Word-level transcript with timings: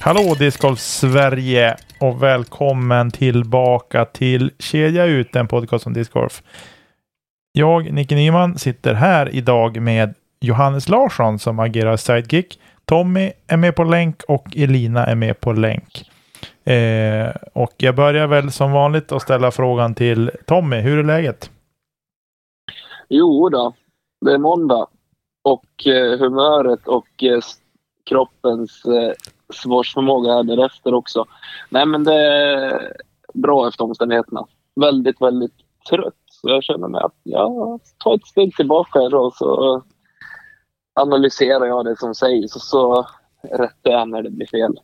Hallå 0.00 0.34
Discgolf 0.38 0.78
Sverige 0.78 1.76
och 2.00 2.22
välkommen 2.22 3.10
tillbaka 3.10 4.04
till 4.04 4.50
Kedja 4.58 5.04
ut, 5.04 5.36
en 5.36 5.48
podcast 5.48 5.86
om 5.86 5.92
discgolf. 5.92 6.42
Jag, 7.52 7.92
Nicke 7.92 8.14
Nyman, 8.14 8.58
sitter 8.58 8.94
här 8.94 9.34
idag 9.34 9.82
med 9.82 10.14
Johannes 10.40 10.88
Larsson 10.88 11.38
som 11.38 11.58
agerar 11.58 11.96
sidekick. 11.96 12.60
Tommy 12.84 13.32
är 13.46 13.56
med 13.56 13.76
på 13.76 13.84
länk 13.84 14.22
och 14.28 14.56
Elina 14.56 15.06
är 15.06 15.14
med 15.14 15.40
på 15.40 15.52
länk. 15.52 16.10
Eh, 16.64 17.30
och 17.52 17.74
jag 17.76 17.94
börjar 17.96 18.26
väl 18.26 18.50
som 18.50 18.72
vanligt 18.72 19.12
att 19.12 19.22
ställa 19.22 19.50
frågan 19.50 19.94
till 19.94 20.30
Tommy. 20.46 20.76
Hur 20.76 20.98
är 20.98 21.04
läget? 21.04 21.50
Jo 23.08 23.48
då, 23.48 23.72
det 24.20 24.32
är 24.32 24.38
måndag 24.38 24.86
och 25.44 25.86
eh, 25.86 26.18
humöret 26.18 26.88
och 26.88 27.24
eh, 27.24 27.40
kroppens 28.08 28.84
eh, 28.84 29.12
svarsförmåga 29.54 30.32
här 30.32 30.42
därefter 30.42 30.94
också. 30.94 31.24
Nej, 31.70 31.86
men 31.86 32.04
det 32.04 32.14
är 32.14 32.92
bra 33.34 33.68
efter 33.68 33.84
omständigheterna. 33.84 34.46
Väldigt, 34.80 35.20
väldigt 35.20 35.54
trött. 35.90 36.14
Så 36.26 36.48
jag 36.48 36.64
känner 36.64 36.88
mig 36.88 37.00
att 37.00 37.20
jag 37.22 37.80
tar 37.98 38.14
ett 38.14 38.26
steg 38.26 38.56
tillbaka 38.56 38.98
och 38.98 39.34
så 39.34 39.82
analyserar 41.00 41.66
jag 41.66 41.84
det 41.84 41.96
som 41.98 42.14
sägs 42.14 42.56
och 42.56 42.62
så 42.62 43.06
rättar 43.42 43.90
jag 43.90 44.08
när 44.08 44.22
det 44.22 44.30
blir 44.30 44.46
fel. 44.46 44.80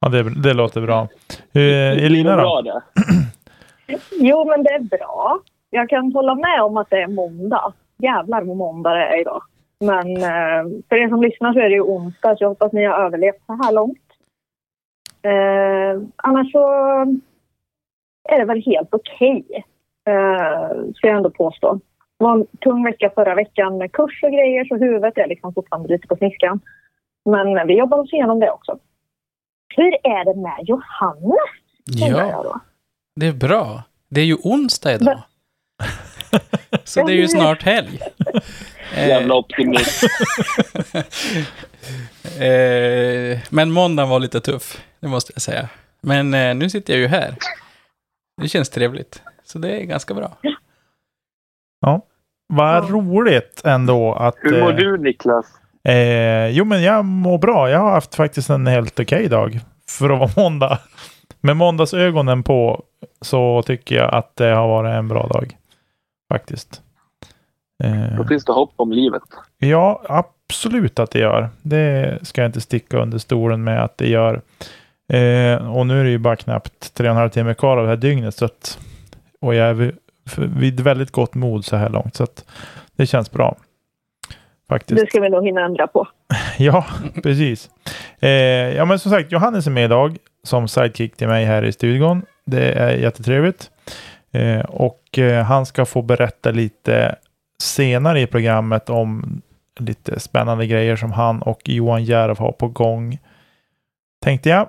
Ja, 0.00 0.08
det, 0.08 0.42
det 0.42 0.54
låter 0.54 0.80
bra. 0.80 1.08
Eh, 1.52 2.04
Elina 2.04 2.36
då? 2.36 2.42
bra 2.42 2.62
det. 2.62 2.82
Jo, 4.10 4.44
men 4.48 4.62
det 4.62 4.70
är 4.70 4.80
bra. 4.80 5.40
Jag 5.70 5.88
kan 5.88 6.12
hålla 6.12 6.34
med 6.34 6.62
om 6.62 6.76
att 6.76 6.90
det 6.90 7.02
är 7.02 7.08
måndag. 7.08 7.72
Jävlar 7.98 8.42
vad 8.42 8.56
måndag 8.56 8.90
det 8.90 9.06
är 9.06 9.20
idag. 9.20 9.42
Men 9.80 10.16
eh, 10.16 10.82
för 10.88 10.96
er 10.96 11.08
som 11.08 11.22
lyssnar 11.22 11.52
så 11.52 11.58
är 11.58 11.68
det 11.68 11.74
ju 11.74 11.80
onsdag, 11.80 12.36
så 12.36 12.44
jag 12.44 12.48
hoppas 12.48 12.72
ni 12.72 12.84
har 12.84 13.04
överlevt 13.04 13.46
så 13.46 13.52
här 13.52 13.72
långt. 13.72 13.98
Eh, 15.22 16.02
annars 16.16 16.52
så 16.52 16.64
är 18.28 18.38
det 18.38 18.44
väl 18.44 18.62
helt 18.66 18.94
okej, 18.94 19.64
eh, 20.08 20.92
ska 20.94 21.06
jag 21.06 21.16
ändå 21.16 21.30
påstå. 21.30 21.74
Det 22.18 22.24
var 22.24 22.32
en 22.32 22.46
tung 22.46 22.84
vecka 22.84 23.10
förra 23.14 23.34
veckan 23.34 23.78
med 23.78 23.92
kurs 23.92 24.22
och 24.22 24.30
grejer, 24.30 24.64
så 24.64 24.76
huvudet 24.76 25.18
är 25.18 25.26
liksom 25.26 25.54
fortfarande 25.54 25.88
lite 25.88 26.06
på 26.06 26.16
sniskan. 26.16 26.60
Men 27.24 27.66
vi 27.66 27.78
jobbar 27.78 27.98
oss 27.98 28.12
igenom 28.12 28.40
det 28.40 28.50
också. 28.50 28.78
Hur 29.76 29.92
är 29.92 30.24
det 30.24 30.40
med 30.40 30.58
Johannes? 30.62 31.50
Ja, 31.84 32.60
det 33.16 33.26
är 33.26 33.32
bra. 33.32 33.82
Det 34.08 34.20
är 34.20 34.24
ju 34.24 34.36
onsdag 34.44 34.94
idag. 34.94 35.22
Så 36.84 37.06
det 37.06 37.12
är 37.12 37.16
ju 37.16 37.28
snart 37.28 37.62
helg. 37.62 37.98
Eh, 38.96 39.08
Jävla 39.08 39.34
optimist. 39.34 40.02
eh, 42.40 43.38
men 43.50 43.70
måndagen 43.70 44.08
var 44.08 44.18
lite 44.20 44.40
tuff, 44.40 44.82
det 45.00 45.08
måste 45.08 45.32
jag 45.34 45.42
säga. 45.42 45.68
Men 46.02 46.34
eh, 46.34 46.54
nu 46.54 46.70
sitter 46.70 46.92
jag 46.92 47.00
ju 47.00 47.06
här. 47.08 47.34
Det 48.42 48.48
känns 48.48 48.70
trevligt. 48.70 49.22
Så 49.44 49.58
det 49.58 49.70
är 49.80 49.84
ganska 49.84 50.14
bra. 50.14 50.36
Ja. 51.80 52.02
Vad 52.52 52.84
Ja. 52.84 52.88
roligt 52.90 53.62
ändå 53.64 54.14
att... 54.14 54.34
Hur 54.38 54.60
mår 54.60 54.70
eh, 54.70 54.76
du 54.76 54.98
Niklas? 54.98 55.46
Eh, 55.84 56.46
jo, 56.48 56.64
men 56.64 56.82
jag 56.82 57.04
mår 57.04 57.38
bra. 57.38 57.70
Jag 57.70 57.78
har 57.78 57.90
haft 57.90 58.14
faktiskt 58.14 58.50
en 58.50 58.66
helt 58.66 59.00
okej 59.00 59.28
dag 59.28 59.60
för 59.88 60.10
att 60.10 60.18
vara 60.18 60.44
måndag. 60.44 60.78
Med 61.40 61.56
måndagsögonen 61.56 62.42
på 62.42 62.82
så 63.20 63.62
tycker 63.62 63.94
jag 63.96 64.14
att 64.14 64.36
det 64.36 64.44
har 64.54 64.68
varit 64.68 64.90
en 64.94 65.08
bra 65.08 65.26
dag. 65.26 65.56
Faktiskt. 66.32 66.82
Eh, 67.80 68.16
Då 68.16 68.24
finns 68.24 68.44
det 68.44 68.52
hopp 68.52 68.72
om 68.76 68.92
livet. 68.92 69.22
ja, 69.58 70.02
absolut 70.08 70.98
att 70.98 71.10
det 71.10 71.18
gör. 71.18 71.48
Det 71.62 72.18
ska 72.22 72.40
jag 72.40 72.48
inte 72.48 72.60
sticka 72.60 72.98
under 72.98 73.18
stolen 73.18 73.64
med 73.64 73.84
att 73.84 73.98
det 73.98 74.08
gör. 74.08 74.40
Eh, 75.12 75.76
och 75.76 75.86
nu 75.86 76.00
är 76.00 76.04
det 76.04 76.10
ju 76.10 76.18
bara 76.18 76.36
knappt 76.36 76.94
tre 76.94 77.06
och 77.08 77.10
en 77.10 77.16
halv 77.16 77.28
timme 77.30 77.54
kvar 77.54 77.76
av 77.76 77.82
det 77.84 77.88
här 77.90 77.96
dygnet. 77.96 78.34
Så 78.34 78.44
att, 78.44 78.78
och 79.40 79.54
jag 79.54 79.68
är 79.68 79.74
vid, 79.74 79.92
vid 80.36 80.80
väldigt 80.80 81.10
gott 81.10 81.34
mod 81.34 81.64
så 81.64 81.76
här 81.76 81.88
långt. 81.88 82.14
Så 82.14 82.22
att 82.24 82.44
det 82.96 83.06
känns 83.06 83.30
bra. 83.30 83.56
Faktiskt. 84.68 85.00
Det 85.00 85.06
ska 85.10 85.20
vi 85.20 85.28
nog 85.30 85.44
hinna 85.46 85.60
ändra 85.64 85.86
på. 85.86 86.08
Ja, 86.58 86.84
precis. 87.22 87.70
Eh, 88.20 88.30
ja, 88.76 88.84
men 88.84 88.98
som 88.98 89.10
sagt, 89.10 89.32
Johannes 89.32 89.66
är 89.66 89.70
med 89.70 89.84
idag 89.84 90.16
som 90.44 90.68
sidekick 90.68 91.16
till 91.16 91.28
mig 91.28 91.44
här 91.44 91.62
i 91.64 91.72
studion. 91.72 92.22
Det 92.46 92.72
är 92.72 92.90
jättetrevligt. 92.96 93.70
Eh, 94.32 94.60
och 94.60 95.18
eh, 95.18 95.44
han 95.44 95.66
ska 95.66 95.84
få 95.84 96.02
berätta 96.02 96.50
lite 96.50 97.16
senare 97.60 98.20
i 98.20 98.26
programmet 98.26 98.90
om 98.90 99.42
lite 99.80 100.20
spännande 100.20 100.66
grejer 100.66 100.96
som 100.96 101.12
han 101.12 101.42
och 101.42 101.60
Johan 101.64 102.04
Järv 102.04 102.38
har 102.38 102.52
på 102.52 102.68
gång. 102.68 103.18
Tänkte 104.24 104.48
jag. 104.48 104.68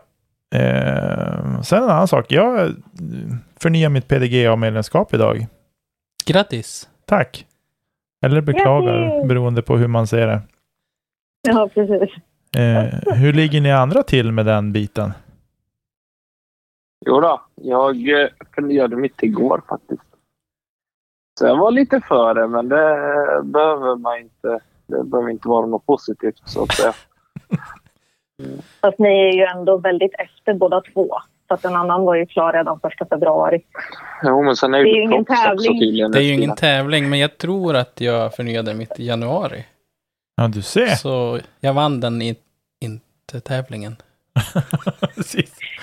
Eh, 0.56 1.62
sen 1.62 1.84
en 1.84 1.90
annan 1.90 2.08
sak. 2.08 2.26
Jag 2.32 2.60
eh, 2.60 2.70
förnyar 3.60 3.90
mitt 3.90 4.08
PDGA-medlemskap 4.08 5.14
idag. 5.14 5.48
Grattis! 6.26 6.90
Tack. 7.06 7.46
Eller 8.22 8.42
beklagar, 8.42 9.00
Grattis! 9.00 9.28
beroende 9.30 9.62
på 9.62 9.78
hur 9.78 9.88
man 9.88 10.08
ser 10.08 10.28
det. 10.28 10.42
Ja, 11.48 11.70
precis. 11.74 12.16
Eh, 12.58 13.14
hur 13.16 13.34
ligger 13.34 13.62
ni 13.62 13.72
andra 13.72 14.04
till 14.04 14.32
med 14.32 14.46
den 14.46 14.74
biten? 14.74 15.12
Jo 17.06 17.22
då, 17.22 17.42
jag 17.56 18.10
eh, 18.10 18.28
förnyade 18.56 18.96
mitt 18.96 19.24
igår 19.24 19.62
faktiskt. 19.70 20.11
Så 21.40 21.46
jag 21.48 21.58
var 21.58 21.72
lite 21.72 22.02
före, 22.08 22.48
men 22.48 22.70
det 22.70 22.96
behöver 23.44 23.96
man 23.96 24.18
inte. 24.20 24.60
Det 24.88 25.04
behöver 25.04 25.30
inte 25.30 25.48
vara 25.48 25.66
något 25.66 25.86
positivt 25.86 26.42
så 26.46 26.64
att 26.64 26.72
säga. 26.72 26.94
Fast 28.82 29.00
ni 29.00 29.10
är 29.10 29.34
ju 29.34 29.44
ändå 29.44 29.78
väldigt 29.78 30.14
efter 30.14 30.54
båda 30.54 30.82
två. 30.82 31.08
Så 31.48 31.54
att 31.54 31.66
en 31.66 31.76
annan 31.76 32.06
var 32.06 32.16
ju 32.16 32.26
klar 32.26 32.54
redan 32.54 32.80
första 32.80 33.06
februari. 33.06 33.62
Jo, 34.24 34.44
men 34.44 34.56
sen 34.56 34.74
är 34.74 34.84
Det 34.84 34.90
är 34.90 34.94
det 34.94 34.98
ju 35.00 35.04
ingen 35.04 35.26
tävling. 35.26 35.80
tydligen. 35.80 36.12
Det 36.12 36.20
är 36.20 36.24
ju 36.24 36.34
ingen 36.34 36.56
tävling, 36.56 37.10
men 37.10 37.20
jag 37.20 37.38
tror 37.38 37.76
att 37.76 38.02
jag 38.02 38.36
förnyade 38.36 38.74
mitt 38.74 39.00
i 39.00 39.06
januari. 39.06 39.66
Ja, 40.36 40.48
du 40.48 40.62
ser. 40.62 40.86
Så 40.88 41.40
jag 41.60 41.74
vann 41.74 42.00
den 42.00 42.22
i, 42.22 42.36
inte 42.82 43.40
tävlingen. 43.40 43.96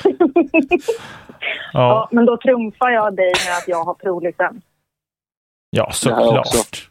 Ja. 1.72 1.81
Ja, 1.81 2.08
men 2.12 2.26
då 2.26 2.37
trumfar 2.37 2.91
jag 2.91 3.16
dig 3.16 3.32
med 3.47 3.56
att 3.56 3.69
jag 3.69 3.84
har 3.84 3.94
provlicens. 3.94 4.62
Ja 5.70 5.92
Det 6.04 6.10
har 6.10 6.22
jag 6.22 6.46
såklart. 6.46 6.46
också. 6.46 6.84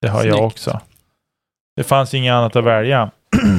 Det 0.00 0.08
har 0.08 0.24
jag 0.24 0.44
också. 0.46 0.80
Det 1.76 1.84
fanns 1.84 2.14
inget 2.14 2.32
annat 2.32 2.56
att 2.56 2.64
välja. 2.64 3.10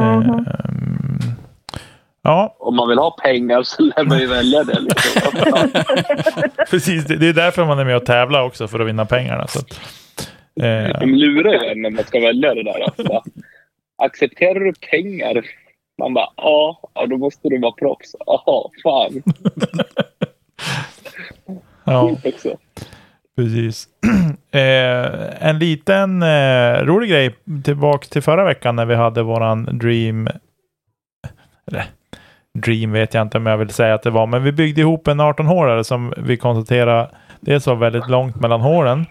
Ehm, 0.00 0.44
ja, 2.22 2.56
Om 2.58 2.76
man 2.76 2.88
vill 2.88 2.98
ha 2.98 3.10
pengar 3.10 3.62
så 3.62 3.82
lär 3.82 4.04
man 4.04 4.18
ju 4.18 4.26
välja 4.26 4.64
det. 4.64 4.80
Liksom. 4.80 5.32
precis. 6.70 7.04
Det 7.04 7.16
det 7.16 7.28
är 7.28 7.32
därför 7.32 7.64
man 7.64 7.78
är 7.78 7.84
med 7.84 7.96
och 7.96 8.06
tävlar 8.06 8.42
också, 8.42 8.68
för 8.68 8.80
att 8.80 8.88
vinna 8.88 9.04
pengarna. 9.06 9.46
Så 9.46 9.58
att, 9.58 9.80
eh, 10.62 11.00
De 11.00 11.06
lurar 11.14 11.52
ju 11.52 11.70
en 11.70 11.82
när 11.82 11.90
man 11.90 12.04
ska 12.04 12.20
välja 12.20 12.54
det 12.54 12.62
där. 12.62 12.80
Alltså. 12.80 13.22
Accepterar 14.02 14.60
du 14.60 14.72
pengar? 14.90 15.42
Man 15.98 16.14
bara, 16.14 16.28
ja, 16.36 16.90
ja, 16.94 17.06
då 17.06 17.16
måste 17.16 17.48
du 17.48 17.58
vara 17.58 17.72
proffs. 17.72 18.14
Jaha, 18.26 18.70
fan. 18.82 19.22
ja, 21.92 22.16
precis. 23.36 23.88
eh, 24.50 25.48
en 25.48 25.58
liten 25.58 26.22
eh, 26.22 26.84
rolig 26.84 27.10
grej 27.10 27.34
tillbaka 27.64 28.06
till 28.06 28.22
förra 28.22 28.44
veckan 28.44 28.76
när 28.76 28.86
vi 28.86 28.94
hade 28.94 29.22
våran 29.22 29.78
Dream 29.78 30.28
eller 31.66 31.84
Dream 32.58 32.92
vet 32.92 33.14
jag 33.14 33.22
inte 33.22 33.38
om 33.38 33.46
jag 33.46 33.56
vill 33.56 33.70
säga 33.70 33.94
att 33.94 34.02
det 34.02 34.10
var, 34.10 34.26
men 34.26 34.42
vi 34.42 34.52
byggde 34.52 34.80
ihop 34.80 35.08
en 35.08 35.20
18-hålare 35.20 35.84
som 35.84 36.14
vi 36.16 36.36
konstaterade 36.36 37.10
dels 37.40 37.66
var 37.66 37.74
väldigt 37.74 38.08
långt 38.08 38.40
mellan 38.40 38.60
hålen 38.60 39.06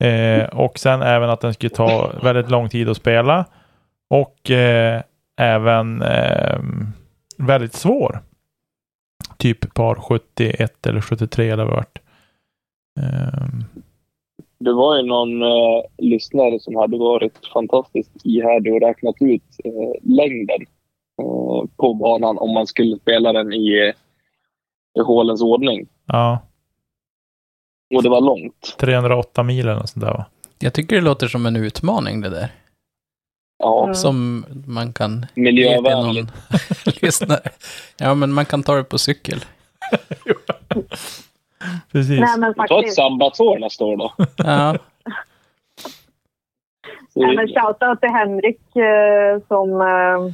Eh, 0.00 0.44
och 0.44 0.78
sen 0.78 1.02
även 1.02 1.30
att 1.30 1.40
den 1.40 1.54
skulle 1.54 1.70
ta 1.70 2.12
väldigt 2.22 2.50
lång 2.50 2.68
tid 2.68 2.88
att 2.88 2.96
spela. 2.96 3.44
Och 4.10 4.50
eh, 4.50 5.02
även 5.40 6.02
eh, 6.02 6.58
väldigt 7.38 7.74
svår. 7.74 8.20
Typ 9.40 9.74
par 9.74 9.94
71 9.94 10.86
eller 10.86 11.00
73 11.00 11.50
eller 11.50 11.64
vad 11.64 11.72
det 11.72 11.76
varit. 11.76 11.98
Ehm, 13.00 13.64
Det 14.58 14.72
var 14.72 14.96
ju 14.96 15.02
någon 15.02 15.42
eh, 15.42 15.82
lyssnare 15.98 16.60
som 16.60 16.76
hade 16.76 16.98
varit 16.98 17.46
fantastiskt 17.52 18.26
ihärdig 18.26 18.74
och 18.74 18.80
räknat 18.80 19.14
ut 19.20 19.42
eh, 19.64 20.00
längden 20.02 20.60
eh, 21.22 21.68
på 21.76 21.94
banan 21.94 22.38
om 22.38 22.50
man 22.54 22.66
skulle 22.66 22.96
spela 22.98 23.32
den 23.32 23.52
i, 23.52 23.92
i 24.98 25.00
hålens 25.00 25.42
ordning. 25.42 25.88
ja, 26.06 26.38
Och 27.94 28.02
det 28.02 28.08
var 28.08 28.20
långt. 28.20 28.76
308 28.80 29.42
mil 29.42 29.60
eller 29.60 29.74
något 29.74 29.88
sånt 29.90 30.04
där 30.04 30.12
va? 30.12 30.24
Jag 30.58 30.74
tycker 30.74 30.96
det 30.96 31.02
låter 31.02 31.28
som 31.28 31.46
en 31.46 31.56
utmaning 31.56 32.20
det 32.20 32.30
där. 32.30 32.48
Ja. 33.60 33.94
Som 33.94 34.44
man 34.66 34.92
kan 34.92 35.26
ge 35.34 35.52
till 35.52 35.82
någon 35.82 36.14
lyssnare. 37.02 37.40
Ja, 37.96 38.14
men 38.14 38.32
man 38.32 38.44
kan 38.44 38.62
ta 38.62 38.74
det 38.74 38.84
på 38.84 38.98
cykel. 38.98 39.44
Precis. 41.92 42.20
Nej, 42.20 42.38
men 42.38 42.54
Ta 42.54 42.80
ett 42.84 42.94
sabbatsår 42.94 43.58
nästa 43.58 43.84
år 43.84 43.96
då. 43.96 44.12
Ja, 44.36 44.76
Nej, 47.14 47.36
men 47.36 47.48
shoutout 47.48 48.00
till 48.00 48.10
Henrik 48.10 48.76
eh, 48.76 49.42
som, 49.48 49.80
eh, 49.80 50.32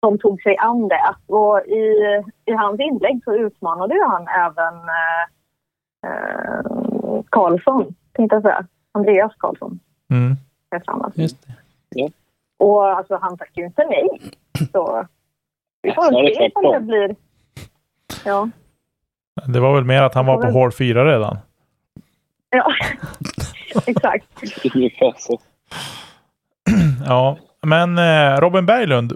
som 0.00 0.18
tog 0.18 0.42
sig 0.42 0.56
an 0.56 0.88
det. 0.88 1.14
Och 1.26 1.60
i, 1.66 1.82
I 2.46 2.52
hans 2.52 2.80
inlägg 2.80 3.20
så 3.24 3.34
utmanade 3.34 3.94
ju 3.94 4.02
han 4.04 4.28
även 4.28 4.74
eh, 4.74 5.22
eh, 6.10 7.22
Karlsson, 7.28 7.94
tänkte 8.12 8.36
jag 8.36 8.42
säga. 8.42 8.66
Andreas 8.92 9.32
Karlsson 9.38 9.80
Mm. 10.10 10.36
just 11.14 11.46
det. 11.46 11.52
Och 12.58 12.88
alltså, 12.88 13.18
han 13.22 13.38
tackar 13.38 13.62
ju 13.62 13.66
inte 13.66 13.84
nej. 13.84 14.08
Så 14.72 15.06
vi 15.82 15.92
får 15.92 16.02
Snarare 16.02 16.34
se 16.34 16.50
om 16.54 16.72
det 16.72 16.80
blir... 16.80 17.16
Ja. 18.24 18.48
Det 19.46 19.60
var 19.60 19.74
väl 19.74 19.84
mer 19.84 20.02
att 20.02 20.14
han 20.14 20.26
var 20.26 20.42
på 20.42 20.48
hål 20.50 20.72
4 20.72 21.14
redan. 21.14 21.38
ja. 22.50 22.66
Exakt. 23.86 24.26
Ja, 27.06 27.38
men 27.62 27.98
eh, 27.98 28.40
Robin 28.40 28.66
Berglund 28.66 29.12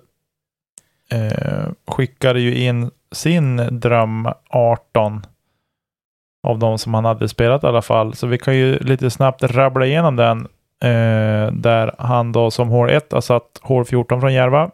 eh, 1.13 1.69
skickade 1.87 2.41
ju 2.41 2.55
in 2.55 2.91
sin 3.13 3.81
dröm 3.81 4.29
18 4.49 5.23
av 6.43 6.59
de 6.59 6.79
som 6.79 6.95
han 6.95 7.05
hade 7.05 7.29
spelat 7.29 7.65
i 7.65 7.67
alla 7.67 7.83
fall. 7.83 8.15
Så 8.15 8.27
vi 8.27 8.39
kan 8.39 8.57
ju 8.57 8.79
lite 8.79 9.11
snabbt 9.11 9.43
rabbla 9.43 9.87
igenom 9.87 10.17
den. 10.17 10.49
Eh, 10.85 11.53
där 11.53 11.95
han 11.99 12.33
då 12.33 12.51
som 12.51 12.69
hål 12.69 12.91
1 12.91 13.13
har 13.13 13.21
satt 13.21 13.59
hål 13.63 13.85
14 13.85 14.21
från 14.21 14.35
Järva. 14.35 14.71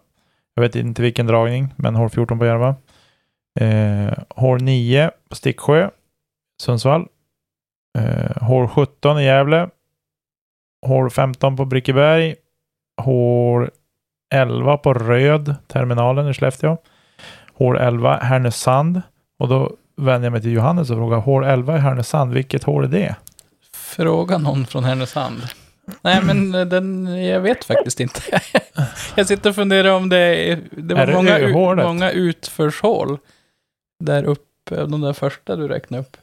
Jag 0.54 0.62
vet 0.62 0.76
inte 0.76 1.02
vilken 1.02 1.26
dragning, 1.26 1.74
men 1.76 1.94
hål 1.94 2.10
14 2.10 2.38
på 2.38 2.46
Järva. 2.46 2.74
Eh, 3.60 4.12
hål 4.28 4.62
9 4.62 5.10
på 5.28 5.36
Sticksjö, 5.36 5.90
Sundsvall. 6.62 7.06
Eh, 7.98 8.42
hål 8.42 8.68
17 8.68 9.18
i 9.18 9.24
Gävle. 9.24 9.68
Hål 10.86 11.10
15 11.10 11.56
på 11.56 11.64
Brickeberg. 11.64 12.34
Hål 13.02 13.70
11 14.34 14.76
på 14.76 14.94
Röd, 14.94 15.54
terminalen 15.66 16.28
i 16.28 16.34
Skellefteå. 16.34 16.76
Hål 17.54 17.76
11 17.76 18.16
Härnösand. 18.16 19.02
Och 19.38 19.48
då 19.48 19.72
vänder 19.96 20.26
jag 20.26 20.32
mig 20.32 20.42
till 20.42 20.52
Johannes 20.52 20.90
och 20.90 20.96
frågar, 20.96 21.18
hål 21.18 21.44
11 21.44 21.76
i 21.76 21.78
Härnösand, 21.78 22.32
vilket 22.32 22.64
hål 22.64 22.84
är 22.84 22.88
det? 22.88 23.16
Fråga 23.72 24.38
någon 24.38 24.66
från 24.66 24.84
Härnösand. 24.84 25.42
Nej, 26.02 26.22
men 26.22 26.52
den, 26.52 27.06
jag 27.24 27.40
vet 27.40 27.64
faktiskt 27.64 28.00
inte. 28.00 28.20
jag 29.16 29.26
sitter 29.26 29.50
och 29.50 29.56
funderar 29.56 29.90
om 29.90 30.08
det, 30.08 30.54
det 30.70 30.94
var 30.94 31.02
Är 31.02 31.06
det 31.06 31.12
många, 31.12 31.38
u- 31.38 31.52
många 31.76 32.10
utförshål 32.10 33.18
där 34.04 34.24
uppe, 34.24 34.86
de 34.86 35.00
där 35.00 35.12
första 35.12 35.56
du 35.56 35.68
räknade 35.68 36.00
upp. 36.00 36.16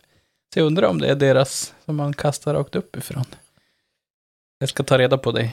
Så 0.54 0.60
jag 0.60 0.65
undrar 0.65 0.88
om 0.88 1.01
det 1.01 1.07
är 1.07 1.15
deras 1.15 1.74
som 1.86 1.95
man 1.95 2.13
kastar 2.13 2.54
rakt 2.54 2.75
uppifrån. 2.75 3.25
Jag 4.60 4.69
ska 4.69 4.83
ta 4.83 4.98
reda 4.98 5.18
på 5.18 5.31
det. 5.31 5.50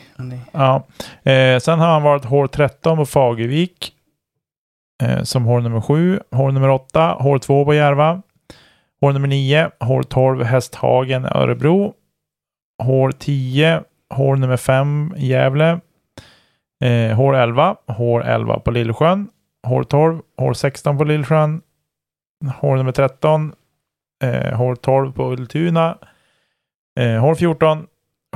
Ja. 0.53 0.87
Eh, 1.31 1.59
sen 1.59 1.79
har 1.79 1.87
han 1.87 2.03
varit 2.03 2.25
hål 2.25 2.49
13 2.49 2.97
på 2.97 3.07
Fagervik. 3.07 3.93
Eh, 5.03 5.23
som 5.23 5.45
hål 5.45 5.63
nummer 5.63 5.81
7. 5.81 6.21
Hål 6.31 6.53
nummer 6.55 6.69
8, 6.69 7.17
hål 7.21 7.41
2 7.41 7.65
på 7.65 7.75
Järva. 7.75 8.23
Hål 9.01 9.13
nummer 9.13 9.29
9, 9.29 9.71
hål 9.81 10.05
12 10.05 10.43
Hästhagen, 10.45 11.25
Örebro. 11.25 11.95
Hål 12.83 13.13
10, 13.13 13.83
hål 14.11 14.39
nummer 14.39 14.57
5 14.57 15.15
Gävle. 15.17 15.81
Eh, 16.85 17.17
hål 17.17 17.35
11, 17.35 17.77
hål 17.87 18.23
11 18.23 18.59
på 18.59 18.71
Lillsjön. 18.71 19.29
Hål 19.67 19.85
12, 19.85 20.21
hål 20.37 20.55
16 20.55 20.99
på 20.99 21.05
Lillsjön. 21.05 21.61
Hål 22.61 22.79
nummer 22.79 22.93
13, 22.93 23.53
eh, 24.25 24.57
hål 24.57 24.77
12 24.77 25.13
på 25.13 25.33
Ultuna. 25.33 25.99
Eh, 27.01 27.21
hål 27.21 27.37
14, 27.37 27.87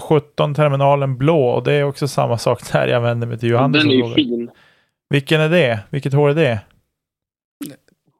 17 0.00 0.54
terminalen 0.54 1.16
blå 1.16 1.48
och 1.48 1.64
det 1.64 1.72
är 1.72 1.84
också 1.84 2.08
samma 2.08 2.38
sak 2.38 2.72
där. 2.72 2.86
Jag 2.86 3.00
vänder 3.00 3.26
mig 3.26 3.38
till 3.38 3.50
Johannes 3.50 3.82
Den 3.82 3.92
är 3.92 3.94
ju 3.94 4.14
fin. 4.14 4.50
Vilken 5.08 5.40
är 5.40 5.48
det? 5.48 5.80
Vilket 5.90 6.12
hål 6.12 6.30
är 6.30 6.34
det? 6.34 6.60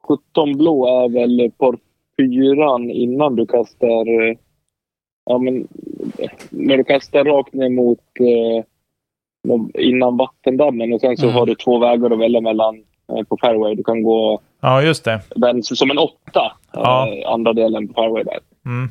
17 0.07 0.57
blå 0.57 1.03
är 1.03 1.09
väl 1.09 1.51
par 1.51 1.77
fyran 2.17 2.89
innan 2.89 3.35
du 3.35 3.45
kastar... 3.45 4.44
Ja, 5.25 5.37
men 5.37 5.67
när 6.49 6.77
du 6.77 6.83
kastar 6.83 7.23
rakt 7.25 7.53
ner 7.53 7.69
mot 7.69 7.99
eh, 8.19 8.63
innan 9.83 10.17
vattendammen 10.17 10.93
och 10.93 11.01
sen 11.01 11.17
så 11.17 11.23
Mm. 11.25 11.35
har 11.35 11.45
du 11.45 11.55
två 11.55 11.77
vägar 11.79 12.09
att 12.11 12.19
välja 12.19 12.41
mellan 12.41 12.75
eh, 13.09 13.23
på 13.23 13.37
fairway. 13.41 13.75
Du 13.75 13.83
kan 13.83 14.03
gå 14.03 14.39
Ja, 14.61 14.81
just 14.81 15.03
det. 15.05 15.21
den 15.35 15.63
som 15.63 15.91
en 15.91 15.97
åtta, 15.97 16.51
Ja. 16.73 17.07
eh, 17.09 17.31
andra 17.31 17.53
delen 17.53 17.87
på 17.87 17.93
fairway 17.93 18.23
där. 18.23 18.39
Mm, 18.65 18.89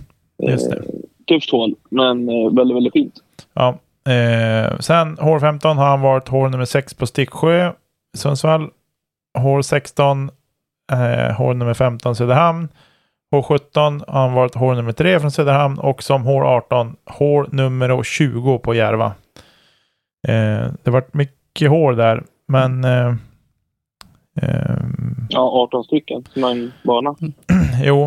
just 0.53 0.71
det. 0.71 0.77
Eh, 0.77 0.83
tufft 1.29 1.51
hål, 1.53 1.75
men 1.89 2.29
eh, 2.29 2.51
väldigt, 2.53 2.77
väldigt 2.77 2.93
fint. 2.93 3.15
Ja. 3.55 3.69
Eh, 4.13 4.79
sen 4.79 5.17
hål 5.21 5.41
15 5.41 5.79
har 5.79 5.87
han 5.87 6.01
varit 6.01 6.29
hål 6.29 6.51
nummer 6.51 6.65
6 6.65 6.95
på 6.95 7.07
Sticksjö, 7.07 7.73
Sundsvall. 8.17 8.69
Hål 9.39 9.63
16, 9.65 10.31
eh, 10.93 11.37
hål 11.37 11.57
nummer 11.57 11.75
15 11.75 12.17
Söderhamn. 12.17 12.69
Hål 13.35 13.43
17 13.43 14.03
har 14.09 14.21
han 14.21 14.33
varit 14.33 14.55
hål 14.55 14.77
nummer 14.77 14.93
3 14.93 15.21
från 15.21 15.31
Söderhamn 15.31 15.79
och 15.79 16.03
som 16.03 16.23
hål 16.23 16.43
18 16.43 16.97
hål 17.07 17.49
nummer 17.53 18.03
20 18.03 18.59
på 18.59 18.75
Järva. 18.75 19.07
Eh, 20.29 20.73
det 20.83 20.91
varit 20.91 21.15
mycket 21.15 21.71
hål 21.71 21.97
där, 21.97 22.25
men 22.49 22.85
eh, 22.85 23.15
ehm, 24.41 25.27
Ja, 25.29 25.41
18 25.41 25.85
stycken 25.85 26.25
som 26.33 26.45
en 26.45 26.73
bana. 26.85 27.15
Jo, 27.85 28.05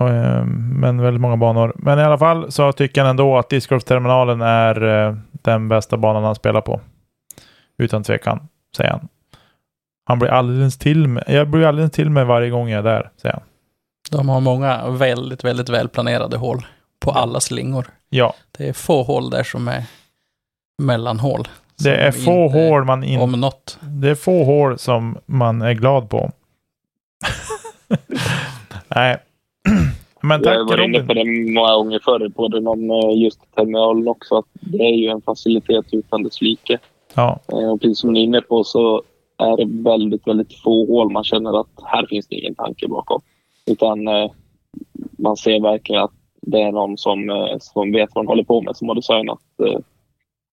eh, 0.00 0.44
men 0.74 1.02
väldigt 1.02 1.20
många 1.20 1.36
banor. 1.36 1.72
Men 1.76 1.98
i 1.98 2.02
alla 2.02 2.18
fall 2.18 2.52
så 2.52 2.72
tycker 2.72 3.00
han 3.00 3.10
ändå 3.10 3.38
att 3.38 3.48
discgolfterminalen 3.48 4.40
är 4.40 5.06
eh, 5.06 5.14
den 5.32 5.68
bästa 5.68 5.96
banan 5.96 6.24
han 6.24 6.34
spelar 6.34 6.60
på. 6.60 6.80
Utan 7.78 8.02
tvekan, 8.02 8.48
säger 8.76 8.90
han. 8.90 9.08
Han 10.04 10.18
blir 10.18 10.28
alldeles 10.28 10.78
till 10.78 11.08
med, 11.08 11.24
jag 11.26 11.48
blir 11.48 11.66
alldeles 11.66 11.90
till 11.90 12.10
med 12.10 12.26
varje 12.26 12.50
gång 12.50 12.68
jag 12.68 12.78
är 12.78 12.82
där, 12.82 13.10
säger 13.16 13.34
han. 13.34 13.42
De 14.10 14.28
har 14.28 14.40
många 14.40 14.90
väldigt, 14.90 15.44
väldigt 15.44 15.68
välplanerade 15.68 16.36
hål 16.36 16.66
på 17.00 17.10
alla 17.10 17.40
slingor. 17.40 17.86
Ja, 18.08 18.34
Det 18.58 18.68
är 18.68 18.72
få 18.72 19.02
hål 19.02 19.30
där 19.30 19.42
som 19.42 19.68
är 19.68 19.82
mellanhål. 20.82 21.48
det 21.84 21.94
är 21.96 22.12
få 22.12 22.30
inte- 22.44 22.58
hål 22.58 22.84
man 22.84 23.04
in, 23.04 23.20
Om 23.20 23.32
något. 23.32 23.78
det 23.80 24.08
är 24.10 24.14
få 24.14 24.44
hål 24.44 24.78
som 24.78 25.18
man 25.26 25.62
är 25.62 25.72
glad 25.72 26.10
på. 26.10 26.30
Nej. 28.88 29.16
Men 30.22 30.42
Jag 30.42 30.44
tack 30.44 30.68
varit 30.78 30.84
inne 30.84 30.98
Robin. 30.98 31.06
på 31.06 31.14
det 31.14 31.24
många 31.54 31.74
gånger 31.74 32.00
förr, 32.04 32.28
på 32.28 32.48
den 32.48 32.66
om 32.66 32.90
eh, 32.90 33.22
just 33.22 33.40
terminalen 33.54 34.08
också. 34.08 34.36
Att 34.38 34.44
det 34.52 34.78
är 34.82 34.94
ju 34.96 35.08
en 35.08 35.20
facilitet 35.22 35.86
utan 35.92 36.22
dess 36.22 36.40
like. 36.40 36.78
Ja, 37.14 37.40
Eh, 37.48 37.58
Och 37.70 37.80
precis 37.80 37.98
som 37.98 38.12
ni 38.12 38.20
är 38.20 38.24
inne 38.24 38.40
på 38.40 38.64
så 38.64 39.02
är 39.38 39.56
det 39.56 39.90
väldigt, 39.90 40.26
väldigt 40.26 40.54
få 40.60 40.86
hål 40.86 41.12
man 41.12 41.24
känner 41.24 41.60
att 41.60 41.68
här 41.84 42.06
finns 42.06 42.26
det 42.26 42.34
ingen 42.36 42.54
tanke 42.54 42.88
bakom. 42.88 43.20
Utan 43.70 44.08
eh, 44.08 44.30
man 45.18 45.36
ser 45.36 45.60
verkligen 45.60 46.02
att 46.02 46.12
det 46.42 46.62
är 46.62 46.72
någon 46.72 46.98
som, 46.98 47.30
eh, 47.30 47.58
som 47.60 47.92
vet 47.92 48.10
vad 48.14 48.24
de 48.24 48.28
håller 48.28 48.44
på 48.44 48.62
med 48.62 48.76
som 48.76 48.88
har 48.88 48.94
designat 48.94 49.40
eh, 49.66 49.78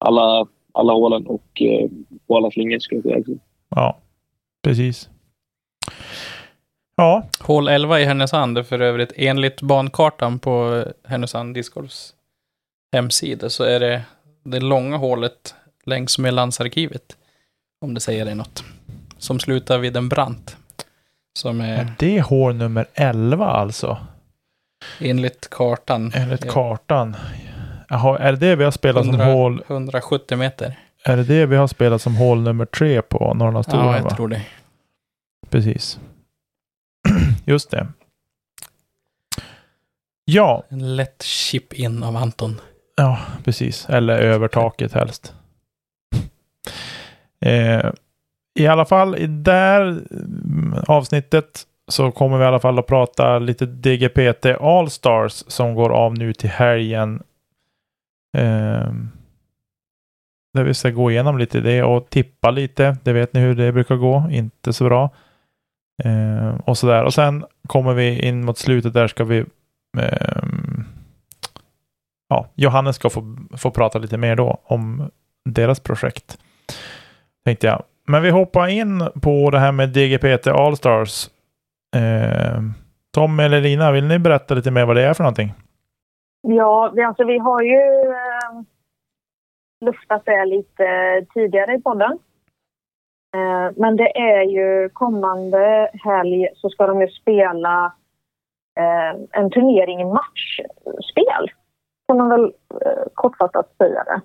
alla, 0.06 0.48
alla 0.74 0.94
hålen 0.94 1.28
och 1.28 1.62
eh, 1.62 1.90
på 2.28 2.38
alla 2.38 2.52
slingor 2.52 2.80
skulle 2.80 3.02
jag 3.04 3.26
säga. 3.26 3.38
ja, 3.70 3.98
precis. 4.64 5.10
Ja, 6.96 7.24
Hål 7.40 7.68
11 7.68 8.00
i 8.00 8.06
Härnösand 8.06 8.58
är 8.58 8.64
för 8.64 8.80
övrigt 8.80 9.12
enligt 9.16 9.62
bankartan 9.62 10.40
på 10.40 10.86
Härnösand 11.04 11.54
Discgolfs 11.54 12.14
hemsida 12.92 13.50
så 13.50 13.64
är 13.64 13.80
det 13.80 14.02
det 14.44 14.60
långa 14.60 14.98
hålet 14.98 15.56
längs 15.86 16.18
med 16.18 16.34
landsarkivet. 16.34 17.18
Om 17.82 17.94
det 17.94 18.00
säger 18.00 18.26
dig 18.26 18.36
något. 18.36 18.64
Som 19.18 19.40
slutar 19.40 19.78
vid 19.78 19.98
en 19.98 20.10
brant. 20.10 20.58
Som 21.38 21.62
är 21.62 21.88
det 22.00 22.18
är 22.18 22.22
hål 22.22 22.56
nummer 22.56 22.86
11 22.94 23.46
alltså. 23.46 23.98
enligt 25.00 25.50
kartan. 25.50 26.12
Enligt 26.16 26.46
Ja. 26.46 26.52
kartan. 26.52 27.16
Jaha, 27.90 28.18
är 28.18 28.32
det 28.32 28.38
det 28.38 28.56
vi 28.56 28.64
har 28.64 28.72
spelat 28.72 29.06
som 29.06 29.14
100, 29.16 29.26
hål? 29.34 29.64
170 29.68 30.38
meter. 30.38 30.80
Är 31.04 31.18
det 31.18 31.24
det 31.24 31.46
vi 31.46 31.56
har 31.56 31.68
spelat 31.68 32.02
som 32.02 32.16
hål 32.16 32.42
nummer 32.42 32.66
tre 32.66 33.02
på 33.02 33.34
Norrlandstouren? 33.34 33.86
Ja, 33.88 33.96
jag 33.98 34.04
va? 34.04 34.10
tror 34.10 34.28
det. 34.28 34.42
Precis. 35.50 36.00
Just 37.46 37.72
det. 37.72 37.88
Ja, 40.26 40.64
En 40.70 40.96
lätt 40.96 41.24
chip 41.24 41.74
in 41.74 42.04
av 42.04 42.16
Anton. 42.16 42.62
ja, 42.96 43.20
precis. 43.44 43.90
Eller 43.90 44.18
över 44.20 44.48
taket 44.48 44.94
helst. 44.94 45.34
Eh, 47.46 47.92
i 48.58 48.68
alla 48.68 48.86
fall 48.86 49.16
i 49.16 49.28
det 49.28 49.52
här 49.52 49.82
mm, 49.82 50.74
avsnittet 50.88 51.64
så 51.88 52.12
kommer 52.12 52.38
vi 52.38 52.44
i 52.44 52.48
alla 52.48 52.60
fall 52.60 52.80
att 52.80 52.88
prata 52.88 53.40
lite 53.40 53.66
DGPT 53.66 54.46
Allstars 54.46 55.32
som 55.48 55.76
går 55.76 55.90
av 55.90 56.18
nu 56.18 56.34
till 56.34 56.50
helgen. 56.50 57.24
Eh, 58.38 58.92
där 60.54 60.64
vi 60.64 60.74
ska 60.74 60.90
gå 60.90 61.12
igenom 61.12 61.38
lite 61.38 61.60
det 61.60 61.84
och 61.84 62.10
tippa 62.10 62.52
lite. 62.52 62.98
Det 63.04 63.14
vet 63.14 63.34
ni 63.34 63.40
hur 63.40 63.56
det 63.56 63.72
brukar 63.72 63.96
gå. 63.96 64.28
Inte 64.32 64.74
så 64.74 64.84
bra. 64.84 65.10
Eh, 66.04 66.56
och 66.66 66.78
sådär. 66.78 67.04
Och 67.04 67.14
sen 67.14 67.46
kommer 67.68 67.94
vi 67.94 68.20
in 68.28 68.46
mot 68.46 68.58
slutet 68.58 68.94
där 68.94 69.08
ska 69.08 69.24
vi 69.24 69.38
eh, 69.98 70.44
ja, 72.30 72.48
Johannes 72.56 72.96
ska 72.96 73.10
få, 73.10 73.38
få 73.58 73.72
prata 73.72 74.00
lite 74.00 74.18
mer 74.18 74.36
då 74.36 74.62
om 74.64 75.12
deras 75.50 75.80
projekt. 75.80 76.38
Tänkte 77.46 77.68
jag. 77.68 77.84
Men 78.08 78.22
vi 78.22 78.30
hoppar 78.30 78.68
in 78.68 79.00
på 79.24 79.50
det 79.52 79.60
här 79.60 79.72
med 79.72 79.90
DGPT 79.90 80.48
Allstars. 80.48 81.30
Eh, 81.96 82.60
Tom 83.14 83.40
eller 83.40 83.62
Lina, 83.62 83.92
vill 83.92 84.08
ni 84.08 84.20
berätta 84.20 84.54
lite 84.54 84.72
mer 84.72 84.86
vad 84.86 84.96
det 84.96 85.04
är 85.04 85.14
för 85.14 85.24
någonting? 85.24 85.54
Ja, 86.42 86.92
vi, 86.96 87.04
alltså, 87.04 87.24
vi 87.24 87.38
har 87.38 87.62
ju 87.62 87.82
eh, 88.12 88.62
luftat 89.86 90.26
det 90.26 90.46
lite 90.46 90.86
tidigare 91.34 91.76
i 91.76 91.82
podden. 91.82 92.20
Eh, 93.36 93.72
men 93.76 93.96
det 93.96 94.18
är 94.18 94.42
ju 94.42 94.90
kommande 94.90 95.90
helg 96.04 96.48
så 96.56 96.70
ska 96.70 96.88
de 96.88 97.02
ju 97.02 97.08
spela 97.08 97.86
eh, 98.80 99.22
en 99.32 99.50
turnering 99.52 100.02
i 100.02 100.06
matchspel. 100.06 101.52
Kan 102.08 102.18
man 102.18 102.30
väl 102.30 102.54
eh, 102.86 103.04
kortfattat 103.14 103.74
säga 103.78 104.04
det. 104.04 104.22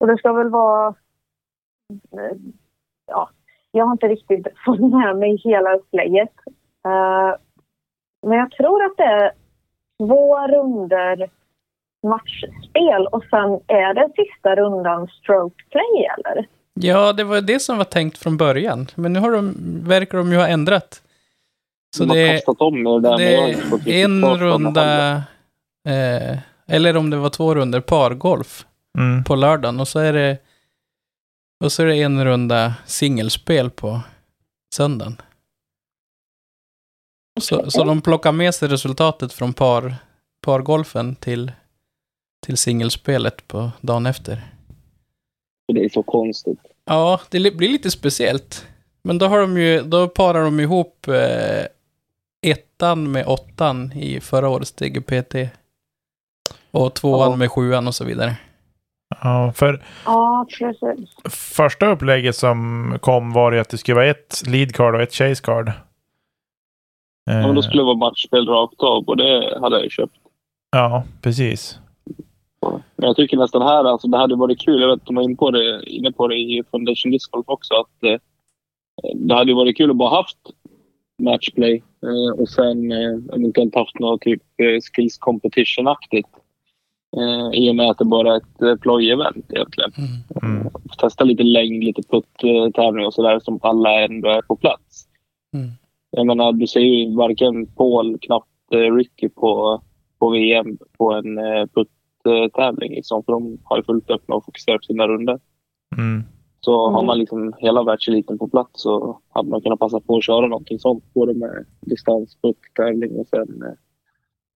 Och 0.00 0.06
det 0.06 0.18
ska 0.18 0.32
väl 0.32 0.48
vara... 0.48 0.94
Eh, 2.12 2.36
Ja, 3.06 3.30
jag 3.70 3.84
har 3.84 3.92
inte 3.92 4.08
riktigt 4.08 4.46
fått 4.64 4.80
med 4.80 5.16
mig 5.16 5.36
hela 5.44 5.74
upplägget. 5.74 6.32
Eh, 6.86 7.34
men 8.26 8.38
jag 8.38 8.50
tror 8.50 8.84
att 8.84 8.96
det 8.96 9.04
är 9.04 9.32
två 9.98 10.46
runder 10.48 11.30
matchspel 12.06 13.06
och 13.12 13.24
sen 13.30 13.60
är 13.66 13.94
det 13.94 14.08
sista 14.16 14.54
rundan 14.56 15.08
stroke 15.08 15.64
play 15.70 16.06
eller? 16.18 16.46
Ja, 16.74 17.12
det 17.12 17.24
var 17.24 17.40
det 17.40 17.60
som 17.60 17.76
var 17.78 17.84
tänkt 17.84 18.18
från 18.18 18.36
början. 18.36 18.86
Men 18.94 19.12
nu 19.12 19.20
har 19.20 19.32
de, 19.32 19.54
verkar 19.88 20.18
de 20.18 20.32
ju 20.32 20.38
ha 20.38 20.48
ändrat. 20.48 21.02
Så 21.96 22.04
de 22.04 22.08
har 22.10 22.16
det, 22.16 22.32
kastat 22.32 22.60
om 22.60 22.84
det 22.84 23.00
där. 23.00 23.18
det 23.84 24.00
är 24.00 24.04
en 24.04 24.24
runda, 24.38 25.14
eh, 25.88 26.38
eller 26.68 26.96
om 26.96 27.10
det 27.10 27.16
var 27.16 27.30
två 27.30 27.54
runder 27.54 27.80
pargolf 27.80 28.66
Mm. 28.98 29.24
på 29.24 29.34
lördagen. 29.36 29.80
Och 29.80 29.88
så 29.88 29.98
är 29.98 30.12
det, 30.12 30.36
och 31.64 31.72
så 31.72 31.82
är 31.82 31.86
det 31.86 32.02
en 32.02 32.24
runda 32.24 32.74
singelspel 32.86 33.70
på 33.70 34.00
söndagen. 34.74 35.22
Så, 37.40 37.70
så 37.70 37.84
de 37.84 38.00
plockar 38.00 38.32
med 38.32 38.54
sig 38.54 38.68
resultatet 38.68 39.32
från 39.32 39.52
par, 39.54 39.94
pargolfen 40.40 41.14
till, 41.16 41.52
till 42.46 42.56
singelspelet 42.56 43.48
på 43.48 43.70
dagen 43.80 44.06
efter. 44.06 44.42
Det 45.72 45.84
är 45.84 45.88
så 45.88 46.02
konstigt. 46.02 46.58
Ja, 46.84 47.20
det 47.30 47.38
li- 47.38 47.50
blir 47.56 47.68
lite 47.68 47.90
speciellt. 47.90 48.66
Men 49.02 49.18
då 49.18 49.26
har 49.26 49.40
de 49.40 49.58
ju, 49.58 49.82
då 49.82 50.08
parar 50.08 50.44
de 50.44 50.60
ihop 50.60 51.08
eh, 51.08 51.66
ettan 52.46 53.10
med 53.12 53.26
åttan 53.26 53.92
i 53.92 54.20
förra 54.20 54.48
årets 54.48 54.72
DGPT. 54.72 55.34
Och 56.70 56.94
tvåan 56.94 57.30
Ja. 57.30 57.36
med 57.36 57.50
sjuan 57.50 57.86
och 57.86 57.94
så 57.94 58.04
vidare. 58.04 58.36
Ja, 59.22 59.52
för 59.56 59.82
Ja, 60.04 60.46
precis. 60.58 61.10
första 61.56 61.86
upplägget 61.90 62.36
som 62.36 62.92
kom 63.00 63.32
var 63.32 63.52
ju 63.52 63.58
att 63.58 63.68
det 63.68 63.78
skulle 63.78 63.94
vara 63.94 64.06
ett 64.06 64.42
lead 64.46 64.72
card 64.74 64.94
och 64.94 65.00
ett 65.02 65.14
chase 65.14 65.42
card. 65.44 65.72
Ja, 67.24 67.32
men 67.32 67.54
då 67.54 67.60
Eh, 67.60 67.66
skulle 67.66 67.80
det 67.82 67.86
vara 67.86 67.96
matchspel 67.96 68.46
rakt 68.48 68.80
av 68.80 69.04
och 69.04 69.16
det 69.16 69.58
hade 69.60 69.76
jag 69.76 69.84
ju 69.84 69.90
köpt. 69.90 70.14
ja, 70.70 71.04
precis. 71.22 71.78
Men 72.96 73.06
jag 73.06 73.16
tycker 73.16 73.36
nästan 73.36 73.62
här, 73.62 73.84
alltså 73.84 74.08
det 74.08 74.18
hade 74.18 74.36
varit 74.36 74.60
kul, 74.60 74.80
jag 74.80 74.88
vet 74.88 75.00
att 75.00 75.06
de 75.06 75.14
var 75.14 75.22
inne 75.22 75.36
på 75.36 75.50
det, 75.50 75.82
inne 75.90 76.12
på 76.12 76.28
det 76.28 76.34
i 76.36 76.62
Foundation 76.70 77.12
Disc 77.12 77.26
Golf 77.30 77.44
också, 77.48 77.74
att 77.74 78.02
eh, 78.04 78.18
det 79.14 79.34
hade 79.34 79.54
varit 79.54 79.76
kul 79.76 79.90
att 79.90 79.96
bara 79.96 80.16
haft 80.16 80.38
matchplay 81.22 81.82
eh, 82.02 82.40
och 82.40 82.48
sen 82.48 82.92
eh, 82.92 83.36
eventuellt 83.36 83.74
haft 83.74 83.98
något 83.98 84.20
typ 84.20 84.42
eh, 84.62 84.80
skills 84.94 85.18
competition-aktigt. 85.18 86.28
Eh, 87.16 87.50
I 87.52 87.70
och 87.70 87.76
med 87.76 87.90
att 87.90 87.98
det 87.98 88.04
bara 88.04 88.32
är 88.32 88.36
ett 88.36 88.62
eh, 88.62 88.76
ploj-event 88.76 89.44
egentligen. 89.52 89.90
Mm. 90.42 90.68
Testa 90.98 91.24
lite 91.24 91.42
längd, 91.42 91.84
lite 91.84 92.02
putt-tävling 92.02 93.06
och 93.06 93.14
sådär 93.14 93.40
som 93.40 93.58
alla 93.62 94.00
ändå 94.04 94.28
är 94.28 94.42
på 94.42 94.56
plats. 94.56 95.08
Mm. 95.54 95.70
Jag 96.10 96.26
menar, 96.26 96.52
du 96.52 96.66
ser 96.66 96.80
ju 96.80 97.14
varken 97.16 97.66
Paul, 97.66 98.18
knappt 98.18 98.48
eh, 98.72 98.94
Ricky 98.94 99.28
på, 99.28 99.82
på 100.18 100.30
VM 100.30 100.78
på 100.98 101.12
en 101.12 101.38
eh, 101.38 101.66
putt-tävling. 101.74 102.90
Liksom, 102.94 103.22
för 103.24 103.32
de 103.32 103.58
har 103.64 103.76
ju 103.76 103.82
fullt 103.82 104.10
upp 104.10 104.28
med 104.28 104.36
att 104.36 104.44
fokusera 104.44 104.78
på 104.78 104.82
sina 104.84 105.08
runder. 105.08 105.38
Mm. 105.96 106.22
Så 106.60 106.90
har 106.90 106.98
Mm. 106.98 107.06
man 107.06 107.18
liksom 107.18 107.52
hela 107.58 107.82
världseliten 107.82 108.38
på 108.38 108.48
plats 108.48 108.82
så 108.82 109.20
hade 109.28 109.50
man 109.50 109.60
kunnat 109.60 109.78
passa 109.78 110.00
på 110.00 110.16
att 110.16 110.24
köra 110.24 110.46
någonting 110.46 110.78
sånt. 110.78 111.04
Både 111.14 111.34
med 111.34 111.66
distans, 111.80 112.38
putt-tävling 112.42 113.16
och 113.18 113.26
sen 113.26 113.62
eh, 113.62 113.72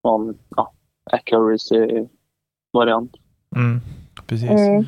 någon 0.05 0.39
ja, 0.57 0.73
accuracy-variant. 2.75 3.17
Mm. 3.57 3.81
Precis. 4.27 4.51
Mm. 4.51 4.85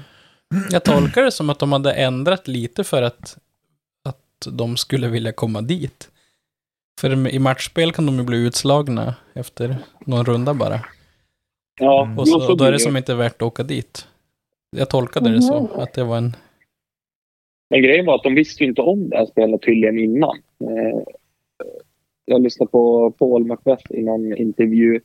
Jag 0.70 0.84
tolkar 0.84 1.22
det 1.22 1.30
som 1.32 1.50
att 1.50 1.58
de 1.58 1.72
hade 1.72 1.92
ändrat 1.92 2.48
lite 2.48 2.84
för 2.84 3.02
att, 3.02 3.38
att 4.04 4.46
de 4.52 4.76
skulle 4.76 5.08
vilja 5.08 5.32
komma 5.32 5.60
dit. 5.62 6.10
För 7.00 7.28
i 7.34 7.38
matchspel 7.38 7.92
kan 7.92 8.06
de 8.06 8.16
ju 8.18 8.24
bli 8.24 8.46
utslagna 8.46 9.14
efter 9.34 9.76
någon 10.06 10.24
runda 10.24 10.54
bara. 10.54 10.80
Ja, 11.80 12.04
Mm. 12.04 12.18
Och 12.18 12.28
så, 12.28 12.38
då 12.48 12.56
blir 12.56 12.66
är 12.66 12.72
det 12.72 12.78
som 12.78 12.96
inte 12.96 13.14
värt 13.14 13.34
att 13.36 13.42
åka 13.42 13.62
dit. 13.62 14.06
Jag 14.76 14.90
tolkade 14.90 15.30
det 15.30 15.42
så, 15.42 15.60
Mhm. 15.62 15.80
att 15.80 15.92
det 15.92 16.04
var 16.04 16.16
en... 16.16 16.36
Men 17.70 17.82
grejen 17.82 18.06
var 18.06 18.14
att 18.14 18.22
de 18.22 18.34
visste 18.34 18.64
ju 18.64 18.68
inte 18.70 18.82
om 18.82 19.08
det 19.10 19.16
här 19.16 19.26
spelet 19.26 19.62
tydligen 19.62 19.98
innan. 19.98 20.36
Eh, 20.60 21.02
jag 22.24 22.42
lyssnade 22.42 22.70
på 22.70 23.10
Paul 23.10 23.44
Macbeth 23.46 23.92
i 23.92 24.02
någon 24.02 24.36
intervju. 24.36 25.00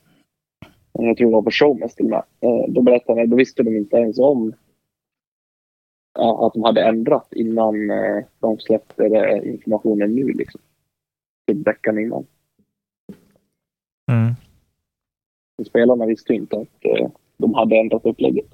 Eh, 0.98 1.04
Jag 1.04 1.16
tror 1.16 1.30
det 1.30 1.34
var 1.34 1.42
på 1.42 1.50
Showmest 1.50 1.96
till 1.96 2.06
och 2.06 2.10
med. 2.10 2.22
Eh, 2.40 2.64
då 2.68 2.82
berättade 2.82 3.20
han, 3.20 3.30
då 3.30 3.36
visste 3.36 3.62
de 3.62 3.76
inte 3.76 3.96
ens 3.96 4.18
om 4.18 4.54
att 6.18 6.52
de 6.52 6.62
hade 6.62 6.82
ändrat 6.82 7.32
innan 7.32 7.90
eh, 7.90 8.24
de 8.38 8.58
släppte 8.58 9.08
det, 9.08 9.46
informationen 9.46 10.14
nu. 10.14 10.32
Liksom. 10.32 10.60
Typ 11.46 11.66
veckan 11.66 11.98
innan. 11.98 12.26
Mm. 14.10 14.34
Spelarna 15.66 16.06
visste 16.06 16.34
inte 16.34 16.56
att 16.56 16.84
eh, 16.84 17.10
de 17.36 17.54
hade 17.54 17.76
ändrat 17.76 18.06
upplägget. 18.06 18.46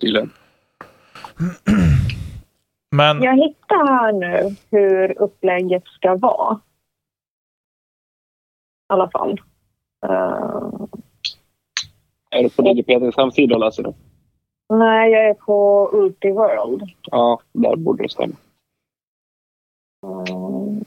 Tydligen. 0.00 0.30
Men 2.96 3.22
Jag 3.22 3.36
hittar 3.36 3.86
här 3.86 4.12
nu 4.12 4.56
hur 4.70 5.22
upplägget 5.22 5.86
ska 5.86 6.16
vara. 6.16 6.54
I 6.54 6.58
alla 8.92 9.10
fall. 9.10 9.40
Eh, 10.06 10.70
Är 12.30 12.42
det 12.42 12.56
på 12.56 12.62
DGPTs 12.62 13.16
hemsida 13.16 13.54
och 13.54 13.60
läser 13.60 13.82
du? 13.82 13.94
nej, 14.70 15.10
jag 15.12 15.28
är 15.28 15.34
på 15.34 15.90
Ultiworld. 15.92 16.82
Ja, 17.02 17.40
där 17.52 17.76
borde 17.76 18.02
det 18.02 18.08
stämma. 18.08 18.36
Mm. 20.06 20.84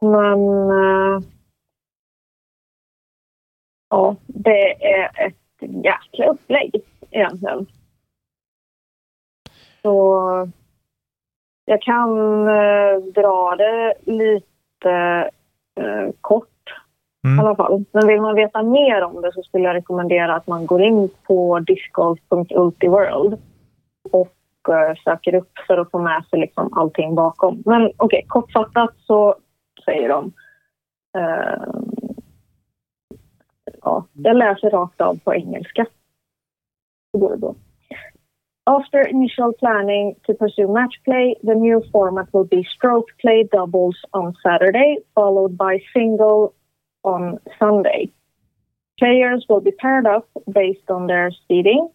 Men... 0.00 0.70
eh, 0.70 1.20
ja, 3.88 4.16
det 4.26 4.84
är 4.84 5.26
ett 5.26 5.84
jäkla 5.84 6.26
upplägg 6.26 6.74
egentligen. 7.10 7.66
Så 9.82 10.48
jag 11.64 11.82
kan 11.82 12.10
eh, 12.48 12.98
dra 13.14 13.56
det 13.56 13.94
lite 14.06 15.30
eh, 15.80 16.10
kort 16.20 16.55
Mm. 17.26 17.38
i 17.38 17.40
alla 17.40 17.56
fall. 17.56 17.84
Men 17.92 18.06
vill 18.06 18.20
man 18.20 18.34
veta 18.34 18.62
mer 18.62 19.02
om 19.02 19.22
det 19.22 19.32
så 19.32 19.42
skulle 19.42 19.64
jag 19.64 19.74
rekommendera 19.74 20.34
att 20.34 20.46
man 20.46 20.66
går 20.66 20.82
in 20.82 21.08
på 21.26 21.58
discgolf.ultiworld 21.58 23.38
och 24.10 24.68
eh, 24.68 24.94
söker 25.04 25.34
upp 25.34 25.52
för 25.66 25.78
att 25.78 25.90
få 25.90 25.98
med 25.98 26.24
sig 26.30 26.40
liksom 26.40 26.72
allting 26.72 27.14
bakom. 27.14 27.62
Men 27.66 27.90
okej, 27.96 28.24
kortfattat 28.28 28.90
så 29.06 29.34
säger 29.84 30.08
de 30.08 30.32
Uh, 31.16 31.86
Ja, 33.86 34.06
jag 34.12 34.36
läser 34.36 34.70
rakt 34.70 35.00
av 35.00 35.18
på 35.24 35.34
engelska. 35.34 35.86
Det 37.12 37.18
går 37.18 37.30
det 37.30 37.36
bra. 37.36 37.54
After 38.64 39.08
initial 39.08 39.52
planning 39.52 40.14
to 40.22 40.34
pursue 40.34 40.68
match 40.68 40.98
play, 41.04 41.34
the 41.42 41.54
new 41.54 41.80
format 41.92 42.28
will 42.32 42.48
be 42.50 42.64
stroke 42.64 43.16
play 43.18 43.48
doubles 43.52 43.96
on 44.12 44.34
Saturday, 44.42 44.98
followed 45.14 45.52
by 45.58 45.78
single 45.92 46.52
on 47.06 47.38
Sunday. 47.58 48.10
Players 48.98 49.46
will 49.48 49.60
be 49.60 49.72
paired 49.72 50.06
up 50.06 50.28
based 50.52 50.90
on 50.90 51.06
their 51.06 51.30
seeding. 51.48 51.88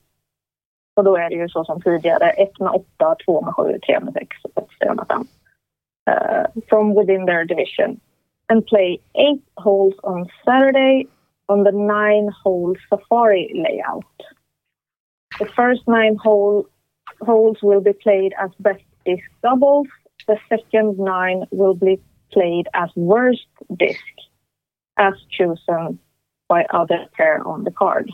Och 0.95 1.03
då 1.03 1.15
är 1.17 1.29
det 1.29 1.35
ju 1.35 1.49
så 1.49 1.65
som 1.65 1.81
tidigare, 1.81 2.29
1 2.29 2.59
med 2.59 2.71
8, 2.71 3.15
2 3.25 3.41
med 3.41 3.55
7, 3.55 3.79
3 3.85 3.99
med 3.99 4.13
6 4.13 4.37
och 4.53 4.69
4 4.83 4.93
med 4.93 5.07
5. 5.07 5.27
Uh, 6.09 6.61
from 6.69 6.95
within 6.95 7.25
their 7.25 7.45
division. 7.45 7.99
And 8.49 8.65
play 8.65 8.99
eight 9.13 9.43
holes 9.55 9.93
on 10.03 10.29
Saturday 10.45 11.07
on 11.47 11.63
the 11.63 11.71
nine 11.71 12.29
hole 12.43 12.75
safari 12.89 13.51
layout. 13.53 14.17
The 15.39 15.45
first 15.45 15.87
nine 15.87 16.17
hole, 16.17 16.65
holes 17.21 17.57
will 17.61 17.81
be 17.81 17.93
played 17.93 18.33
as 18.37 18.51
best 18.59 18.83
disc 19.05 19.23
doubles. 19.41 19.87
The 20.27 20.37
second 20.49 20.97
nine 20.97 21.45
will 21.51 21.75
be 21.75 21.99
played 22.31 22.67
as 22.73 22.89
worst 22.95 23.47
disc, 23.77 24.13
as 25.07 25.13
chosen 25.37 25.99
by 26.47 26.61
other 26.79 27.01
pair 27.17 27.35
on 27.47 27.63
the 27.63 27.71
card. 27.71 28.07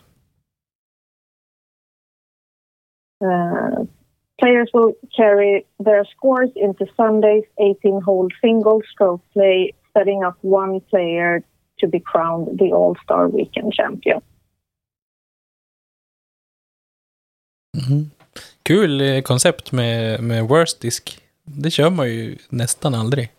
Uh, 3.26 3.86
players 4.42 4.70
will 4.74 4.94
carry 5.20 5.66
their 5.86 6.06
scores 6.06 6.52
into 6.56 6.86
Sunday's 6.96 7.48
18 7.58 8.02
hole 8.02 8.30
single 8.42 8.82
stroke 8.94 9.24
play, 9.34 9.74
setting 9.94 10.24
up 10.24 10.38
one 10.42 10.80
player 10.90 11.42
to 11.80 11.88
be 11.88 12.00
crowned 12.00 12.60
the 12.60 12.72
All 12.74 12.96
Star 13.04 13.28
Weekend 13.28 13.74
champion. 13.74 14.22
Mhm. 17.78 18.10
Kul 18.64 19.22
koncept 19.22 19.72
med, 19.72 20.24
med 20.24 20.44
worst 20.48 20.82
disk. 20.82 21.24
Det 21.44 21.72
kör 21.72 21.90
man 21.90 22.08
ju 22.08 22.38
nästan 22.50 22.96
aldrig. 22.96 23.32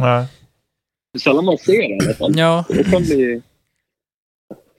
Nej. 0.00 0.26
Det 1.16 1.18
är 1.18 1.30
sällan 1.30 1.44
man 1.44 1.58
ser 1.58 1.72
det 1.88 1.94
i 1.94 1.98
alla 2.04 2.14
fall. 2.14 2.32
Ja, 2.36 2.64
Det 2.68 2.84
kan 2.84 3.02
bli... 3.02 3.42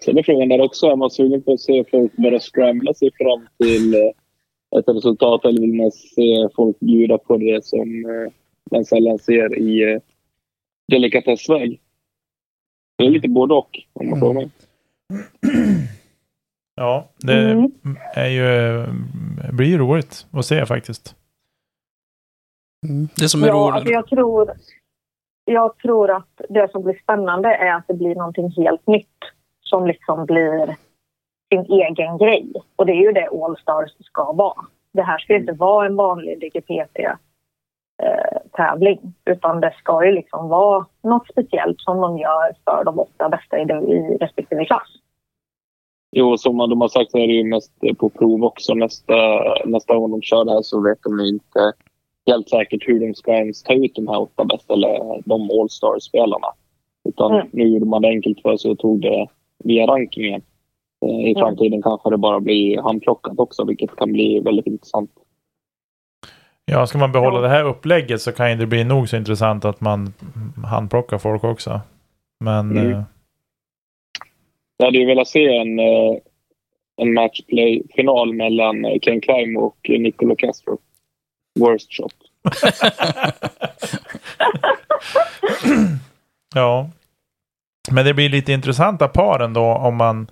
Sen 0.06 0.18
är 0.18 0.24
frågan 0.24 0.50
där 0.50 0.62
också, 0.62 0.86
är 0.88 0.96
man 0.96 1.10
sugen 1.10 1.42
på 1.42 1.54
att 1.54 1.60
se 1.60 1.84
folk 1.92 2.16
börja 2.18 2.40
scrambla 2.40 2.94
sig 2.94 3.12
fram 3.18 3.48
till 3.64 3.94
eh, 3.94 4.80
ett 4.80 4.88
resultat 4.88 5.46
eller 5.46 5.62
vill 5.62 5.74
man 5.74 5.92
se 5.92 6.50
folk 6.56 6.80
bjuda 6.80 7.18
på 7.18 7.38
det 7.38 7.66
som 7.66 8.06
eh, 8.06 8.32
man 8.72 8.86
sällan 8.86 9.20
ser 9.20 9.60
i 9.60 9.94
eh, 9.94 10.00
delikatessväg? 10.92 11.80
Det 12.98 13.06
är 13.06 13.10
lite 13.10 13.28
både 13.28 13.54
och, 13.54 13.80
om 13.94 14.10
man 14.10 14.20
frågar 14.20 14.34
mig. 14.34 14.50
Ja, 16.80 17.10
det 17.18 17.52
Mm. 17.52 17.72
är 18.16 18.28
ju, 18.30 18.86
blir 19.54 19.68
ju 19.68 19.78
roligt 19.78 20.28
att 20.32 20.46
se 20.46 20.66
faktiskt. 20.66 21.16
Mm. 22.88 23.08
det 23.18 23.30
som 23.30 23.44
är 23.44 23.48
Ja, 23.48 23.54
roligt. 23.54 23.76
alltså 23.76 23.92
jag, 23.92 24.08
tror, 24.08 24.52
jag 25.50 25.78
tror 25.78 26.12
att 26.12 26.42
det 26.50 26.72
som 26.72 26.84
blir 26.84 27.00
spännande 27.04 27.50
är 27.50 27.74
att 27.74 27.88
det 27.88 27.94
blir 27.94 28.16
någonting 28.16 28.54
helt 28.58 28.88
nytt 28.88 29.18
som 29.62 29.88
liksom 29.88 30.26
blir 30.26 30.76
sin 31.50 31.66
egen 31.66 32.18
grej. 32.18 32.54
Och 32.76 32.86
det 32.86 32.92
är 32.92 33.02
ju 33.02 33.12
det 33.12 33.28
Allstars 33.28 33.92
ska 34.00 34.32
vara. 34.32 34.66
Det 34.92 35.02
här 35.02 35.18
ska 35.18 35.34
ju 35.34 35.40
inte 35.40 35.54
vara 35.54 35.86
en 35.86 35.96
vanlig 35.96 36.40
DGPT-tävling 36.40 39.00
eh, 39.04 39.10
utan 39.26 39.62
det 39.62 39.74
ska 39.80 40.06
ju 40.06 40.12
liksom 40.12 40.50
vara 40.50 40.86
något 41.04 41.28
speciellt 41.32 41.82
som 41.82 42.02
de 42.02 42.18
gör 42.18 42.54
för 42.66 42.84
de 42.84 43.00
åtta 43.00 43.30
bästa 43.30 43.60
i, 43.60 43.64
i 43.64 44.18
respektive 44.18 44.66
klass. 44.66 44.90
Jo, 46.12 46.38
som 46.38 46.58
de 46.58 46.82
har 46.82 46.88
sagt 46.88 47.12
så 47.12 47.18
är 47.18 47.28
det 47.28 47.34
ju 47.34 47.44
mest 47.44 47.74
på 47.98 48.10
prov 48.10 48.44
också. 48.44 48.74
Nästa, 48.74 49.14
nästa 49.66 49.96
gång 49.96 50.12
de 50.12 50.22
kör 50.22 50.46
det 50.46 50.52
här 50.52 50.62
så 50.62 50.82
vet 50.82 51.04
de 51.04 51.20
ju 51.20 51.28
inte 51.28 51.74
helt 52.28 52.50
säkert 52.50 52.88
hur 52.88 53.00
de 53.00 53.16
ska 53.16 53.34
ens 53.34 53.64
ta 53.64 53.74
ut 53.74 53.96
de 53.96 54.08
här 54.08 54.22
åtta 54.22 54.46
bästa 54.46 54.74
eller 54.74 55.22
de 55.26 55.42
All-star-spelarna. 55.62 56.48
Utan 57.10 57.32
Mm. 57.36 57.48
nu 57.52 57.68
gjorde 57.68 57.86
man 57.86 58.02
det 58.02 58.08
enkelt 58.08 58.42
för 58.42 58.58
sig 58.58 58.72
och 58.72 58.80
tog 58.80 59.02
det 59.02 59.28
via 59.64 59.88
rankingen. 59.88 60.42
Eh, 61.06 61.30
I 61.32 61.36
framtiden 61.38 61.82
kanske 61.82 62.10
det 62.10 62.18
bara 62.18 62.40
blir 62.40 62.82
handplockat 62.82 63.40
också, 63.40 63.66
vilket 63.66 63.96
kan 63.96 64.12
bli 64.12 64.40
väldigt 64.40 64.68
intressant. 64.68 65.12
Ja, 66.66 66.88
ska 66.88 66.98
man 66.98 67.12
behålla 67.12 67.36
Ja. 67.38 67.42
det 67.42 67.48
här 67.50 67.64
upplägget 67.64 68.22
så 68.22 68.32
kan 68.32 68.58
det 68.58 68.66
bli 68.68 68.84
nog 68.84 69.10
så 69.10 69.18
intressant 69.18 69.66
att 69.66 69.82
man 69.82 70.14
handplockar 70.66 71.18
folk 71.18 71.44
också. 71.44 71.80
Men 72.40 72.72
Mm. 72.72 72.92
eh, 72.92 73.04
Jag 74.78 74.86
hade 74.86 74.98
ju 74.98 75.06
velat 75.06 75.28
se 75.28 75.58
en, 75.58 75.80
eh, 75.80 76.16
en 76.98 77.14
matchplay-final 77.14 78.34
mellan 78.34 78.86
Ken 79.02 79.22
Climb 79.22 79.58
och 79.58 79.78
Nicolo 79.90 80.36
Castro. 80.36 80.78
Worst 81.60 81.94
shot. 81.94 82.14
ja. 86.56 86.90
Men 87.92 88.06
det 88.06 88.14
blir 88.14 88.30
lite 88.30 88.54
intressanta 88.54 89.08
par 89.08 89.40
ändå 89.40 89.64
om 89.64 89.96
man, 89.96 90.28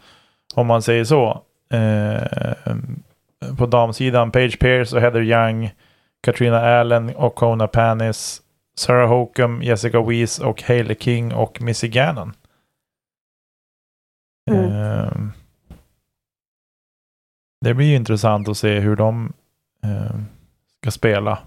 om 0.55 0.67
man 0.67 0.81
säger 0.81 1.03
så. 1.03 1.41
Eh, 1.69 2.21
på 3.57 3.65
damsidan 3.65 4.31
Paige 4.31 4.59
Pierce 4.59 4.95
och 4.95 5.01
Heather 5.01 5.21
Young, 5.21 5.71
Katrina 6.21 6.59
Allen 6.59 7.15
och 7.15 7.35
Kona 7.35 7.67
Panis, 7.67 8.41
Sarah 8.77 9.09
Hokum, 9.09 9.61
Jessica 9.61 10.01
Weiss 10.01 10.39
och 10.39 10.61
Hailey 10.61 10.95
King 10.99 11.33
och 11.33 11.61
Missy 11.61 11.87
Gannon. 11.87 12.33
Mm. 14.51 14.71
Eh, 14.71 15.11
det 17.61 17.73
blir 17.73 17.87
ju 17.87 17.95
intressant 17.95 18.49
att 18.49 18.57
se 18.57 18.79
hur 18.79 18.95
de 18.95 19.33
eh, 19.83 20.15
ska 20.85 20.91
spela 20.91 21.39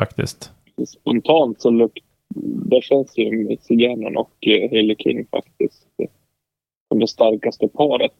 faktiskt. 0.00 0.52
Spontant 0.86 1.60
så 1.60 1.70
luk- 1.70 2.02
där 2.70 2.80
känns 2.80 3.18
ju 3.18 3.56
Gannon 3.68 4.16
och 4.16 4.32
eh, 4.40 4.70
Hailey 4.70 4.96
King 4.98 5.26
faktiskt 5.30 5.86
eh, 6.02 6.08
som 6.88 7.00
det 7.00 7.08
starkaste 7.08 7.68
paret. 7.68 8.12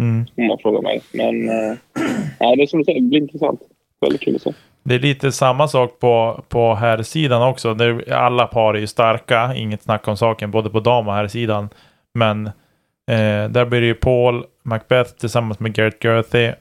Mm. 0.00 0.26
om 0.36 0.46
man 0.46 0.58
frågar 0.58 0.82
mig. 0.82 1.02
Men 1.12 1.48
eh, 1.48 1.76
nej, 2.40 2.56
det 2.56 2.62
är 2.62 2.66
som 2.66 2.78
du 2.78 2.84
säger, 2.84 3.00
det 3.00 3.06
blir 3.06 3.20
intressant. 3.20 3.60
Väldigt 4.00 4.20
kul 4.20 4.36
att 4.36 4.42
se. 4.42 4.52
Det 4.82 4.94
är 4.94 4.98
lite 4.98 5.32
samma 5.32 5.68
sak 5.68 5.98
på, 5.98 6.44
på 6.48 6.74
här 6.74 7.02
sidan 7.02 7.42
också. 7.42 7.76
Alla 8.10 8.46
par 8.46 8.74
är 8.74 8.78
ju 8.78 8.86
starka, 8.86 9.54
inget 9.54 9.82
snack 9.82 10.08
om 10.08 10.16
saken, 10.16 10.50
både 10.50 10.70
på 10.70 10.80
dam 10.80 11.08
och 11.08 11.14
här 11.14 11.28
sidan. 11.28 11.68
Men 12.14 12.46
eh, 12.46 13.50
där 13.50 13.64
blir 13.66 13.80
det 13.80 13.86
ju 13.86 13.94
Paul 13.94 14.44
Macbeth 14.62 15.10
tillsammans 15.10 15.60
med 15.60 15.74
Garrett 15.74 16.04
Gerthy, 16.04 16.52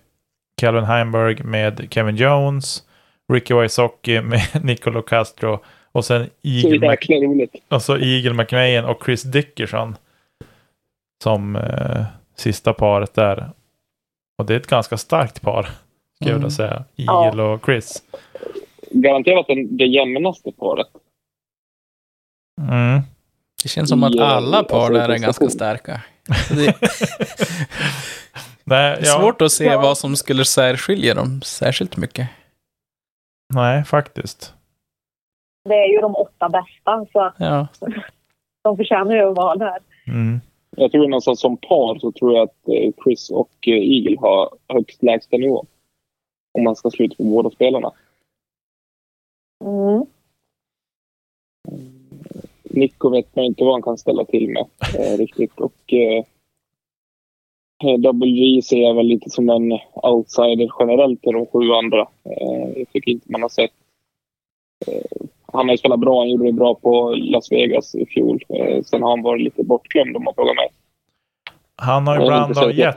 Calvin 0.62 0.84
Heimberg 0.84 1.44
med 1.44 1.88
Kevin 1.90 2.16
Jones, 2.16 2.84
Ricky 3.30 3.54
Wysocki 3.54 4.22
med 4.22 4.42
Nicolo 4.64 5.02
Castro 5.02 5.60
och 5.92 6.06
sen 6.06 6.30
Eagle, 6.44 6.88
Mac, 6.88 7.48
och 7.70 7.82
så 7.82 7.98
Eagle 7.98 8.34
McMahon 8.34 8.86
och 8.86 9.06
Chris 9.06 9.24
Dickerson 9.24 9.96
som 11.24 11.56
eh, 11.56 12.04
sista 12.36 12.74
paret 12.74 13.14
där. 13.14 13.50
Och 14.38 14.46
det 14.46 14.54
är 14.54 14.58
ett 14.58 14.68
ganska 14.68 14.98
starkt 14.98 15.42
par, 15.42 15.64
skulle 15.64 15.74
jag 16.20 16.28
Mm. 16.30 16.40
vilja 16.42 16.50
säga. 16.56 16.84
Ja. 16.96 17.26
Eagle 17.26 17.44
och 17.44 17.66
Chris. 17.66 18.04
Garanterat 18.92 19.46
det 19.70 19.86
jämnaste 19.86 20.52
paret. 20.52 20.88
Mm. 22.62 23.02
Det 23.64 23.70
känns 23.70 23.90
som 23.90 24.04
att 24.04 24.16
Ja, 24.16 24.26
alla 24.26 24.64
par 24.64 24.78
alltså, 24.78 24.94
där 24.94 25.00
är 25.02 25.06
prestation. 25.08 25.22
ganska 25.22 25.50
starka. 25.50 26.02
Det 26.50 26.66
är 26.68 26.76
Nej, 28.64 29.00
ja, 29.04 29.20
svårt 29.20 29.42
att 29.42 29.52
se 29.52 29.66
Ja. 29.66 29.82
vad 29.82 29.98
som 29.98 30.16
skulle 30.16 30.46
särskilja 30.46 31.14
dem 31.14 31.42
särskilt 31.42 31.98
mycket. 31.98 32.30
Nej, 33.54 33.84
faktiskt. 33.84 34.54
Det 35.64 35.76
är 35.76 35.88
ju 35.94 36.00
de 36.00 36.16
åtta 36.16 36.50
bästa 36.50 37.06
så 37.12 37.32
Ja, 37.38 37.68
de 38.64 38.78
förtjänar 38.78 39.16
ju 39.16 39.22
att 39.22 39.38
vara 39.38 39.56
där. 39.56 39.80
Mm. 40.08 40.40
Jag 40.78 40.92
tror 40.92 41.08
någonstans 41.08 41.40
som 41.40 41.58
par 41.58 42.00
så 42.00 42.12
tror 42.12 42.34
jag 42.34 42.44
att 42.44 42.68
eh, 42.68 42.92
Chris 43.04 43.30
och 43.30 43.68
eh, 43.68 43.74
Eagle 43.74 44.18
har 44.20 44.50
högst 44.68 45.04
lägsta 45.04 45.38
nivå. 45.38 45.66
Om 46.52 46.64
man 46.64 46.76
ska 46.76 46.90
sluta 46.90 47.16
på 47.16 47.24
båda 47.24 47.50
spelarna. 47.50 47.92
Mm. 49.66 50.06
Nico 52.64 53.10
vet 53.10 53.36
man 53.36 53.46
inte 53.46 53.64
vad 53.64 53.74
han 53.74 53.82
kan 53.82 53.98
ställa 53.98 54.26
till 54.26 54.50
med 54.50 54.66
eh, 54.98 55.18
riktigt. 55.18 55.60
Och 55.60 55.94
eh, 55.94 56.24
Ser 58.64 58.78
jag 58.78 58.96
väl 58.96 59.06
lite 59.06 59.30
som 59.30 59.50
en 59.50 59.80
outsider 59.94 60.70
generellt 60.80 61.22
till 61.22 61.34
de 61.34 61.46
sju 61.46 61.72
andra. 61.72 62.02
Eh, 62.02 62.78
jag 62.78 62.90
tycker 62.94 63.12
inte 63.12 63.32
man 63.32 63.42
har 63.42 63.50
sett... 63.50 63.72
Eh, 64.88 65.28
han 65.54 65.66
har 65.66 65.74
ju 65.74 65.78
spelat 65.78 66.00
bra. 66.00 66.20
Han 66.20 66.30
gjorde 66.30 66.46
det 66.46 66.52
bra 66.52 66.76
på 66.76 67.14
Las 67.18 67.52
Vegas 67.52 67.96
i 67.96 68.06
fjol. 68.06 68.44
Eh, 68.50 68.84
sen 68.84 69.04
har 69.04 69.10
han 69.10 69.22
varit 69.22 69.42
lite 69.42 69.64
bortglömd 69.64 70.16
om 70.18 70.24
man 70.24 70.34
frågar 70.34 70.56
mig. 70.56 70.68
Han 71.76 72.08
har 72.08 72.22
ibland 72.22 72.58
har 72.58 72.70
gett, 72.72 72.96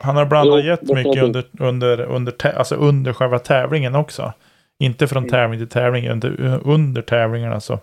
han 0.00 0.16
har 0.16 0.22
ibland 0.22 0.46
Jo, 0.46 0.52
har 0.52 0.60
gett 0.60 0.82
mycket 0.82 1.22
under, 1.22 1.44
under, 1.60 2.00
under, 2.00 2.56
alltså 2.58 2.74
under 2.74 3.12
själva 3.12 3.38
tävlingen 3.38 3.94
också. 3.94 4.32
Inte 4.78 5.06
från 5.06 5.22
Mm. 5.22 5.30
tävling 5.30 5.60
till 5.60 5.68
tävling, 5.68 6.08
under, 6.08 6.60
under 6.64 7.02
tävlingarna 7.02 7.60
så. 7.60 7.78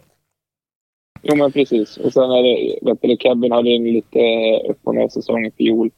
Jo, 1.29 1.35
men 1.35 1.51
precis. 1.51 1.97
Och 1.97 2.13
sen 2.13 2.31
är 2.31 2.43
det, 2.43 2.79
vet 2.81 3.01
du, 3.01 3.17
Kevin 3.19 3.51
hade 3.51 3.69
en 3.69 3.83
lite 3.83 4.19
upp 4.69 4.79
och 4.83 4.95
ner 4.95 5.07
säsong 5.07 5.45
i 5.45 5.51
fjol. 5.51 5.91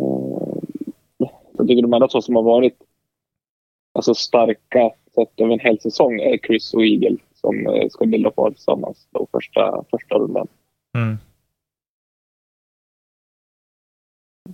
Eh, 0.00 1.28
Jag 1.52 1.68
tycker 1.68 1.82
de 1.82 1.94
enda 1.94 2.08
två 2.08 2.20
som 2.20 2.36
har 2.36 2.42
varit 2.42 2.76
alltså, 3.94 4.14
starka 4.14 4.90
sett 5.14 5.40
över 5.40 5.52
en 5.52 5.60
hel 5.60 5.80
säsong 5.80 6.20
är 6.20 6.38
Chris 6.38 6.74
och 6.74 6.86
Eagle 6.86 7.16
som 7.34 7.66
eh, 7.66 7.88
ska 7.88 8.06
bilda 8.06 8.30
par 8.30 8.50
tillsammans 8.50 9.08
då 9.10 9.26
första, 9.32 9.84
första 9.90 10.14
rundan. 10.14 10.48
Mm. 10.98 11.16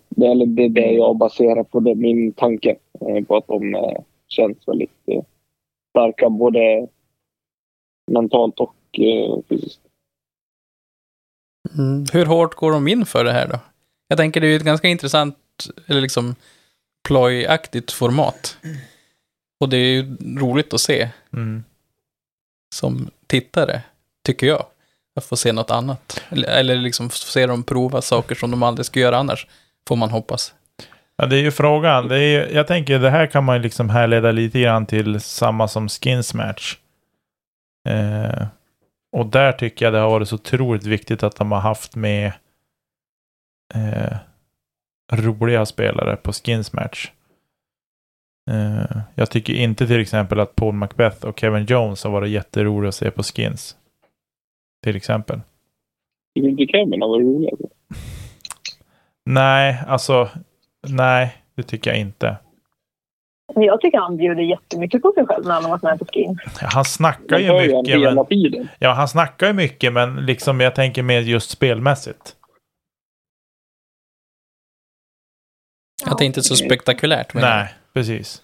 Det 0.09 0.27
är 0.27 0.47
det, 0.47 0.69
det 0.69 0.93
jag 0.93 1.17
baserar 1.17 1.65
på 1.65 1.81
det, 1.81 1.95
min 1.95 2.33
tanke 2.33 2.77
eh, 3.01 3.25
på 3.25 3.37
att 3.37 3.47
de 3.47 3.75
eh, 3.75 4.03
känns 4.29 4.69
väldigt 4.69 4.91
eh, 5.07 5.23
starka 5.91 6.31
både 6.31 6.89
mentalt 8.11 8.61
och 8.61 8.75
eh, 8.99 9.37
fysiskt. 9.49 9.81
Mm. 11.79 12.07
Hur 12.13 12.27
hårt 12.27 12.55
går 12.55 12.73
de 12.73 12.89
in 12.89 13.07
för 13.07 13.25
det 13.25 13.33
här 13.33 13.49
då? 13.49 13.59
Jag 14.09 14.19
tänker 14.19 14.41
det 14.41 14.47
är 14.47 14.51
ju 14.51 14.57
ett 14.57 14.63
ganska 14.65 14.89
intressant, 14.89 15.37
eller 15.87 16.01
liksom 16.01 16.35
plojaktigt 17.09 17.93
format. 17.93 18.57
Och 19.61 19.69
det 19.69 19.77
är 19.77 19.93
ju 19.95 20.17
roligt 20.39 20.75
att 20.75 20.81
se 20.81 21.09
Mm. 21.33 21.65
som 22.75 23.11
tittare, 23.27 23.83
tycker 24.27 24.47
jag. 24.47 24.67
Att 25.17 25.25
få 25.25 25.37
se 25.37 25.53
något 25.53 25.71
annat. 25.71 26.23
Eller, 26.29 26.49
eller 26.49 26.77
liksom 26.77 27.11
få 27.11 27.17
se 27.17 27.47
dem 27.47 27.63
prova 27.63 28.03
saker 28.03 28.35
som 28.35 28.51
de 28.51 28.63
aldrig 28.63 28.87
skulle 28.87 29.05
göra 29.05 29.17
annars. 29.19 29.47
Får 29.89 29.97
man 29.97 30.11
hoppas. 30.11 30.55
Ja, 31.17 31.27
det 31.27 31.37
är 31.37 31.41
ju 31.41 31.51
frågan. 31.51 32.09
Det 32.09 32.17
är, 32.17 32.21
ju- 32.49 32.55
jag 32.55 32.67
tänker 32.67 32.99
det 32.99 33.11
här 33.11 33.27
kan 33.27 33.45
man 33.45 33.57
ju 33.57 33.63
liksom 33.63 33.91
härleda 33.91 34.33
lite 34.33 34.61
grann 34.61 34.87
till 34.87 35.21
samma 35.21 35.69
som 35.69 35.89
skins 35.89 36.35
match. 36.35 36.79
Eh, 37.89 38.47
och 39.13 39.27
där 39.27 39.53
tycker 39.53 39.85
jag 39.87 39.95
det 39.95 39.99
har 39.99 40.11
varit 40.11 40.29
så 40.29 40.35
otroligt 40.35 40.87
viktigt 40.87 41.23
att 41.23 41.37
de 41.37 41.53
har 41.53 41.61
haft 41.61 41.97
med 41.97 42.33
eh, 43.75 44.17
roliga 45.13 45.67
spelare 45.67 46.17
på 46.17 46.33
skins 46.33 46.73
match. 46.73 47.13
Eh, 48.51 49.01
jag 49.15 49.31
tycker 49.31 49.55
inte 49.55 49.87
till 49.87 50.01
exempel 50.01 50.41
att 50.41 50.57
Paul 50.57 50.75
Macbeth 50.75 51.27
och 51.27 51.41
Kevin 51.41 51.67
Jones 51.67 52.05
har 52.05 52.11
varit 52.11 52.31
jätteroliga 52.31 52.89
att 52.89 52.95
se 52.95 53.11
på 53.11 53.23
skins. 53.23 53.77
Till 54.83 54.97
exempel. 54.97 55.41
Tycker 56.35 56.49
inte 56.49 56.67
Kevin 56.67 57.03
har 57.03 57.09
varit 57.09 57.25
rolig? 57.25 57.51
Nej, 59.25 59.83
alltså 59.87 60.29
nej, 60.89 61.37
det 61.55 61.63
tycker 61.63 61.91
jag 61.91 62.01
inte. 62.01 62.37
Jag 63.55 63.81
tycker 63.81 63.99
han 63.99 64.17
bjuder 64.17 64.43
jättemycket 64.43 65.03
på 65.03 65.13
sig 65.13 65.27
själv 65.27 65.45
när 65.45 65.55
han 65.55 65.65
har 65.65 65.71
varit 65.71 65.83
med 65.83 65.99
på 65.99 66.05
skin. 66.05 66.39
Han 66.61 66.85
snackar 66.85 67.39
ju 67.39 67.53
mycket. 67.53 68.01
Men, 68.01 68.27
tiden. 68.27 68.69
ja, 68.79 68.93
han 68.93 69.09
snackar 69.09 69.47
ju 69.47 69.53
mycket, 69.53 69.93
men 69.93 70.17
liksom 70.17 70.61
jag 70.61 70.75
tänker 70.75 71.03
mer 71.03 71.21
just 71.21 71.51
spelmässigt. 71.51 72.37
Att 76.07 76.19
det 76.19 76.25
inte 76.25 76.41
är 76.41 76.43
så 76.43 76.57
spektakulärt. 76.57 77.35
Men 77.35 77.43
Nej, 77.43 77.75
precis. 77.95 78.43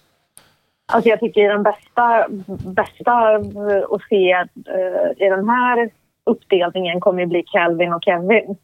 Alltså 0.91 1.09
jag 1.09 1.19
tycker 1.19 1.49
den 1.49 1.63
bästa, 1.63 2.27
bästa 2.73 3.33
eh, 3.35 3.83
att 3.91 4.01
se 4.09 4.31
eh, 4.31 5.25
i 5.25 5.29
den 5.29 5.49
här 5.49 5.89
uppdelningen 6.23 6.99
kommer 6.99 7.21
ju 7.21 7.25
bli 7.25 7.43
Calvin 7.43 7.93
och 7.93 8.03
Kevin. 8.03 8.57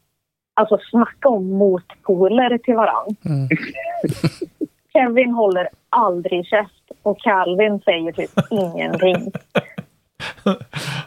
Alltså 0.54 0.78
snacka 0.90 1.28
om 1.28 1.50
motpoler 1.50 2.58
till 2.58 2.74
varann. 2.74 3.16
Mm. 3.24 3.48
Kevin 4.96 5.30
håller 5.30 5.68
aldrig 5.88 6.46
käft 6.46 6.90
och 7.02 7.20
Calvin 7.20 7.80
säger 7.80 8.12
typ 8.12 8.30
ingenting. 8.50 9.32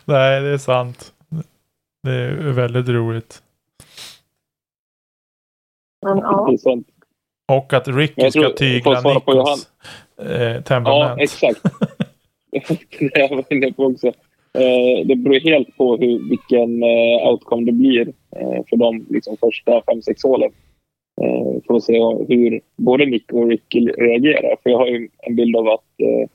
Nej, 0.06 0.41
det 0.41 0.49
är 0.49 0.58
sant. 0.58 1.13
Det 2.04 2.12
är 2.12 2.52
väldigt 2.52 2.89
roligt. 2.89 3.43
Men, 6.02 6.17
ja. 6.17 6.56
Och 7.47 7.73
att 7.73 7.88
Ricky 7.88 8.32
ska 8.32 8.49
tygla 8.49 9.02
Nikos 9.02 9.67
eh, 10.21 10.41
Ja, 10.41 10.62
temperament. 10.62 11.21
exakt. 11.21 11.63
det 12.99 13.19
jag 13.19 13.30
var 13.30 13.54
inne 13.54 13.71
på 13.71 13.86
också. 13.86 14.08
Eh, 14.54 15.06
det 15.06 15.15
beror 15.15 15.39
helt 15.39 15.78
på 15.78 15.97
hur, 15.97 16.30
vilken 16.30 16.84
eh, 16.84 17.28
outcome 17.28 17.65
det 17.65 17.71
blir 17.71 18.08
eh, 18.36 18.63
för 18.69 18.78
de 18.78 19.06
liksom, 19.10 19.38
första 19.38 19.82
fem 19.88 20.02
sex 20.02 20.23
hålen. 20.23 20.52
Eh, 21.23 21.62
för 21.67 21.75
att 21.75 21.84
se 21.84 21.99
hur 22.27 22.62
både 22.75 23.05
Nick 23.05 23.34
och 23.34 23.47
Ricky 23.47 23.88
reagerar. 23.88 24.55
För 24.63 24.69
jag 24.69 24.77
har 24.77 24.88
ju 24.88 25.10
en 25.17 25.36
bild 25.36 25.55
av 25.55 25.67
att 25.67 26.01
eh, 26.01 26.29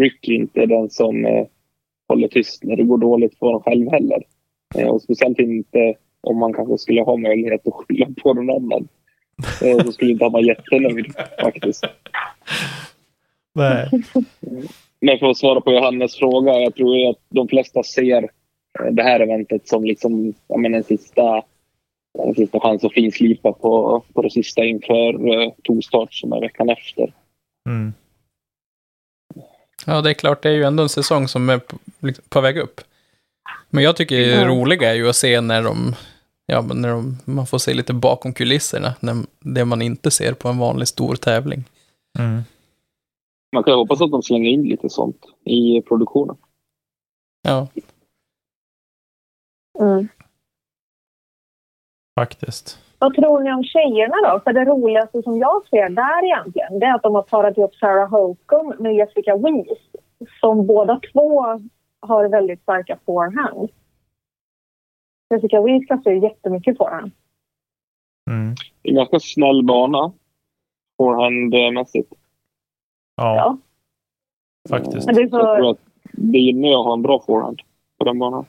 Ricky 0.00 0.34
inte 0.34 0.60
är 0.60 0.66
den 0.66 0.90
som 0.90 1.26
eh, 1.26 1.46
håller 2.08 2.28
tyst 2.28 2.64
när 2.64 2.76
det 2.76 2.82
går 2.82 2.98
dåligt 2.98 3.38
för 3.38 3.46
honom 3.46 3.62
själv 3.62 3.90
heller. 3.90 4.22
Eh, 4.78 4.88
och 4.88 5.02
speciellt 5.02 5.38
inte 5.38 5.94
om 6.20 6.38
man 6.38 6.52
kanske 6.52 6.78
skulle 6.78 7.02
ha 7.02 7.16
möjlighet 7.16 7.66
att 7.66 7.74
skylla 7.74 8.06
på 8.22 8.34
någon 8.34 8.50
annan. 8.50 8.88
Eh, 9.62 9.84
så 9.84 9.92
skulle 9.92 10.10
inte 10.10 10.24
han 10.24 10.32
vara 10.32 10.42
jättenöjd 10.42 11.06
faktiskt. 11.42 11.84
Nej. 13.54 13.88
Men 15.00 15.18
för 15.18 15.26
att 15.26 15.36
svara 15.36 15.60
på 15.60 15.72
Johannes 15.72 16.16
fråga. 16.16 16.52
Jag 16.52 16.74
tror 16.74 16.96
ju 16.96 17.06
att 17.06 17.20
de 17.28 17.48
flesta 17.48 17.82
ser 17.82 18.22
eh, 18.22 18.92
det 18.92 19.02
här 19.02 19.20
eventet 19.20 19.68
som 19.68 19.84
liksom, 19.84 20.34
ja, 20.48 20.56
men 20.56 20.74
en, 20.74 20.84
sista, 20.84 21.42
en 22.18 22.34
sista 22.34 22.60
chans 22.60 22.84
att 22.84 22.92
finslipa 22.92 23.52
på, 23.52 24.02
på 24.14 24.22
det 24.22 24.30
sista 24.30 24.64
inför 24.64 25.28
uh, 25.28 25.52
Torstart 25.62 26.14
som 26.14 26.32
är 26.32 26.40
veckan 26.40 26.68
efter. 26.70 27.12
Mm. 27.68 27.92
Ja, 29.86 30.00
det 30.00 30.10
är 30.10 30.14
klart, 30.14 30.42
det 30.42 30.48
är 30.48 30.52
ju 30.52 30.62
ändå 30.62 30.82
en 30.82 30.88
säsong 30.88 31.28
som 31.28 31.50
är 31.50 31.58
på, 31.58 31.76
liksom, 32.00 32.24
på 32.28 32.40
väg 32.40 32.58
upp. 32.58 32.80
Men 33.70 33.84
jag 33.84 33.96
tycker 33.96 34.16
det 34.16 34.34
Mm. 34.36 34.48
roliga 34.48 34.90
är 34.90 34.94
ju 34.94 35.08
att 35.08 35.16
se 35.16 35.40
när 35.40 35.62
de, 35.62 35.94
ja, 36.46 36.62
men 36.62 36.82
när 36.82 36.88
de, 36.88 37.18
man 37.24 37.46
får 37.46 37.58
se 37.58 37.74
lite 37.74 37.92
bakom 37.94 38.32
kulisserna, 38.32 38.94
när, 39.00 39.16
det 39.40 39.64
man 39.64 39.82
inte 39.82 40.10
ser 40.10 40.32
på 40.32 40.48
en 40.48 40.58
vanlig 40.58 40.88
stor 40.88 41.14
tävling. 41.16 41.64
Mm. 42.18 42.42
Man 43.54 43.64
kan 43.64 43.72
ju 43.72 43.76
hoppas 43.76 44.00
att 44.00 44.10
de 44.10 44.22
slänger 44.22 44.50
in 44.50 44.62
lite 44.62 44.90
sånt 44.90 45.24
i 45.44 45.82
produktionen. 45.82 46.36
Ja, 47.42 47.68
Mm. 49.80 50.08
Faktiskt. 52.20 52.78
Vad 52.98 53.14
tror 53.14 53.40
ni 53.42 53.52
om 53.52 53.64
tjejerna 53.64 54.14
då? 54.24 54.40
För 54.44 54.52
det 54.52 54.64
roligaste 54.64 55.22
som 55.22 55.38
jag 55.38 55.68
ser 55.68 55.88
där 55.88 56.24
egentligen, 56.24 56.78
det 56.78 56.86
är 56.86 56.94
att 56.94 57.02
de 57.02 57.14
har 57.14 57.22
parat 57.22 57.58
ihop 57.58 57.74
Sarah 57.74 58.10
Holcomb 58.10 58.80
med 58.80 58.94
Jessica 58.94 59.36
Weiss. 59.36 59.78
Som 60.40 60.66
båda 60.66 61.00
två 61.12 61.44
har 62.00 62.28
väldigt 62.28 62.62
starka 62.62 62.98
forehand. 63.06 63.70
Jessica 65.34 65.60
Weiss 65.62 65.86
kastar 65.86 66.10
ju 66.10 66.18
jättemycket 66.22 66.78
forehand. 66.78 67.12
Mm. 68.30 68.54
Det 68.82 68.88
är 68.88 68.92
en 68.92 68.96
ganska 68.96 69.20
snäll 69.20 69.64
bana. 69.64 70.12
Forehandmässigt. 70.96 72.12
Ja, 73.16 73.36
Ja. 73.36 73.56
faktiskt. 74.68 75.06
Men 75.06 75.14
det 75.14 75.22
är 75.22 75.28
Så 75.28 75.36
jag 75.36 75.56
tror 75.58 75.70
att 75.70 75.80
det 76.12 76.38
gynnar 76.38 76.68
att 76.80 76.86
ha 76.86 76.92
en 76.92 77.02
bra 77.02 77.22
forehand 77.26 77.60
på 77.98 78.04
den 78.04 78.18
banan. 78.18 78.44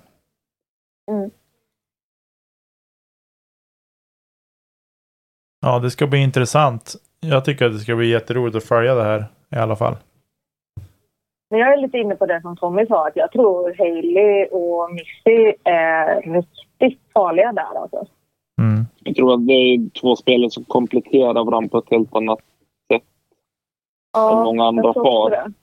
Ja, 5.67 5.79
det 5.79 5.91
ska 5.91 6.07
bli 6.07 6.19
intressant. 6.19 6.95
Jag 7.19 7.45
tycker 7.45 7.65
att 7.65 7.73
det 7.73 7.79
ska 7.79 7.95
bli 7.95 8.09
jätteroligt 8.09 8.55
att 8.55 8.63
följa 8.63 8.95
det 8.95 9.03
här 9.03 9.25
i 9.51 9.55
alla 9.55 9.75
fall. 9.75 9.95
men 11.49 11.59
jag 11.59 11.73
är 11.73 11.77
lite 11.77 11.97
inne 11.97 12.15
på 12.15 12.25
det 12.25 12.41
som 12.41 12.57
Tommy 12.57 12.85
sa, 12.85 13.07
att 13.07 13.15
jag 13.15 13.31
tror 13.31 13.75
Hailey 13.77 14.45
och 14.45 14.91
Missy 14.93 15.53
är 15.63 16.21
riktigt 16.21 17.01
farliga 17.13 17.51
där 17.53 17.81
alltså. 17.81 18.05
Mm. 18.61 18.85
Jag 18.99 19.15
tror 19.15 19.33
att 19.33 19.47
det 19.47 19.53
är 19.53 19.99
två 20.01 20.15
spelare 20.15 20.49
som 20.49 20.63
kompletterar 20.63 21.43
varandra 21.43 21.69
på 21.69 21.77
ett 21.77 21.89
helt 21.91 22.15
annat 22.15 22.39
Ja, 24.13 24.37
än 24.37 24.43
många 24.43 24.63
andra 24.63 24.93
par. 24.93 25.29
det. 25.29 25.53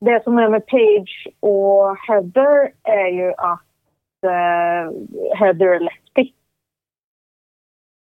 Det 0.00 0.24
som 0.24 0.38
är 0.38 0.48
med 0.48 0.66
Page 0.66 1.28
och 1.40 1.96
Heather 1.96 2.72
är 2.82 3.08
ju 3.08 3.32
att 3.32 4.24
eh, 4.26 5.38
Heather 5.38 5.66
är 5.66 5.80
lefty. 5.80 6.32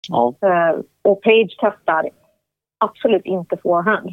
Ja, 0.08 0.34
Eh, 0.42 0.80
och 1.02 1.22
Page 1.22 1.56
kastar 1.60 2.08
absolut 2.78 3.24
inte 3.24 3.56
forehand. 3.56 4.10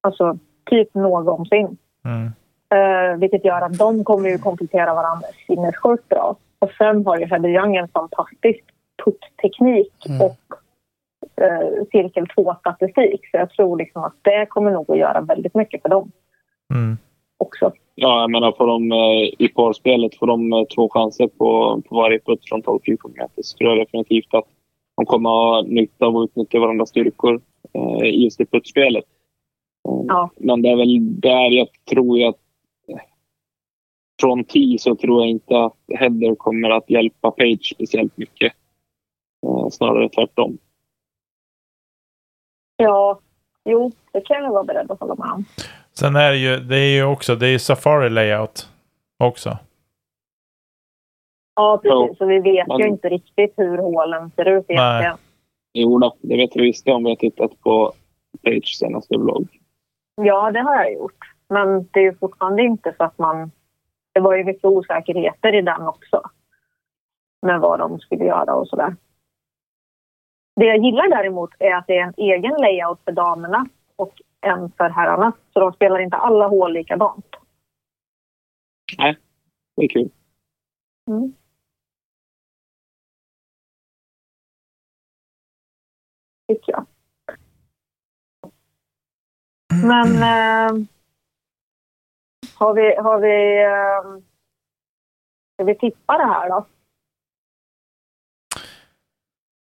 Alltså 0.00 0.38
typ 0.70 0.94
någonsin. 0.94 1.76
Mm. 2.04 2.26
Eh, 2.74 3.18
vilket 3.18 3.44
gör 3.44 3.60
att 3.60 3.78
de 3.78 4.04
kommer 4.04 4.28
ju 4.28 4.38
komplettera 4.38 4.94
varandra 4.94 5.28
sinnessjukt 5.46 6.08
bra. 6.08 6.36
Och 6.58 6.70
sen 6.78 7.06
har 7.06 7.18
ju 7.18 7.24
Heather 7.26 7.48
Young 7.48 7.76
en 7.76 7.88
fantastisk 7.88 8.64
puttteknik 9.04 10.06
Mm. 10.08 10.20
och 10.20 10.36
eh, 11.42 11.84
cirkel 11.92 12.26
2-statistik. 12.26 13.20
Så 13.30 13.36
jag 13.36 13.50
tror 13.50 13.76
liksom 13.76 14.04
att 14.04 14.14
det 14.22 14.46
kommer 14.46 14.70
nog 14.70 14.90
att 14.90 14.98
göra 14.98 15.20
väldigt 15.20 15.54
mycket 15.54 15.82
för 15.82 15.88
dem 15.88 16.10
Mm. 16.74 16.96
också. 17.38 17.72
ja 17.94 18.20
jag 18.20 18.30
menar 18.30 18.52
får 18.52 18.66
de 18.66 18.92
i 19.44 19.48
parspelet 19.48 20.16
får 20.18 20.26
de 20.26 20.66
två 20.74 20.88
chanser 20.88 21.26
på, 21.28 21.82
på 21.88 21.96
varje 21.96 22.18
putt 22.18 22.40
från 22.48 22.62
12-14 22.62 22.96
meter 23.14 23.42
så 23.42 23.58
tror 23.58 23.70
jag 23.70 23.86
definitivt 23.86 24.34
att 24.34 24.44
de 24.96 25.06
kommer 25.06 25.28
ha 25.30 25.62
nytta 25.62 26.06
av 26.06 26.16
att 26.16 26.24
utnyttja 26.30 26.58
varandras 26.60 26.88
styrkor 26.88 27.40
eh, 27.72 28.06
i 28.08 28.24
just 28.24 28.38
det 28.38 28.46
puttspelet. 28.46 29.04
Eh, 29.88 30.04
Ja. 30.08 30.30
Men 30.36 30.62
det 30.62 30.68
är 30.68 30.76
väl 30.76 31.20
där 31.20 31.50
jag 31.50 31.68
tror 31.90 32.28
att 32.28 32.36
från 34.20 34.44
T 34.44 34.76
så 34.80 34.96
tror 34.96 35.20
jag 35.20 35.30
inte 35.30 35.58
att 35.64 35.76
Heather 35.98 36.34
kommer 36.34 36.70
att 36.70 36.90
hjälpa 36.90 37.30
Page 37.30 37.72
speciellt 37.74 38.16
mycket. 38.16 38.52
Eh, 39.46 39.68
snarare 39.70 40.08
tvärtom. 40.08 40.58
Ja, 42.76 43.20
jo, 43.64 43.92
det 44.12 44.20
kan 44.20 44.44
jag 44.44 44.50
vara 44.52 44.64
beredd 44.64 44.90
att 44.90 45.00
hålla 45.00 45.14
med 45.14 45.32
om. 45.32 45.44
Sen 45.92 46.16
är 46.16 46.30
det 46.30 46.38
ju, 46.38 46.56
det 46.56 46.76
är 46.78 46.94
ju 46.94 47.04
också, 47.04 47.36
det 47.36 47.48
är 47.48 47.58
Safari 47.58 48.10
layout 48.10 48.68
också. 49.18 49.58
Ja, 51.56 51.80
precis. 51.82 51.90
Ja. 51.92 52.14
Så 52.18 52.26
vi 52.26 52.38
vet 52.38 52.66
Man- 52.66 52.80
ju 52.80 52.88
inte 52.88 53.08
riktigt 53.08 53.54
hur 53.56 53.78
hålen 53.78 54.30
ser 54.30 54.44
ut 54.44 54.64
egentligen. 54.68 55.16
Jo 55.72 55.98
då, 55.98 56.16
det 56.20 56.36
vet 56.36 56.56
vi 56.56 56.62
visst 56.62 56.88
om 56.88 57.04
vi 57.04 57.10
har 57.10 57.16
tittat 57.16 57.60
på 57.60 57.92
Page 58.42 58.76
senaste 58.78 59.18
vlogg. 59.18 59.48
Ja, 60.14 60.50
det 60.50 60.60
har 60.60 60.74
jag 60.74 60.92
gjort. 60.92 61.34
Men 61.48 61.88
det 61.92 62.00
är 62.00 62.04
ju 62.04 62.14
fortfarande 62.14 62.62
inte 62.62 62.94
så 62.96 63.04
att 63.04 63.18
man... 63.18 63.50
Det 64.12 64.20
var 64.20 64.36
ju 64.36 64.44
mycket 64.44 64.64
osäkerheter 64.64 65.54
i 65.54 65.62
den 65.62 65.82
också. 65.82 66.22
Med 67.42 67.60
vad 67.60 67.78
de 67.78 67.98
skulle 67.98 68.24
göra 68.24 68.54
och 68.54 68.68
sådär. 68.68 68.96
Det 70.56 70.66
jag 70.66 70.84
gillar 70.84 71.08
däremot 71.08 71.50
är 71.58 71.74
att 71.74 71.86
det 71.86 71.96
är 71.96 72.02
en 72.02 72.14
egen 72.16 72.54
layout 72.60 73.00
för 73.04 73.12
damerna 73.12 73.66
och 73.96 74.22
en 74.40 74.70
för 74.70 74.88
herrarna. 74.88 75.32
Så 75.52 75.60
de 75.60 75.72
spelar 75.72 75.98
inte 75.98 76.16
alla 76.16 76.48
hål 76.48 76.72
likadant. 76.72 77.26
Det 79.76 79.84
är 79.84 79.88
kul. 79.88 80.10
Mm. 81.10 81.32
Tycker 86.48 86.72
jag. 86.72 86.86
Men 89.84 90.12
eh, 90.16 90.86
har 92.54 92.74
vi... 92.74 92.96
Har 92.96 93.18
vi 93.20 93.62
eh, 93.64 94.22
ska 95.54 95.64
vi 95.64 95.74
tippa 95.78 96.18
det 96.18 96.24
här 96.24 96.48
då? 96.48 96.66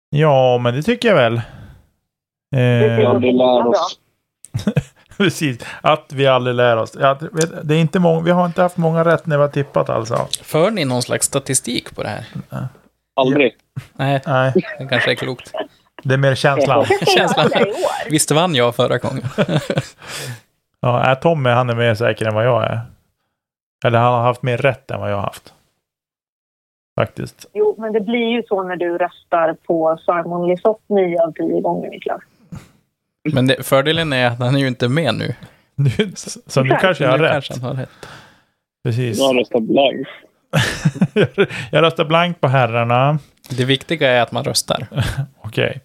Ja, 0.10 0.58
men 0.58 0.74
det 0.74 0.84
tycker 0.84 1.08
jag 1.08 1.16
väl. 1.16 1.36
Eh, 2.56 3.20
vi 3.20 3.32
lär 3.32 3.68
oss. 3.68 4.00
precis. 5.18 5.66
Att 5.84 6.14
vi 6.14 6.28
aldrig 6.28 6.56
lär 6.56 6.78
oss. 6.78 6.96
Ja, 7.00 7.18
det- 7.64 7.74
är 7.76 7.80
inte 7.82 8.00
många, 8.00 8.22
vi 8.22 8.32
har 8.32 8.46
inte 8.46 8.62
haft 8.62 8.78
många 8.78 9.06
rätt 9.06 9.26
när 9.26 9.38
vi 9.38 9.42
har 9.42 9.50
tippat 9.50 9.90
alltså. 9.90 10.28
För 10.44 10.72
ni 10.72 10.86
någon 10.86 11.02
slags 11.02 11.26
statistik 11.26 11.96
på 11.96 12.04
det 12.04 12.10
här? 12.10 12.26
Aldrig. 13.16 13.56
Nej, 13.94 14.22
Nej, 14.26 14.54
det 14.80 14.88
kanske 14.88 15.12
är 15.12 15.16
klokt. 15.16 15.54
Det 16.04 16.14
är 16.14 16.18
mer 16.18 16.36
känslan. 16.36 16.86
Känslan. 17.18 17.50
Visst 18.10 18.32
vann 18.32 18.56
jag 18.56 18.76
förra 18.76 18.98
gången? 18.98 19.24
Ja, 20.82 21.00
är 21.04 21.16
Tommy 21.16 21.50
han 21.50 21.70
är 21.70 21.76
mer 21.76 21.96
säker 21.96 22.26
än 22.26 22.36
vad 22.36 22.46
jag 22.46 22.64
är. 22.64 22.82
Eller 23.86 24.00
han 24.00 24.14
har 24.14 24.22
haft 24.22 24.42
mer 24.42 24.58
rätt 24.58 24.92
än 24.92 25.00
vad 25.00 25.12
jag 25.12 25.16
har 25.16 25.24
haft. 25.24 25.54
Faktiskt. 27.00 27.50
Jo, 27.54 27.76
men 27.78 27.94
det 27.94 28.02
blir 28.02 28.28
ju 28.28 28.44
så 28.44 28.64
när 28.64 28.76
du 28.76 28.98
röstar 28.98 29.54
på 29.68 30.00
Simon 30.06 30.48
Lisotte 30.48 30.94
nio 30.94 31.22
av 31.24 31.32
tio 31.32 31.62
gånger, 31.62 31.90
Niklas. 31.90 32.22
Men 33.34 33.48
det, 33.48 33.64
fördelen 33.64 34.14
är 34.14 34.28
att 34.28 34.40
han 34.40 34.56
är 34.56 34.60
ju 34.60 34.68
inte 34.68 34.88
med 34.90 35.16
nu. 35.16 35.36
Nu, 35.76 36.12
så 36.48 36.64
nu 36.64 36.78
kanske 36.82 37.04
jag 37.04 37.12
har 37.12 37.18
rätt. 37.18 37.32
kanske 37.32 37.60
har 37.66 37.74
rätt. 37.74 38.08
Precis. 38.84 39.20
Jag 39.20 39.26
har 39.26 39.34
röstat 39.34 39.64
blankt. 39.64 40.10
jag 41.72 41.84
röstar 41.84 42.06
blankt 42.06 42.42
på 42.42 42.48
herrarna. 42.48 43.20
Det 43.50 43.66
viktiga 43.66 44.12
är 44.12 44.22
att 44.22 44.32
man 44.32 44.44
röstar. 44.44 44.88
Okej. 45.42 45.82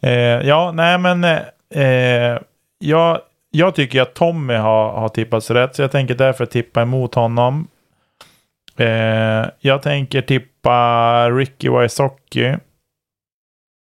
Eh, 0.00 0.10
ja, 0.20 0.72
nej 0.72 0.98
men. 0.98 1.24
Eh, 1.70 2.38
jag, 2.78 3.20
jag 3.50 3.74
tycker 3.74 4.02
att 4.02 4.14
Tommy 4.14 4.54
har, 4.54 4.92
har 4.92 5.08
tippats 5.08 5.50
rätt. 5.50 5.76
Så 5.76 5.82
jag 5.82 5.90
tänker 5.90 6.14
därför 6.14 6.46
tippa 6.46 6.82
emot 6.82 7.14
honom. 7.14 7.68
Eh, 8.76 9.46
jag 9.60 9.82
tänker 9.82 10.22
tippa 10.22 11.30
Ricky 11.30 11.68
Wysocki. 11.70 12.44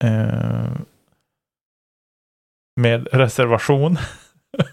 Eh, 0.05 0.69
med 2.77 3.09
reservation. 3.13 3.99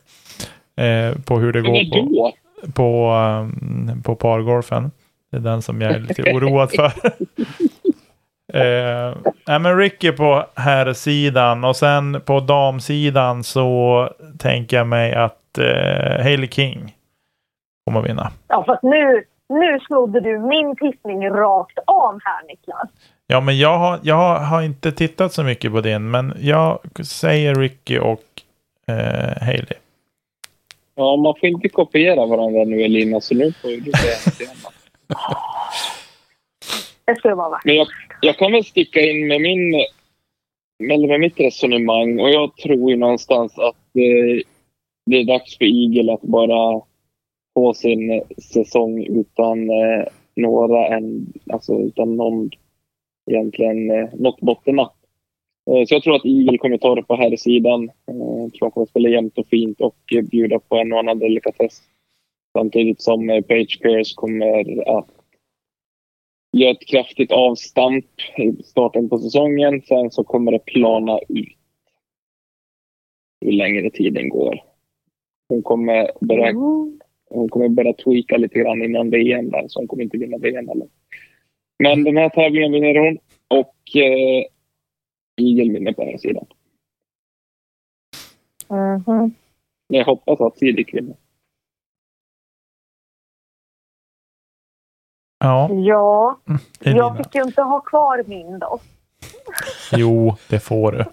eh, 0.78 1.16
på 1.26 1.40
hur 1.40 1.54
det 1.54 1.62
går 1.62 1.92
på 1.92 2.32
på, 2.74 3.14
um, 3.14 4.02
på 4.04 4.16
pargolfen. 4.16 4.92
Det 5.32 5.38
är 5.38 5.42
den 5.42 5.62
som 5.62 5.82
jag 5.82 5.92
är 5.92 6.00
lite 6.00 6.24
oroad 6.34 6.72
för. 6.72 6.86
eh, 8.54 9.18
nej, 9.48 9.60
men 9.60 9.78
Ricky 9.78 10.12
på 10.12 10.46
här 10.56 10.94
sidan 10.94 11.64
och 11.64 11.76
sen 11.76 12.22
på 12.26 12.40
damsidan 12.40 13.44
så 13.44 14.10
tänker 14.40 14.78
jag 14.78 14.88
mig 14.88 15.14
att 15.14 15.58
eh, 15.58 16.24
Hailey 16.24 16.50
King 16.50 16.96
kommer 17.86 18.02
vinna. 18.02 18.32
Ja, 18.48 18.64
fast 18.68 18.84
nu, 18.84 19.24
nu 19.50 19.80
snodde 19.88 20.20
du 20.20 20.40
min 20.40 20.76
tippning 20.76 21.30
rakt 21.30 21.80
av 21.86 22.20
här, 22.24 22.48
Niklas. 22.48 22.90
Ja, 23.28 23.42
men 23.42 23.58
jag 23.58 23.78
har, 23.78 24.00
jag 24.04 24.40
har, 24.40 24.62
inte 24.62 24.92
tittat 24.92 25.34
så 25.34 25.44
mycket 25.44 25.72
på 25.72 25.82
den, 25.82 26.12
men 26.12 26.34
jag 26.40 26.80
säger 27.06 27.56
Ricky 27.56 28.00
och 28.00 28.24
eh, 28.88 29.44
Hailey. 29.46 29.78
Ja, 30.96 31.16
man 31.16 31.34
får 31.40 31.50
inte 31.50 31.70
kopiera 31.70 32.26
varandra 32.26 32.64
nu 32.64 32.82
Elina, 32.82 33.22
så 33.22 33.36
nu 33.36 33.54
får 33.62 33.68
du 33.68 33.92
säga 33.92 34.16
något 34.26 34.50
annat. 34.50 34.75
Det 37.06 37.16
skulle 37.16 37.36
vara 37.36 37.50
vackert. 37.50 37.66
Men 37.66 37.76
jag, 37.76 37.88
jag 38.22 38.38
kan 38.38 38.52
väl 38.52 38.64
sticka 38.64 39.00
in 39.02 39.28
med 39.28 39.42
min 39.42 39.86
med 40.80 41.20
mitt 41.20 41.40
resonemang 41.40 42.20
och 42.20 42.30
jag 42.30 42.58
tror 42.58 42.92
ju 42.92 42.98
någonstans 42.98 43.60
att 43.60 43.96
eh, 43.96 44.42
det 45.06 45.18
är 45.18 45.24
dags 45.24 45.58
för 45.58 45.66
Igel 45.66 46.10
att 46.10 46.22
bara 46.22 46.82
få 47.54 47.74
sin 47.74 48.12
eh, 48.12 48.22
säsong 48.38 49.04
utan 49.04 49.70
eh, 49.70 50.06
några 50.36 50.88
en, 50.88 51.34
alltså 51.54 51.74
utan 51.74 52.16
någon 52.16 52.50
egentligen 53.32 53.92
eh, 53.92 54.10
något 54.14 54.42
bottennapp. 54.42 54.96
Eh, 55.72 55.86
så 55.86 55.96
jag 55.96 56.04
tror 56.04 56.16
att 56.16 56.26
Igel 56.26 56.58
kommer 56.58 56.78
ta 56.78 56.96
det 56.96 57.04
på 57.04 57.16
här 57.16 57.36
sidan. 57.36 57.84
Eh, 57.84 58.42
jag 58.42 58.54
tror 58.54 58.62
han 58.62 58.72
kommer 58.72 58.88
spela 58.88 59.10
jämnt 59.10 59.38
och 59.38 59.48
fint 59.48 59.82
och 59.82 59.98
eh, 60.16 60.22
bjuda 60.22 60.60
på 60.60 60.76
en 60.76 60.94
och 60.94 61.00
annan 61.00 61.20
delikatess. 61.20 61.82
Samtidigt 62.56 63.02
som 63.02 63.30
eh, 63.30 63.42
Page 63.42 63.80
Pierce 63.82 64.14
kommer 64.16 64.90
att 64.98 65.08
gör 66.52 66.72
ett 66.72 66.88
kraftigt 66.88 67.32
avstamp 67.32 68.06
i 68.38 68.64
starten 68.64 69.10
på 69.10 69.18
säsongen. 69.18 69.82
Sen 69.82 70.12
så 70.12 70.24
kommer 70.24 70.52
det 70.52 70.60
plana 70.60 71.20
ut 71.30 71.58
ju 73.46 73.52
längre 73.52 73.90
tiden 73.90 74.30
går. 74.30 74.60
Hon 75.50 75.64
kommer 75.64 76.12
börja, 76.22 76.48
Mm. 76.50 77.00
hon 77.30 77.50
kommer 77.50 77.70
börja 77.70 77.94
tweaka 77.94 78.38
lite 78.38 78.60
grann 78.60 78.84
innan 78.84 79.10
VM 79.10 79.50
där, 79.50 79.68
så 79.68 79.80
hon 79.80 79.88
kommer 79.88 80.04
inte 80.04 80.18
vinna 80.18 80.38
VM 80.38 80.68
heller. 80.68 80.88
Men 81.80 82.04
den 82.04 82.18
här 82.18 82.30
tävlingen 82.30 82.72
vinner 82.72 82.96
hon 83.00 83.18
och 83.48 83.96
eh, 83.96 84.46
Igel 85.42 85.72
vinner 85.72 85.94
på 85.94 86.06
den 86.06 86.20
sidan. 86.20 86.46
Men 89.90 89.98
jag 90.00 90.06
hoppas 90.06 90.42
att 90.42 90.58
Sidik 90.58 90.94
vinner. 90.94 91.16
Ja, 95.46 95.70
Ja, 95.72 96.38
Elina. 96.82 96.98
jag 96.98 97.18
fick 97.18 97.36
ju 97.36 97.42
inte 97.44 97.62
ha 97.62 97.80
kvar 97.80 98.24
min 98.28 98.60
då. 98.60 98.80
Jo, 99.92 100.36
det 100.50 100.60
får 100.60 100.92
du. 100.92 101.06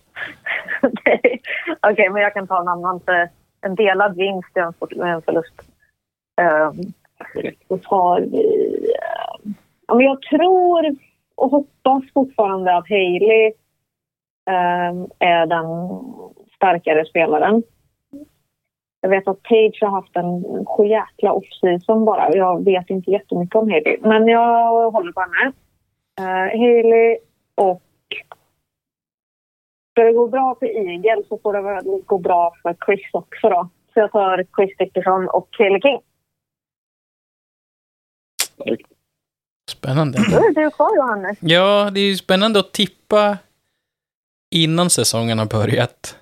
Okej, 1.91 2.11
men 2.11 2.23
jag 2.23 2.35
kan 2.35 2.47
ta 2.47 2.61
en 2.61 2.69
annan. 2.69 3.01
För 3.01 3.29
en 3.61 3.75
delad 3.75 4.17
vinst 4.17 4.57
är 4.57 4.61
en, 4.61 5.23
förlust. 5.23 5.55
Um, 6.41 6.93
då 7.69 7.79
tar 7.79 8.21
vi... 8.21 8.95
men 9.89 10.01
jag 10.01 10.23
tror 10.23 10.97
och 11.35 11.51
hoppas 11.51 12.03
fortfarande 12.15 12.77
att 12.77 12.89
Hailey 12.89 13.53
ehm, 14.51 15.07
är 15.19 15.47
den 15.47 15.67
starkare 16.57 17.05
spelaren. 17.05 17.63
Jag 19.05 19.09
vet 19.09 19.29
att 19.29 19.43
Page 19.43 19.79
har 19.81 19.91
haft 19.91 20.17
en 20.17 20.45
sjujäkla 20.67 21.33
off-season 21.33 22.05
bara. 22.05 22.37
Jag 22.37 22.65
vet 22.65 22.91
inte 22.91 23.11
jättemycket 23.11 23.57
om 23.57 23.71
Hailey, 23.71 23.99
men 24.01 24.29
jag 24.29 24.91
håller 24.91 25.13
på 25.13 25.21
henne. 25.21 25.53
Uh, 26.21 26.61
Hailey 26.61 27.19
och 27.55 27.83
Ska 29.93 30.03
det 30.05 30.13
gå 30.13 30.29
bra 30.29 30.57
för 30.59 30.67
Igel 30.67 31.25
så 31.29 31.39
får 31.43 31.53
det 31.53 31.63
väl 31.63 32.03
gå 32.07 32.19
bra 32.19 32.53
för 32.63 32.77
Chris 32.87 33.07
också 33.13 33.49
då. 33.49 33.69
Så 33.95 34.01
jag 34.01 34.13
tar 34.13 34.45
Chris 34.57 34.77
Dickerson 34.79 35.29
och 35.29 35.49
Hailey 35.59 35.81
King. 35.81 36.01
Spännande. 39.71 40.19
Då 40.31 40.37
är 40.37 40.65
du 40.65 40.71
kvar 40.71 40.97
Johannes. 40.97 41.39
Ja, 41.41 41.91
det 41.91 42.01
är 42.01 42.09
ju 42.09 42.17
spännande 42.17 42.61
att 42.61 42.73
tippa 42.73 43.39
innan 44.55 44.91
säsongen 44.91 45.39
har 45.39 45.47
börjat. 45.47 46.19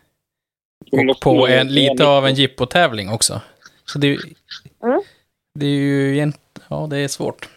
Och 0.92 1.20
på 1.20 1.48
en, 1.48 1.68
lite 1.68 2.06
av 2.06 2.26
en 2.26 2.34
jippotävling 2.34 3.08
också. 3.10 3.40
Så 3.84 3.98
det, 3.98 4.18
Mm. 4.82 5.02
det 5.54 5.66
är 5.66 5.70
ju 5.70 6.32
ja, 6.68 6.86
det 6.90 6.96
är 6.96 7.08
svårt. 7.08 7.48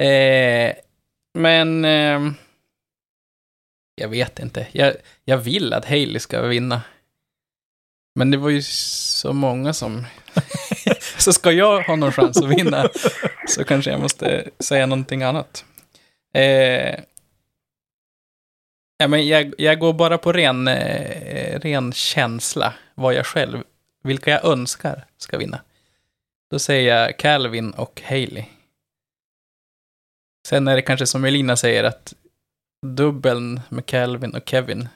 Eh, 0.00 0.72
men 1.38 1.84
ehm, 1.84 2.34
jag 3.94 4.08
vet 4.08 4.38
inte. 4.38 4.66
Jag, 4.72 4.94
jag 5.24 5.38
vill 5.38 5.72
att 5.72 5.84
Haley 5.84 6.18
ska 6.18 6.42
vinna. 6.42 6.82
Men 8.14 8.30
det 8.30 8.36
var 8.36 8.50
ju 8.50 8.62
så 8.62 9.32
många 9.32 9.72
som, 9.72 10.06
Så 11.18 11.32
ska 11.32 11.52
jag 11.52 11.82
ha 11.82 11.96
någon 11.96 12.12
chans 12.12 12.36
att 12.36 12.48
vinna 12.58 12.88
så 13.48 13.64
kanske 13.64 13.90
jag 13.90 14.00
måste 14.00 14.48
säga 14.58 14.86
någonting 14.86 15.22
annat. 15.22 15.64
Eh, 16.34 17.00
ja, 19.02 19.08
men 19.08 19.28
jag, 19.28 19.54
jag 19.58 19.78
går 19.78 19.92
bara 19.92 20.18
på 20.18 20.32
ren, 20.32 20.68
eh, 20.68 21.60
ren 21.60 21.92
känsla, 21.92 22.74
vad 22.94 23.14
jag 23.14 23.26
själv, 23.26 23.62
vilka 24.02 24.30
jag 24.30 24.44
önskar 24.44 25.04
ska 25.16 25.38
vinna. 25.38 25.60
Då 26.50 26.58
säger 26.58 26.96
jag 26.96 27.18
Calvin 27.18 27.70
och 27.70 28.02
Haley. 28.04 28.44
Sen 30.48 30.68
är 30.68 30.76
det 30.76 30.82
kanske 30.82 31.06
som 31.06 31.24
Elina 31.24 31.56
säger 31.56 31.84
att 31.84 32.14
dubbeln 32.86 33.60
med 33.68 33.86
Calvin 33.86 34.34
och 34.34 34.48
Kevin, 34.48 34.88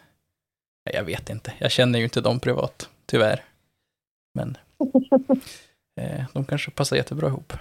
ja, 0.85 0.93
jag 0.93 1.05
vet 1.05 1.31
inte, 1.31 1.53
jag 1.59 1.71
känner 1.71 1.99
ju 1.99 2.05
inte 2.05 2.21
dem 2.21 2.41
privat, 2.41 2.89
tyvärr. 3.07 3.45
Men 4.35 4.57
eh, 6.01 6.25
de 6.33 6.45
kanske 6.45 6.71
passar 6.71 6.97
jättebra 6.97 7.29
ihop. 7.29 7.53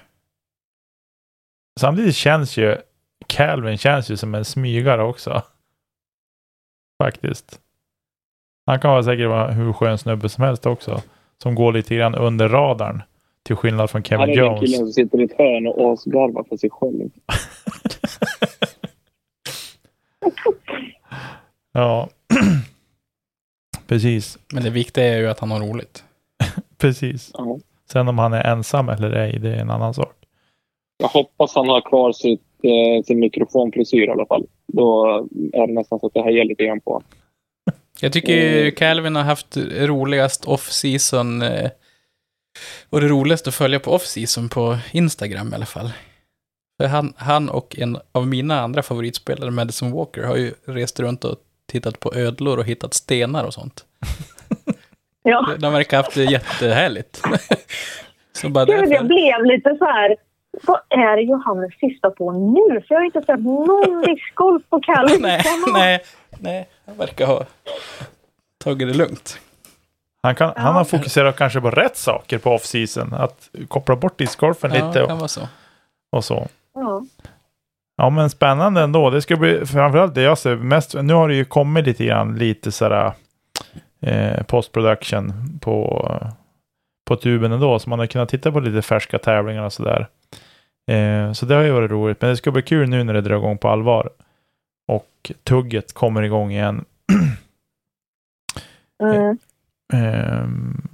Samtidigt 1.79 2.15
känns 2.15 2.57
ju 2.57 2.77
Calvin 3.27 3.77
känns 3.77 4.09
ju 4.09 4.17
som 4.17 4.35
en 4.35 4.45
smygare 4.45 5.03
också. 5.03 5.43
Faktiskt. 7.03 7.59
Han 8.65 8.79
kan 8.79 8.91
vara 8.91 9.03
säkert 9.03 9.29
vara 9.29 9.51
hur 9.51 9.73
skön 9.73 9.97
snubbe 9.97 10.29
som 10.29 10.43
helst 10.43 10.65
också. 10.65 11.01
Som 11.43 11.55
går 11.55 11.73
lite 11.73 11.95
grann 11.95 12.15
under 12.15 12.49
radarn. 12.49 13.01
Till 13.43 13.55
skillnad 13.55 13.89
från 13.89 14.03
Kevin 14.03 14.19
Han 14.19 14.29
är 14.29 14.35
den 14.35 14.45
Jones. 14.45 14.59
killen 14.59 14.79
som 14.79 14.93
sitter 14.93 15.21
i 15.21 15.23
ett 15.23 15.37
hörn 15.37 15.67
och 15.67 15.93
asgarvar 15.93 16.43
för 16.49 16.57
sig 16.57 16.69
själv. 16.69 17.09
ja. 21.73 22.09
Precis. 23.87 24.37
Men 24.53 24.63
det 24.63 24.69
viktiga 24.69 25.03
är 25.13 25.17
ju 25.17 25.27
att 25.27 25.39
han 25.39 25.51
har 25.51 25.59
roligt. 25.59 26.03
Precis. 26.77 27.31
Ja. 27.33 27.57
Sen 27.91 28.07
om 28.07 28.17
han 28.19 28.33
är 28.33 28.43
ensam 28.43 28.89
eller 28.89 29.11
ej, 29.11 29.39
det 29.39 29.49
är 29.55 29.57
en 29.61 29.69
annan 29.69 29.93
sak. 29.93 30.15
Jag 30.97 31.07
hoppas 31.07 31.55
han 31.55 31.69
har 31.69 31.81
kvar 31.81 32.11
sitt, 32.11 32.41
eh, 32.65 33.03
sin 33.03 33.19
mikrofonfrisyr 33.19 34.07
i 34.07 34.09
alla 34.09 34.25
fall. 34.25 34.45
Då 34.67 35.05
är 35.53 35.67
det 35.67 35.73
nästan 35.73 35.99
så 35.99 36.07
att 36.07 36.15
jag 36.15 36.23
hejar 36.23 36.45
lite 36.45 36.65
grann 36.65 36.81
på. 36.81 37.01
Jag 38.01 38.13
tycker 38.13 38.33
ju 38.33 38.61
Mm. 38.61 38.71
Calvin 38.71 39.15
har 39.15 39.23
haft 39.23 39.57
roligast 39.57 40.45
off-season 40.47 41.41
eh, 41.41 41.69
och 42.89 43.01
det 43.01 43.07
roligaste 43.07 43.49
att 43.49 43.55
följa 43.55 43.79
på 43.79 43.91
off-season 43.91 44.49
på 44.49 44.77
Instagram 44.93 45.51
i 45.51 45.55
alla 45.55 45.65
fall. 45.65 45.89
För 46.81 46.87
han, 46.87 47.13
han 47.17 47.49
och 47.49 47.79
en 47.79 47.97
av 48.11 48.27
mina 48.27 48.61
andra 48.61 48.83
favoritspelare, 48.83 49.51
Madison 49.51 49.91
Walker, 49.91 50.23
har 50.23 50.35
ju 50.35 50.53
rest 50.65 50.99
runt 50.99 51.23
och 51.23 51.35
tittat 51.71 51.99
på 51.99 52.13
ödlor 52.15 52.57
och 52.57 52.65
hittat 52.65 52.93
stenar 52.93 53.43
och 53.43 53.53
sånt. 53.53 53.85
Ja. 55.27 55.55
De 55.59 55.73
verkar 55.73 55.97
ha 55.97 56.03
haft 56.03 56.15
det 56.15 56.23
jättehärligt. 56.23 57.21
Så 58.33 58.49
bara 58.49 58.65
Gud, 58.65 58.91
jag 58.91 59.07
blev 59.07 59.45
lite 59.45 59.75
så 59.79 59.85
här... 59.85 60.15
Vad 60.63 60.79
är 60.89 61.17
Johannes 61.17 61.73
sista 61.79 62.09
på 62.09 62.31
nu? 62.31 62.81
För 62.81 62.95
jag 62.95 62.99
har 62.99 63.05
inte 63.05 63.21
sett 63.21 63.39
någon 63.39 64.01
discgolf 64.01 64.63
på 64.69 64.79
Calvin. 64.81 65.17
Nej, 65.21 65.41
nej, 65.73 66.03
nej, 66.39 66.67
han 66.85 66.97
verkar 66.97 67.25
ha 67.27 67.43
tagit 68.63 68.87
det 68.87 68.93
lugnt. 68.97 69.39
Han, 70.23 70.35
kan, 70.35 70.53
Ja. 70.55 70.61
han 70.61 70.75
har 70.75 70.83
fokuserat 70.83 71.35
kanske 71.37 71.61
på 71.61 71.69
rätt 71.71 71.97
saker 71.97 72.37
på 72.37 72.49
off-season. 72.49 73.13
Att 73.13 73.49
koppla 73.67 73.95
bort 73.95 74.17
discgolfen 74.17 74.71
Ja, 74.73 74.87
lite 74.87 74.99
det 74.99 75.05
kan 75.05 75.13
och, 75.13 75.19
vara 75.19 75.27
så. 75.27 75.41
och 76.11 76.23
så. 76.25 76.47
Ja. 76.73 77.01
Ja, 77.97 78.09
men 78.09 78.29
spännande 78.29 78.81
ändå. 78.81 79.09
Det 79.09 79.21
ska 79.21 79.35
bli 79.35 79.65
framförallt 79.65 80.15
det 80.15 80.21
jag 80.21 80.37
ser 80.37 80.55
mest. 80.55 80.93
Nu 81.01 81.13
har 81.13 81.27
det 81.29 81.35
ju 81.35 81.45
kommit 81.45 81.85
lite 81.85 82.05
grann 82.05 82.35
lite 82.37 82.71
sådär 82.71 83.11
eh, 84.01 84.43
post-production 84.43 85.33
på, 85.61 86.11
på 87.07 87.15
tuben 87.15 87.51
ändå. 87.51 87.79
Så 87.79 87.89
man 87.89 87.99
har 87.99 88.05
kunnat 88.07 88.29
titta 88.29 88.51
på 88.51 88.59
lite 88.59 88.81
färska 88.81 89.19
tävlingar 89.19 89.63
och 89.65 89.73
sådär. 89.73 90.07
Eh, 90.87 91.31
så 91.31 91.45
det 91.45 91.55
har 91.55 91.63
ju 91.63 91.71
varit 91.71 91.91
roligt. 91.91 92.21
Men 92.21 92.29
det 92.29 92.37
ska 92.37 92.51
bli 92.51 92.61
kul 92.61 92.89
nu 92.89 93.03
när 93.03 93.13
det 93.13 93.21
drar 93.21 93.37
igång 93.37 93.57
på 93.57 93.69
allvar. 93.69 94.09
Och 94.87 95.31
tugget 95.43 95.93
kommer 95.93 96.21
igång 96.21 96.51
igen. 96.51 96.85
Mm. 99.03 99.37
Ehm, 99.93 100.87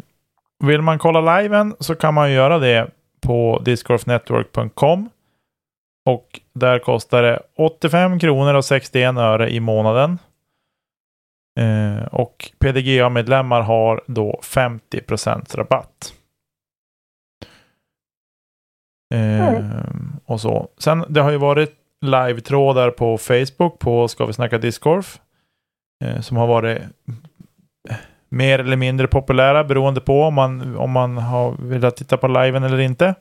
vill 0.63 0.81
man 0.81 0.99
kolla 0.99 1.39
liven 1.39 1.75
så 1.79 1.95
kan 1.95 2.13
man 2.13 2.31
göra 2.31 2.59
det 2.59 2.89
på 3.21 3.61
discgolfnetwork.com. 3.65 5.09
Och 6.05 6.39
där 6.53 6.79
kostar 6.79 7.23
det 7.23 7.39
85 7.57 8.19
kronor 8.19 8.53
och 8.53 8.65
61 8.65 9.17
öre 9.17 9.49
i 9.49 9.59
månaden. 9.59 10.19
Eh, 11.59 12.05
och 12.05 12.51
PDGA-medlemmar 12.59 13.61
har 13.61 14.01
då 14.05 14.39
50% 14.43 15.55
rabatt. 15.55 16.13
Ehm, 19.11 20.19
och 20.25 20.41
så. 20.41 20.67
Sen 20.77 21.05
det 21.09 21.21
har 21.21 21.31
ju 21.31 21.37
varit 21.37 21.71
live-trådar 22.05 22.89
på 22.91 23.17
Facebook 23.17 23.79
på 23.79 24.07
Ska 24.07 24.25
vi 24.25 24.33
snacka 24.33 24.57
discgolf. 24.57 25.19
Eh, 26.03 26.21
som 26.21 26.37
har 26.37 26.47
varit 26.47 26.81
mer 28.29 28.59
eller 28.59 28.77
mindre 28.77 29.07
populära 29.07 29.63
beroende 29.63 30.01
på 30.01 30.21
om 30.21 30.33
man, 30.33 30.77
om 30.77 30.91
man 30.91 31.17
har 31.17 31.55
velat 31.59 31.95
titta 31.95 32.17
på 32.17 32.27
liven 32.27 32.63
eller 32.63 32.79
inte. 32.79 33.15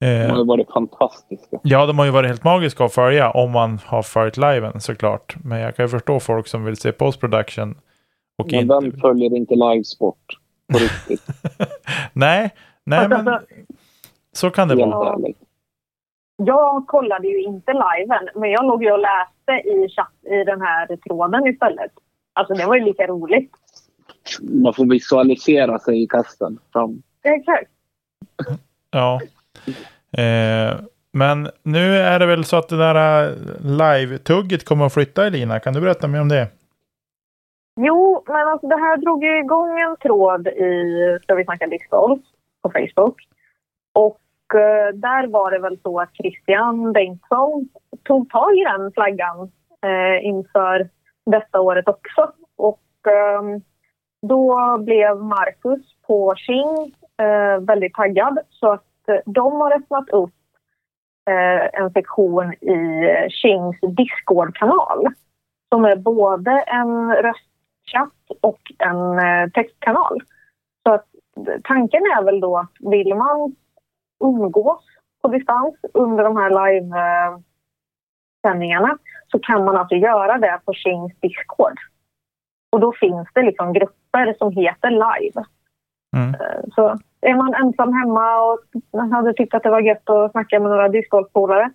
De 0.00 0.06
Eh, 0.06 0.30
har 0.30 0.38
ju 0.38 0.44
varit 0.44 0.70
fantastiska. 0.72 1.58
ja, 1.62 1.86
de 1.86 1.98
har 1.98 2.04
ju 2.06 2.10
varit 2.10 2.28
helt 2.28 2.44
magiska 2.44 2.84
att 2.84 2.92
följa 2.94 3.30
om 3.30 3.50
man 3.50 3.80
har 3.84 4.02
följt 4.02 4.36
liven 4.36 4.80
såklart. 4.80 5.36
Men 5.44 5.58
jag 5.60 5.76
kan 5.76 5.84
ju 5.84 5.88
förstå 5.88 6.20
folk 6.20 6.46
som 6.48 6.64
vill 6.64 6.76
se 6.76 6.92
post-production. 6.92 7.78
Och 8.38 8.46
Men 8.50 8.60
inte... 8.60 8.74
vem 8.74 9.00
följer 9.00 9.36
inte 9.36 9.54
livesport 9.54 10.38
på 10.72 10.78
riktigt? 10.78 11.26
nej, 12.12 12.50
nej 12.84 13.08
men 13.08 13.24
så 14.38 14.50
kan 14.50 14.68
det 14.68 14.74
vara. 14.74 15.12
ärligt. 15.12 15.38
Jag 16.36 16.86
kollade 16.86 17.28
ju 17.28 17.42
inte 17.42 17.72
liven, 17.72 18.28
men 18.34 18.50
jag 18.50 18.64
låg 18.64 18.84
ju 18.84 18.92
och 18.92 18.98
läste 18.98 19.68
i, 19.68 19.88
chatt, 19.88 20.12
i 20.22 20.44
den 20.44 20.60
här 20.60 20.96
tråden 20.96 21.46
istället. 21.46 21.92
Alltså 22.32 22.54
det 22.54 22.66
var 22.66 22.74
ju 22.74 22.84
lika 22.84 23.06
roligt. 23.06 23.50
Man 24.40 24.74
får 24.74 24.86
visualisera 24.86 25.78
sig 25.78 26.02
i 26.02 26.06
testen. 26.06 26.58
Fram. 26.72 27.02
Exakt. 27.22 27.70
Ja. 28.90 29.20
Eh, 30.22 30.80
men 31.12 31.48
nu 31.62 31.96
är 31.96 32.18
det 32.18 32.26
väl 32.26 32.44
så 32.44 32.56
att 32.56 32.68
det 32.68 32.76
där 32.76 33.28
eh, 33.28 33.36
live-tugget 33.60 34.64
kommer 34.64 34.86
att 34.86 34.94
flytta 34.94 35.26
Elina. 35.26 35.60
Kan 35.60 35.74
du 35.74 35.80
berätta 35.80 36.08
mer 36.08 36.20
om 36.20 36.28
det? 36.28 36.48
Jo, 37.80 38.24
men 38.26 38.48
alltså 38.48 38.66
det 38.66 38.76
här 38.76 38.96
drog 38.96 39.24
ju 39.24 39.38
igång 39.38 39.80
en 39.80 39.96
tråd 39.96 40.48
i 40.48 41.18
Ska 41.22 41.34
vi 41.34 41.44
snacka 41.44 41.66
discgolf 41.66 42.20
på 42.62 42.70
Facebook. 42.70 43.16
Och 43.92 44.20
Eh, 44.54 44.94
där 44.94 45.26
var 45.26 45.50
det 45.50 45.58
väl 45.58 45.78
så 45.82 46.00
att 46.00 46.14
Christian 46.14 46.92
Bengtsson 46.92 47.68
tog 48.02 48.30
tag 48.30 48.58
i 48.58 48.64
den 48.64 48.92
flaggan 48.92 49.52
eh, 49.84 50.26
inför 50.26 50.88
detta 51.26 51.60
året 51.60 51.88
också. 51.88 52.32
Och 52.56 52.82
ehm, 53.08 53.60
då 54.22 54.78
blev 54.78 55.16
Marcus 55.16 55.86
på 56.06 56.34
King 56.36 56.94
eh, 57.18 57.60
väldigt 57.60 57.94
taggad 57.94 58.38
så 58.50 58.72
att 58.72 58.84
de 59.24 59.52
har 59.52 59.76
öppnat 59.76 60.10
upp 60.10 60.30
en 61.72 61.90
sektion 61.90 62.54
i 62.60 63.04
eh, 63.10 63.28
Kings 63.28 63.76
Discord-kanal 63.82 65.06
som 65.68 65.84
är 65.84 65.96
både 65.96 66.50
en 66.50 67.12
röstchatt 67.12 68.38
och 68.40 68.60
en 68.78 69.20
textkanal. 69.50 70.20
Så 70.86 70.94
att 70.94 71.06
tanken 71.64 72.02
är 72.02 72.24
väl 72.24 72.40
då 72.40 72.58
att 72.58 72.72
vill 72.80 73.14
man 73.14 73.56
umgås 74.20 74.84
på 75.22 75.28
distans 75.28 75.74
under 75.94 76.24
de 76.24 76.36
här 76.36 76.50
live-sändningarna 76.50 78.98
så 79.26 79.38
kan 79.38 79.64
man 79.64 79.76
alltså 79.76 79.94
göra 79.94 80.38
det 80.38 80.60
på 80.64 80.72
Kings 80.72 81.20
Discord. 81.20 81.78
Och 82.72 82.80
då 82.80 82.92
finns 82.92 83.28
det 83.34 83.42
liksom 83.42 83.72
grupper 83.72 84.34
som 84.38 84.52
heter 84.52 84.90
live. 84.90 85.44
Mm. 86.16 86.34
Eh, 86.34 86.60
Så 86.74 86.98
är 87.20 87.34
man 87.34 87.54
ensam 87.54 87.92
hemma 87.92 88.40
och 88.40 88.58
hade 89.12 89.32
tyckt 89.32 89.54
att 89.54 89.62
det 89.62 89.70
var 89.70 89.80
gött 89.80 90.10
att 90.10 90.30
snacka 90.30 90.60
med 90.60 90.70
några 90.70 90.88
discgolfpolare 90.88 91.70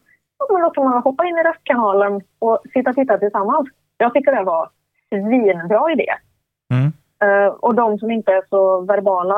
då 0.49 0.69
kan 0.69 0.83
man 0.83 1.03
hoppa 1.03 1.25
in 1.25 1.37
i 1.37 1.43
röstkanalen 1.43 2.21
och 2.39 2.59
sitta 2.73 2.89
och 2.89 2.95
titta 2.95 3.17
tillsammans. 3.17 3.69
Jag 3.97 4.13
tycker 4.13 4.31
det 4.31 4.43
var 4.43 4.69
en 5.09 5.27
svinbra 5.27 5.91
idé. 5.91 6.07
Mm. 6.73 6.91
Eh, 7.23 7.47
och 7.47 7.75
de 7.75 7.99
som 7.99 8.11
inte 8.11 8.31
är 8.31 8.43
så 8.49 8.81
verbala 8.81 9.35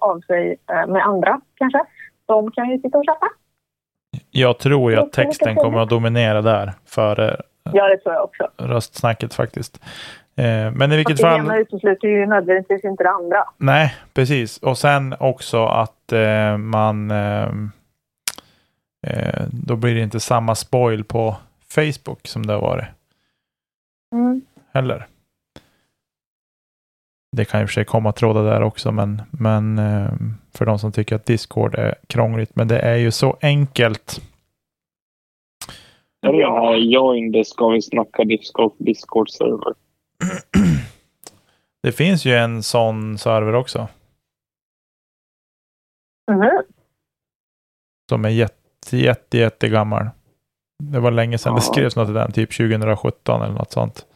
av 0.00 0.20
sig 0.20 0.56
eh, 0.70 0.86
med 0.86 1.06
andra 1.06 1.40
kanske, 1.54 1.84
de 2.26 2.50
kan 2.50 2.70
ju 2.70 2.78
sitta 2.78 2.98
och 2.98 3.04
chatta. 3.08 3.26
Jag 4.30 4.58
tror 4.58 4.90
ju 4.92 4.98
att 4.98 5.12
texten 5.12 5.54
kommer 5.56 5.78
att 5.78 5.88
dominera 5.88 6.42
där 6.42 6.72
före 6.86 7.40
Ja, 7.72 7.88
det 7.88 7.96
tror 7.98 8.14
jag 8.14 8.24
också. 8.24 8.48
röstsnacket 8.56 9.34
faktiskt. 9.34 9.80
Eh, 10.36 10.70
men 10.72 10.92
i 10.92 10.96
vilket 10.96 11.12
Fast 11.20 11.22
det 11.22 11.28
fall. 11.30 11.40
ena 11.40 11.58
utesluter 11.58 12.08
ju 12.08 12.26
nödvändigtvis 12.26 12.84
inte 12.84 13.04
det 13.04 13.10
andra. 13.10 13.44
Nej, 13.56 13.94
precis. 14.14 14.58
Och 14.58 14.78
sen 14.78 15.14
också 15.20 15.64
att 15.66 16.12
eh, 16.12 16.56
man... 16.56 17.10
Eh, 17.10 17.48
eh, 19.06 19.42
då 19.50 19.76
blir 19.76 19.94
det 19.94 20.00
inte 20.00 20.20
samma 20.20 20.54
spoil 20.54 21.04
på 21.04 21.36
Facebook 21.74 22.26
som 22.26 22.46
det 22.46 22.52
har 22.52 22.60
varit 22.60 22.84
Mm. 24.12 24.40
heller. 24.74 25.06
Det 27.36 27.44
kan 27.44 27.60
i 27.60 27.64
och 27.64 27.68
för 27.68 27.72
sig 27.74 27.84
komma 27.84 28.12
trådar 28.12 28.44
där 28.44 28.62
också, 28.62 28.92
men, 28.92 29.22
men 29.30 29.78
eh, 29.78 30.10
för 30.54 30.66
de 30.66 30.78
som 30.78 30.92
tycker 30.92 31.16
att 31.16 31.26
Discord 31.26 31.74
är 31.74 31.94
krångligt. 32.06 32.56
Men 32.56 32.68
det 32.68 32.78
är 32.78 32.96
ju 32.96 33.10
så 33.10 33.36
enkelt. 33.40 34.20
Det 36.22 36.28
här 36.50 36.74
join 36.76 37.32
det 37.32 37.44
ska 37.44 37.68
vi 37.68 37.82
snacka 37.82 38.24
Discord, 38.24 38.72
Discord-server? 38.78 39.74
Det 41.82 41.92
finns 41.92 42.24
ju 42.24 42.34
en 42.34 42.62
sån 42.62 43.18
server 43.18 43.54
också. 43.54 43.88
Mhm. 46.30 46.62
Som 48.08 48.24
är 48.24 48.28
jätte, 48.28 48.96
jätte, 48.96 49.38
jätte 49.38 49.68
gammal. 49.68 50.08
Det 50.82 51.00
var 51.00 51.10
länge 51.10 51.38
sedan 51.38 51.54
det 51.54 51.62
Ja. 51.66 51.72
skrevs 51.72 51.96
något 51.96 52.08
i 52.08 52.12
den, 52.12 52.32
typ 52.32 52.52
2017 52.56 53.42
eller 53.42 53.54
något 53.54 53.72
sånt. 53.72 54.06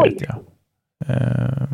Oj. 0.00 0.10
Vet 0.10 0.20
jag. 0.20 0.36
Eh, 1.06 1.68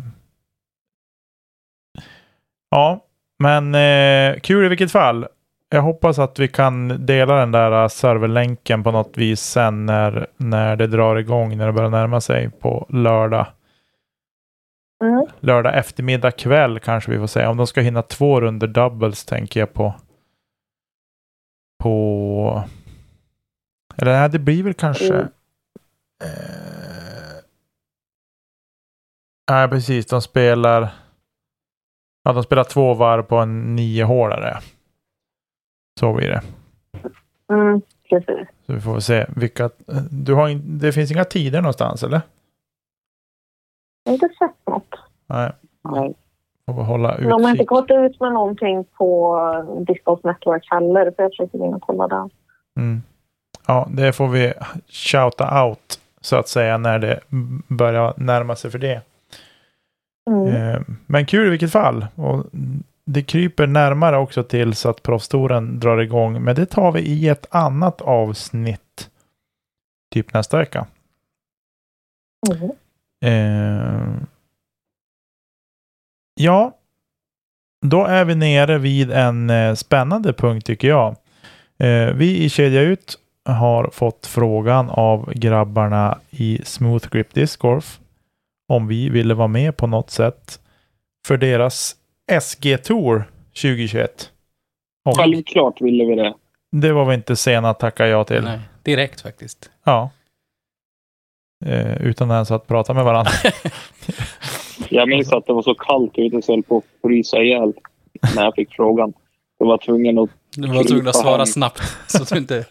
ja, 2.71 3.05
men 3.39 3.75
eh, 3.75 4.39
kul 4.39 4.65
i 4.65 4.69
vilket 4.69 4.91
fall. 4.91 5.27
Jag 5.69 5.81
hoppas 5.81 6.19
att 6.19 6.39
vi 6.39 6.47
kan 6.47 7.05
dela 7.05 7.35
den 7.35 7.51
där 7.51 7.87
serverlänken 7.87 8.83
på 8.83 8.91
något 8.91 9.17
vis 9.17 9.41
sen 9.41 9.85
när, 9.85 10.27
när 10.37 10.75
det 10.75 10.87
drar 10.87 11.15
igång, 11.15 11.57
när 11.57 11.65
det 11.65 11.73
börjar 11.73 11.89
närma 11.89 12.21
sig 12.21 12.49
på 12.49 12.85
lördag. 12.89 13.47
Mm. 15.03 15.25
Lördag 15.39 15.77
eftermiddag 15.77 16.31
kväll 16.31 16.79
kanske 16.79 17.11
vi 17.11 17.17
får 17.17 17.27
säga. 17.27 17.49
Om 17.49 17.57
de 17.57 17.67
ska 17.67 17.81
hinna 17.81 18.01
två 18.01 18.41
runder 18.41 18.67
doubles 18.67 19.25
tänker 19.25 19.59
jag 19.59 19.73
på. 19.73 19.93
På... 21.83 22.63
Eller 23.95 24.19
nej, 24.19 24.29
det 24.29 24.39
blir 24.39 24.63
väl 24.63 24.73
kanske... 24.73 25.13
Mm. 25.13 25.27
Eh, 26.23 27.43
nej, 29.51 29.67
precis. 29.69 30.05
De 30.05 30.21
spelar... 30.21 30.89
Ja, 32.23 32.33
de 32.33 32.43
spelar 32.43 32.63
två 32.63 32.93
varv 32.93 33.23
på 33.23 33.35
en 33.35 33.75
nio 33.75 34.03
hålare. 34.03 34.57
Så 35.99 36.13
blir 36.13 36.29
det. 36.29 36.41
Mm, 37.53 37.81
precis. 38.09 38.47
Så 38.65 38.73
vi 38.73 38.81
får 38.81 38.91
väl 38.91 39.01
se 39.01 39.25
vilka... 39.35 39.69
Du 40.11 40.33
har 40.33 40.49
in, 40.49 40.79
det 40.79 40.91
finns 40.91 41.11
inga 41.11 41.23
tider 41.23 41.61
någonstans, 41.61 42.03
eller? 42.03 42.21
Jag 44.03 44.11
har 44.11 44.13
inte 44.13 44.29
sett 44.39 44.67
något. 44.67 44.95
Nej, 45.27 45.51
Nej. 45.81 46.13
får 46.65 46.73
vi 46.73 46.83
hålla 46.83 47.13
utkik. 47.13 47.29
De 47.29 47.43
har 47.43 47.51
inte 47.51 47.63
gått 47.63 47.91
ut 47.91 48.19
med 48.19 48.33
någonting 48.33 48.85
på 48.97 49.37
Discord 49.87 50.19
Network 50.23 50.67
heller, 50.71 51.11
för 51.15 51.23
jag 51.23 51.31
försökte 51.31 51.57
gå 51.57 51.65
in 51.65 51.73
och 51.73 51.81
kolla 51.81 52.07
där. 52.07 52.29
Mm. 52.77 53.01
Ja, 53.67 53.87
det 53.91 54.13
får 54.13 54.27
vi 54.27 54.53
shouta 54.87 55.65
out 55.65 55.99
så 56.21 56.35
att 56.35 56.47
säga 56.47 56.77
när 56.77 56.99
det 56.99 57.19
börjar 57.67 58.13
närma 58.17 58.55
sig 58.55 58.71
för 58.71 58.79
det. 58.79 59.01
Mm. 60.29 60.55
Eh, 60.55 60.81
Men 61.07 61.25
kul 61.25 61.47
i 61.47 61.49
vilket 61.49 61.71
fall. 61.71 62.07
Och 62.15 62.45
det 63.05 63.23
kryper 63.23 63.67
närmare 63.67 64.17
också 64.17 64.43
till 64.43 64.73
så 64.73 64.89
att 64.89 65.03
Proffstouren 65.03 65.79
drar 65.79 65.97
igång. 65.97 66.43
Men 66.43 66.55
det 66.55 66.65
tar 66.65 66.91
vi 66.91 66.99
i 67.01 67.27
ett 67.27 67.47
annat 67.49 68.01
avsnitt. 68.01 69.09
Typ 70.13 70.33
nästa 70.33 70.57
vecka. 70.57 70.87
Mm. 72.51 72.71
Eh, 73.25 74.21
ja, 76.35 76.77
då 77.85 78.05
är 78.05 78.25
vi 78.25 78.35
nere 78.35 78.77
vid 78.77 79.11
en 79.11 79.49
eh, 79.49 79.73
spännande 79.73 80.33
punkt 80.33 80.65
tycker 80.65 80.87
jag. 80.87 81.15
Eh, 81.77 82.13
vi 82.13 82.43
i 82.43 82.49
Kedja 82.49 82.81
Ut 82.81 83.17
har 83.45 83.89
fått 83.93 84.27
frågan 84.27 84.89
av 84.89 85.33
grabbarna 85.33 86.19
i 86.29 86.61
Smooth 86.63 87.09
Grip 87.09 87.33
Disc 87.33 87.57
Golf 87.57 88.00
om 88.71 88.87
vi 88.87 89.09
ville 89.09 89.33
vara 89.33 89.47
med 89.47 89.77
på 89.77 89.87
något 89.87 90.09
sätt 90.09 90.59
för 91.27 91.37
deras 91.37 91.95
SG 92.41 92.83
Tour 92.83 93.23
2021. 93.61 94.31
Och 95.05 95.17
Självklart 95.17 95.81
ville 95.81 96.05
vi 96.05 96.15
det. 96.15 96.33
det 96.71 96.93
var 96.93 97.05
vi 97.05 97.13
inte 97.13 97.35
sena 97.35 97.69
att 97.69 97.79
tacka 97.79 98.07
ja 98.07 98.23
till. 98.23 98.43
Nej, 98.43 98.59
direkt 98.83 99.21
faktiskt. 99.21 99.69
Ja. 99.83 100.09
Eh, 101.65 102.01
utan 102.01 102.31
ens 102.31 102.51
att 102.51 102.67
prata 102.67 102.93
med 102.93 103.03
varandra. 103.03 103.31
Jag 104.89 105.09
minns 105.09 105.31
att 105.33 105.45
det 105.45 105.53
var 105.53 105.61
så 105.61 105.73
kallt 105.73 106.13
ute 106.17 106.41
så 106.41 106.51
jag 106.51 106.55
höll 106.57 106.63
på 106.63 106.77
att 106.77 106.83
frysa 107.01 107.37
ihjäl 107.37 107.73
när 108.35 108.43
jag 108.43 108.55
fick 108.55 108.75
frågan. 108.75 109.13
Jag 109.57 109.67
var 109.67 109.77
tvungen 109.77 110.19
att... 110.19 110.29
Du 110.55 110.67
var 110.67 110.83
tvungen 110.83 111.07
att 111.07 111.15
svara 111.15 111.37
hem. 111.37 111.45
snabbt. 111.45 111.81
Så 112.07 112.23
att 112.23 112.29
du 112.29 112.37
inte... 112.37 112.65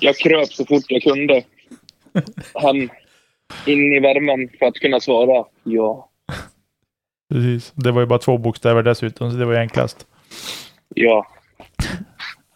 Jag 0.00 0.16
kröp 0.16 0.48
så 0.48 0.64
fort 0.64 0.84
jag 0.88 1.02
kunde. 1.02 1.42
Hem 2.54 2.90
in 3.66 3.92
i 3.92 4.00
värmen 4.00 4.48
för 4.58 4.66
att 4.66 4.74
kunna 4.74 5.00
svara 5.00 5.44
ja. 5.62 6.08
Precis. 7.32 7.72
Det 7.74 7.90
var 7.92 8.00
ju 8.00 8.06
bara 8.06 8.18
två 8.18 8.38
bokstäver 8.38 8.82
dessutom, 8.82 9.30
så 9.30 9.36
det 9.36 9.44
var 9.44 9.52
ju 9.52 9.58
enklast. 9.58 10.06
Ja. 10.94 11.26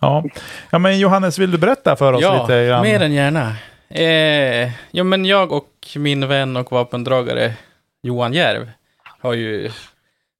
Ja. 0.00 0.24
ja, 0.70 0.78
men 0.78 0.98
Johannes, 0.98 1.38
vill 1.38 1.50
du 1.50 1.58
berätta 1.58 1.96
för 1.96 2.12
oss 2.12 2.22
Ja, 2.22 2.42
lite 2.42 2.66
grann? 2.66 2.82
mer 2.82 3.00
än 3.02 3.12
gärna. 3.12 3.56
Eh, 3.88 4.70
ja, 4.90 5.04
men 5.04 5.24
jag 5.24 5.52
och 5.52 5.70
min 5.96 6.28
vän 6.28 6.56
och 6.56 6.72
vapendragare 6.72 7.52
Johan 8.02 8.32
Järv 8.32 8.70
har 9.20 9.34
ju 9.34 9.70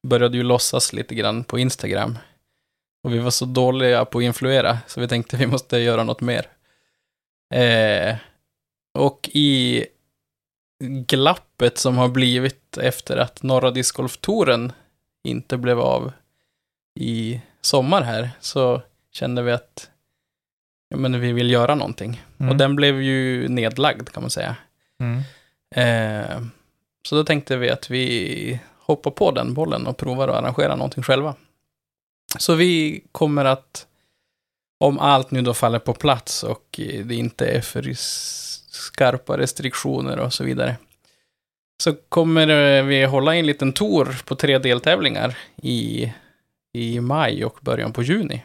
började 0.07 0.37
ju 0.37 0.43
låtsas 0.43 0.93
lite 0.93 1.15
grann 1.15 1.45
på 1.45 1.59
Instagram. 1.59 2.19
Och 3.05 3.15
vi 3.15 3.19
var 3.19 3.31
så 3.31 3.45
dåliga 3.45 4.05
på 4.05 4.19
att 4.19 4.25
influera, 4.25 4.79
så 4.87 5.01
vi 5.01 5.09
tänkte 5.09 5.37
vi 5.37 5.47
måste 5.47 5.79
göra 5.79 6.03
något 6.05 6.21
mer. 6.21 6.47
Eh, 7.55 8.17
och 8.99 9.31
i 9.33 9.85
glappet 10.85 11.79
som 11.79 11.99
har 11.99 12.09
blivit 12.09 12.79
efter 12.79 13.17
att 13.17 13.43
Norra 13.43 13.71
Discgolf-touren 13.71 14.73
inte 15.25 15.57
blev 15.57 15.81
av 15.81 16.13
i 17.01 17.41
sommar 17.61 18.03
här, 18.03 18.31
så 18.41 18.83
kände 19.13 19.43
vi 19.43 19.53
att 19.53 19.91
ja, 20.89 20.97
men 20.97 21.21
vi 21.21 21.33
vill 21.33 21.51
göra 21.51 21.75
någonting. 21.75 22.23
Mm. 22.39 22.51
Och 22.51 22.57
den 22.57 22.77
blev 22.77 23.03
ju 23.03 23.49
nedlagd 23.49 24.09
kan 24.09 24.23
man 24.23 24.31
säga. 24.31 24.57
Mm. 25.01 25.23
Eh, 25.75 26.43
så 27.09 27.15
då 27.15 27.25
tänkte 27.25 27.57
vi 27.57 27.71
att 27.71 27.91
vi 27.91 28.61
hoppar 28.79 29.11
på 29.11 29.31
den 29.31 29.55
bollen 29.55 29.87
och 29.87 29.97
provar 29.97 30.29
att 30.29 30.35
arrangera 30.35 30.77
någonting 30.77 31.03
själva. 31.03 31.35
Så 32.39 32.55
vi 32.55 33.05
kommer 33.13 33.45
att, 33.45 33.87
om 34.81 34.99
allt 34.99 35.31
nu 35.31 35.43
då 35.43 35.55
faller 35.55 35.79
på 35.79 35.95
plats 35.95 36.43
och 36.43 36.81
det 37.05 37.15
inte 37.15 37.47
är 37.47 37.61
för 37.61 37.83
skarpa 38.77 39.39
restriktioner 39.39 40.19
och 40.19 40.33
så 40.33 40.45
vidare, 40.45 40.77
så 41.83 41.95
kommer 42.09 42.49
eh, 42.49 42.85
vi 42.85 43.05
hålla 43.05 43.35
en 43.35 43.47
liten 43.47 43.73
tour 43.73 44.23
på 44.25 44.35
tre 44.35 44.59
deltävlingar 44.59 45.39
i, 45.57 46.13
i 46.73 47.01
maj 47.01 47.45
och 47.45 47.59
början 47.61 47.93
på 47.93 48.03
juni. 48.03 48.43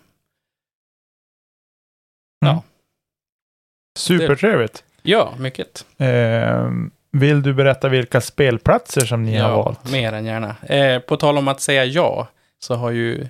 Supertrevligt. 4.00 4.84
Ja, 5.02 5.34
mycket. 5.40 5.86
Eh, 5.98 6.72
vill 7.12 7.42
du 7.42 7.54
berätta 7.54 7.90
vilka 7.90 8.22
spelplatser 8.22 9.06
som 9.06 9.24
ni 9.24 9.38
har 9.38 9.50
ja, 9.50 9.64
valt? 9.64 9.92
mer 9.92 10.14
än 10.14 10.26
gärna. 10.26 10.56
Eh, 10.62 11.00
på 11.00 11.18
tal 11.18 11.38
om 11.38 11.48
att 11.48 11.62
säga 11.62 11.86
ja, 11.86 12.28
så 12.60 12.76
har 12.76 12.92
ju 12.92 13.28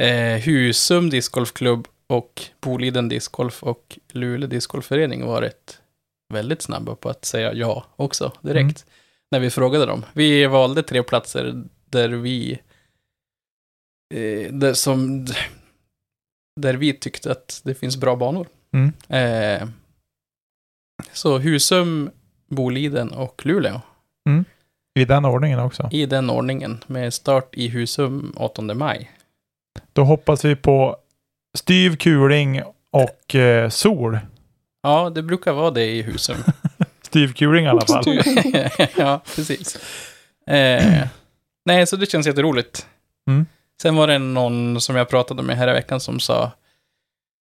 eh, 0.00 0.40
Husum 0.44 1.10
discgolfklubb 1.10 1.88
och 2.08 2.42
Boliden 2.60 3.08
discgolf 3.08 3.62
och 3.62 3.98
Luleå 4.12 4.48
discgolfförening 4.48 5.26
varit 5.26 5.80
väldigt 6.34 6.62
snabba 6.62 6.94
på 6.94 7.08
att 7.08 7.24
säga 7.24 7.52
ja 7.52 7.84
också 7.96 8.32
direkt. 8.40 8.86
När 9.30 9.40
vi 9.40 9.50
frågade 9.50 9.86
dem. 9.86 10.04
Vi 10.12 10.46
valde 10.46 10.82
tre 10.82 11.02
platser 11.02 11.64
där 11.84 12.08
vi 12.08 12.58
eh, 14.14 14.52
där, 14.52 14.74
som, 14.74 15.26
där 16.60 16.74
vi 16.74 16.92
tyckte 16.92 17.32
att 17.32 17.60
det 17.64 17.74
finns 17.74 17.96
bra 17.96 18.16
banor. 18.16 18.46
Mm. 18.72 18.92
Eh, 19.08 19.68
så 21.12 21.38
Husum, 21.38 22.10
Boliden 22.46 23.12
och 23.12 23.46
Luleå. 23.46 23.80
I 24.94 25.04
den 25.04 25.24
ordningen 25.24 25.58
också. 25.58 25.88
I 25.92 26.06
den 26.06 26.30
ordningen 26.30 26.84
med 26.86 27.14
start 27.14 27.48
i 27.52 27.68
Husum 27.68 28.32
8 28.36 28.62
maj. 28.62 29.10
Då 29.92 30.04
hoppas 30.04 30.44
vi 30.44 30.56
på 30.56 30.96
styv 31.58 31.96
kuling 31.96 32.62
och 32.90 33.34
eh, 33.34 33.68
sol. 33.68 34.18
Ja, 34.82 35.10
det 35.10 35.22
brukar 35.22 35.52
vara 35.52 35.70
det 35.70 35.84
i 35.84 36.02
Husum. 36.02 36.36
Styv 37.02 37.32
kuling 37.32 37.64
i 37.64 37.68
alla 37.68 37.86
fall. 37.86 38.04
ja, 38.96 39.20
precis. 39.36 39.76
Eh, 40.46 41.06
nej, 41.64 41.86
så 41.86 41.96
det 41.96 42.10
känns 42.10 42.26
jätteroligt. 42.26 42.86
Mm. 43.30 43.46
Sen 43.82 43.96
var 43.96 44.06
det 44.06 44.18
någon 44.18 44.80
som 44.80 44.96
jag 44.96 45.08
pratade 45.08 45.42
med 45.42 45.56
här 45.56 45.70
i 45.70 45.72
veckan 45.72 46.00
som 46.00 46.20
sa 46.20 46.52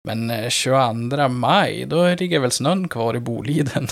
men 0.06 0.30
eh, 0.30 0.50
22 0.50 1.28
maj, 1.28 1.86
då 1.86 2.16
ligger 2.16 2.40
väl 2.40 2.52
snön 2.52 2.88
kvar 2.88 3.16
i 3.16 3.20
Boliden. 3.20 3.88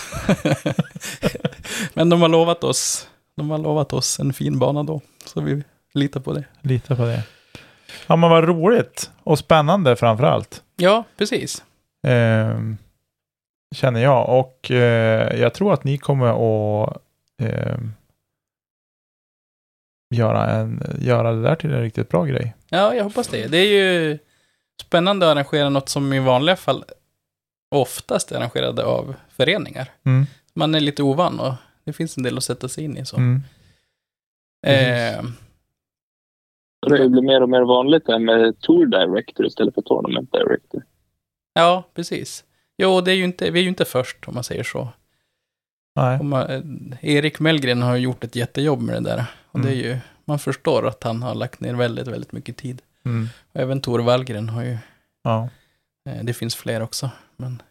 men 1.94 2.10
de 2.10 2.22
har 2.22 2.30
lovat 2.30 2.64
oss, 2.64 3.08
de 3.38 3.50
har 3.50 3.58
lovat 3.58 3.94
oss 3.94 4.20
en 4.20 4.34
fin 4.34 4.60
bana 4.60 4.84
då. 4.84 5.02
Så 5.26 5.42
vi 5.42 5.64
litar 5.94 6.20
på 6.20 6.34
det. 6.34 6.44
Lita 6.62 6.96
på 6.96 7.06
det. 7.06 7.24
Ja, 8.08 8.16
men 8.16 8.30
vad 8.30 8.44
roligt. 8.44 9.12
Och 9.24 9.40
spännande 9.40 9.96
framför 9.96 10.24
allt. 10.24 10.64
Ja, 10.76 11.04
precis. 11.18 11.64
Ehm, 12.08 12.78
känner 13.76 14.04
jag. 14.04 14.40
Och 14.40 14.72
eh, 14.72 15.40
jag 15.40 15.54
tror 15.54 15.74
att 15.74 15.84
ni 15.84 15.98
kommer 15.98 16.28
att 16.28 16.98
ehm, 17.42 17.94
göra, 20.16 20.52
en, 20.52 20.84
göra 21.00 21.32
det 21.32 21.42
där 21.42 21.56
till 21.56 21.74
en 21.74 21.82
riktigt 21.82 22.10
bra 22.10 22.26
grej. 22.26 22.54
Ja, 22.70 22.96
jag 22.96 23.04
hoppas 23.04 23.28
det. 23.28 23.48
Det 23.48 23.58
är 23.58 23.72
ju 23.72 24.20
spännande 24.82 25.26
att 25.26 25.32
arrangera 25.32 25.70
något 25.70 25.90
som 25.90 26.14
i 26.14 26.20
vanliga 26.20 26.56
fall 26.56 26.84
oftast 27.76 28.32
är 28.32 28.38
arrangerade 28.38 28.84
av 28.84 29.16
föreningar. 29.30 29.92
Mm. 30.04 30.26
Man 30.54 30.76
är 30.76 30.80
lite 30.80 31.04
ovan 31.04 31.40
och 31.40 31.54
det 31.84 31.94
finns 31.94 32.18
en 32.18 32.24
del 32.24 32.38
att 32.38 32.44
sätta 32.44 32.70
sig 32.70 32.84
in 32.84 32.98
i. 32.98 33.06
Så. 33.06 33.18
Mm. 33.18 33.44
Eh, 34.66 35.24
Det 36.90 37.10
blir 37.10 37.22
mer 37.22 37.42
och 37.42 37.50
mer 37.50 37.62
vanligt 37.62 38.06
det 38.06 38.12
här 38.12 38.20
med 38.20 38.60
Tour 38.60 38.86
Director 38.86 39.46
istället 39.46 39.74
för 39.74 39.82
Tournament 39.82 40.32
Director. 40.32 40.84
ja, 41.54 41.84
precis. 41.94 42.44
Jo, 42.78 43.02
det 43.02 43.12
är 43.12 43.16
ju 43.16 43.24
inte, 43.24 43.52
vi 43.52 43.60
är 43.60 43.64
ju 43.64 43.70
inte 43.70 43.86
först 43.86 44.28
om 44.28 44.34
man 44.34 44.44
säger 44.44 44.64
så. 44.64 44.88
Man, 46.22 46.34
eh, 46.50 46.62
Erik 47.02 47.40
Mellgren 47.40 47.82
har 47.82 47.96
gjort 47.98 48.24
ett 48.24 48.36
jättejobb 48.36 48.82
med 48.82 48.96
det 48.96 49.10
där. 49.10 49.26
Och 49.52 49.60
det 49.60 49.70
är 49.70 49.76
ju, 49.76 49.98
man 50.26 50.40
förstår 50.40 50.88
att 50.88 51.04
han 51.04 51.24
har 51.24 51.36
lagt 51.36 51.60
ner 51.60 51.74
väldigt, 51.74 52.08
väldigt 52.08 52.32
mycket 52.32 52.58
tid. 52.58 52.82
Mm. 53.06 53.28
Och 53.54 53.60
även 53.60 53.82
Tor 53.82 54.00
Wallgren 54.00 54.50
har 54.50 54.64
ju, 54.64 54.78
Ja, 55.24 55.50
eh, 56.10 56.24
det 56.24 56.34
finns 56.34 56.56
fler 56.56 56.82
också. 56.82 57.10
Men, 57.38 57.62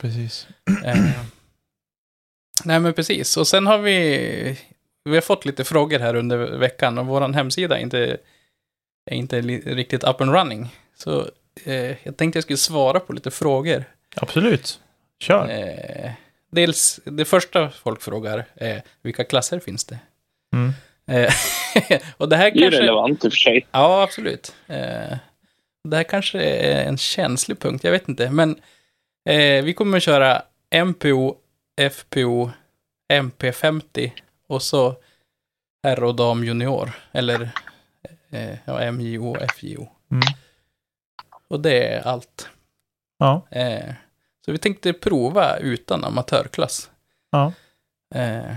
precis. 0.00 0.48
eh, 0.84 0.96
nej 2.64 2.80
men 2.80 2.92
precis, 2.92 3.36
och 3.36 3.46
sen 3.46 3.66
har 3.66 3.78
vi, 3.78 4.58
vi 5.10 5.14
har 5.14 5.20
fått 5.20 5.44
lite 5.44 5.64
frågor 5.64 5.98
här 5.98 6.14
under 6.14 6.38
veckan 6.38 6.98
och 6.98 7.06
vår 7.06 7.32
hemsida 7.32 7.78
är 7.78 7.82
inte, 7.82 8.16
är 9.10 9.14
inte 9.14 9.40
riktigt 9.40 10.04
up 10.04 10.20
and 10.20 10.32
running. 10.32 10.68
Så 10.96 11.30
eh, 11.64 12.06
jag 12.06 12.16
tänkte 12.16 12.36
jag 12.36 12.42
skulle 12.42 12.56
svara 12.56 13.00
på 13.00 13.12
lite 13.12 13.30
frågor. 13.30 13.84
Absolut. 14.16 14.80
Kör. 15.20 15.48
Eh, 15.48 16.10
dels, 16.52 17.00
det 17.04 17.24
första 17.24 17.70
folk 17.70 18.02
frågar 18.02 18.44
är 18.54 18.82
vilka 19.02 19.24
klasser 19.24 19.60
finns 19.60 19.84
det? 19.84 19.98
Mm. 20.54 20.72
Eh, 21.10 21.32
och 22.16 22.28
det 22.28 22.36
här 22.36 22.50
Det 22.50 22.58
är 22.58 22.62
kanske... 22.62 22.80
relevant 22.80 23.24
i 23.24 23.28
och 23.28 23.32
för 23.32 23.38
sig. 23.38 23.66
Ja, 23.72 24.02
absolut. 24.02 24.54
Eh, 24.66 25.16
det 25.88 25.96
här 25.96 26.04
kanske 26.04 26.40
är 26.40 26.84
en 26.88 26.98
känslig 26.98 27.58
punkt, 27.58 27.84
jag 27.84 27.92
vet 27.92 28.08
inte. 28.08 28.30
Men 28.30 28.50
eh, 29.28 29.64
vi 29.64 29.74
kommer 29.74 29.96
att 29.96 30.02
köra 30.02 30.42
MPO, 30.84 31.36
FPO, 31.90 32.50
MP50 33.12 34.10
och 34.46 34.62
så 34.62 34.96
herr 35.82 36.04
och 36.04 36.16
dam 36.16 36.44
junior. 36.44 36.92
Eller 37.12 37.50
eh, 38.30 38.58
ja, 38.64 38.92
MJO 38.92 39.30
och 39.30 39.50
FJO. 39.52 39.88
Mm. 40.10 40.22
Och 41.48 41.60
det 41.60 41.88
är 41.88 42.06
allt. 42.06 42.48
Ja. 43.18 43.46
Eh, 43.50 43.94
så 44.44 44.52
vi 44.52 44.58
tänkte 44.58 44.92
prova 44.92 45.56
utan 45.56 46.04
amatörklass. 46.04 46.90
Ja. 47.30 47.52
Eh, 48.14 48.54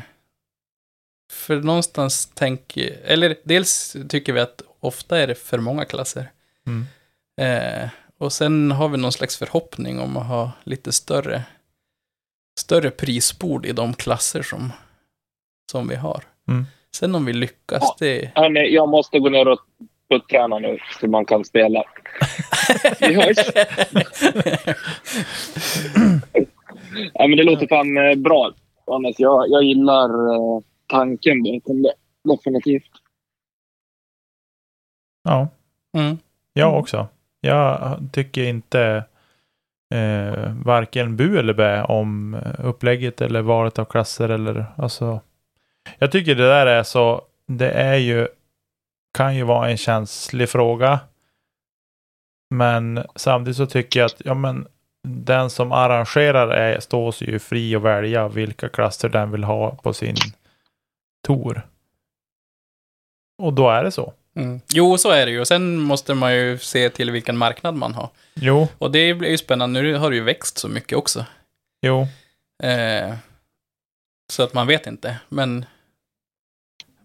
för 1.31 1.55
någonstans 1.55 2.25
tänker, 2.25 2.99
eller 3.03 3.35
dels 3.43 3.97
tycker 4.09 4.33
vi 4.33 4.39
att 4.39 4.61
ofta 4.79 5.19
är 5.19 5.27
det 5.27 5.35
för 5.35 5.57
många 5.57 5.85
klasser. 5.85 6.31
Mm. 6.67 6.85
Eh, 7.41 7.89
och 8.17 8.33
sen 8.33 8.71
har 8.71 8.89
vi 8.89 8.97
någon 8.97 9.11
slags 9.11 9.37
förhoppning 9.37 9.99
om 9.99 10.17
att 10.17 10.27
ha 10.27 10.51
lite 10.63 10.91
större, 10.91 11.43
större 12.59 12.91
prisbord 12.91 13.65
i 13.65 13.71
de 13.71 13.93
klasser 13.93 14.41
som, 14.41 14.73
som 15.69 15.87
vi 15.87 15.95
har. 15.95 16.23
Mm. 16.47 16.65
Sen 16.95 17.15
om 17.15 17.25
vi 17.25 17.33
lyckas, 17.33 17.81
Ja. 17.81 17.95
det... 17.99 18.31
Hörni, 18.35 18.73
jag 18.73 18.89
måste 18.89 19.19
gå 19.19 19.29
ner 19.29 19.47
och 19.47 19.59
putträna 20.09 20.59
nu 20.59 20.77
så 21.01 21.07
man 21.07 21.25
kan 21.25 21.45
spela. 21.45 21.83
Vi 22.99 23.13
hörs. 23.13 23.37
Ja, 27.13 27.27
men 27.27 27.37
det 27.37 27.43
låter 27.43 27.67
fan 27.67 27.97
eh, 27.97 28.15
bra. 28.15 28.51
Jag, 29.17 29.49
jag 29.49 29.63
gillar 29.63 30.09
eh, 30.09 30.61
tanken 30.87 31.43
bakom 31.43 31.81
det. 31.81 31.93
Definitivt. 32.23 32.91
Ja, 35.23 35.47
mm. 35.97 36.17
jag 36.53 36.79
också. 36.79 37.07
Jag 37.41 37.97
tycker 38.13 38.43
inte 38.43 39.03
eh, 39.95 40.53
varken 40.65 41.17
bu 41.17 41.39
eller 41.39 41.53
bä 41.53 41.83
om 41.83 42.37
upplägget 42.59 43.21
eller 43.21 43.41
valet 43.41 43.79
av 43.79 43.85
klasser 43.85 44.29
eller 44.29 44.65
alltså. 44.77 45.19
Jag 45.97 46.11
tycker 46.11 46.35
det 46.35 46.47
där 46.47 46.65
är 46.65 46.83
så. 46.83 47.21
Det 47.47 47.71
är 47.71 47.95
ju 47.95 48.27
kan 49.13 49.35
ju 49.35 49.43
vara 49.43 49.69
en 49.69 49.77
känslig 49.77 50.49
fråga. 50.49 50.99
Men 52.55 53.05
samtidigt 53.15 53.57
så 53.57 53.65
tycker 53.65 53.99
jag 53.99 54.05
att 54.05 54.21
ja, 54.25 54.33
men 54.33 54.67
den 55.07 55.49
som 55.49 55.71
arrangerar 55.71 56.47
är, 56.47 56.79
står 56.79 57.11
sig 57.11 57.29
ju 57.29 57.39
fri 57.39 57.75
att 57.75 57.81
välja 57.81 58.27
vilka 58.27 58.69
klasser 58.69 59.09
den 59.09 59.31
vill 59.31 59.43
ha 59.43 59.75
på 59.75 59.93
sin 59.93 60.15
tour. 61.27 61.67
Och 63.41 63.53
då 63.53 63.69
är 63.69 63.83
det 63.83 63.91
så. 63.91 64.13
Mm. 64.35 64.61
Jo, 64.73 64.97
så 64.97 65.11
är 65.11 65.25
det 65.25 65.31
ju. 65.31 65.39
Och 65.39 65.47
sen 65.47 65.77
måste 65.77 66.13
man 66.13 66.35
ju 66.35 66.57
se 66.57 66.89
till 66.89 67.11
vilken 67.11 67.37
marknad 67.37 67.75
man 67.75 67.93
har. 67.93 68.09
Jo, 68.33 68.67
Och 68.77 68.91
det 68.91 69.13
blir 69.13 69.29
ju 69.29 69.37
spännande. 69.37 69.81
Nu 69.81 69.95
har 69.95 70.09
det 70.09 70.15
ju 70.15 70.23
växt 70.23 70.57
så 70.57 70.67
mycket 70.67 70.97
också. 70.97 71.25
jo, 71.81 72.07
Eh, 72.63 73.15
så 74.31 74.43
att 74.43 74.53
man 74.53 74.67
vet 74.67 74.87
inte. 74.87 75.19
Men, 75.29 75.65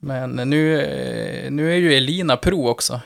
men 0.07 0.51
nu, 0.51 0.81
eh, 0.81 1.51
nu 1.51 1.73
är 1.73 1.77
ju 1.77 1.95
Elina 1.95 2.37
pro 2.37 2.69
också. 2.69 3.01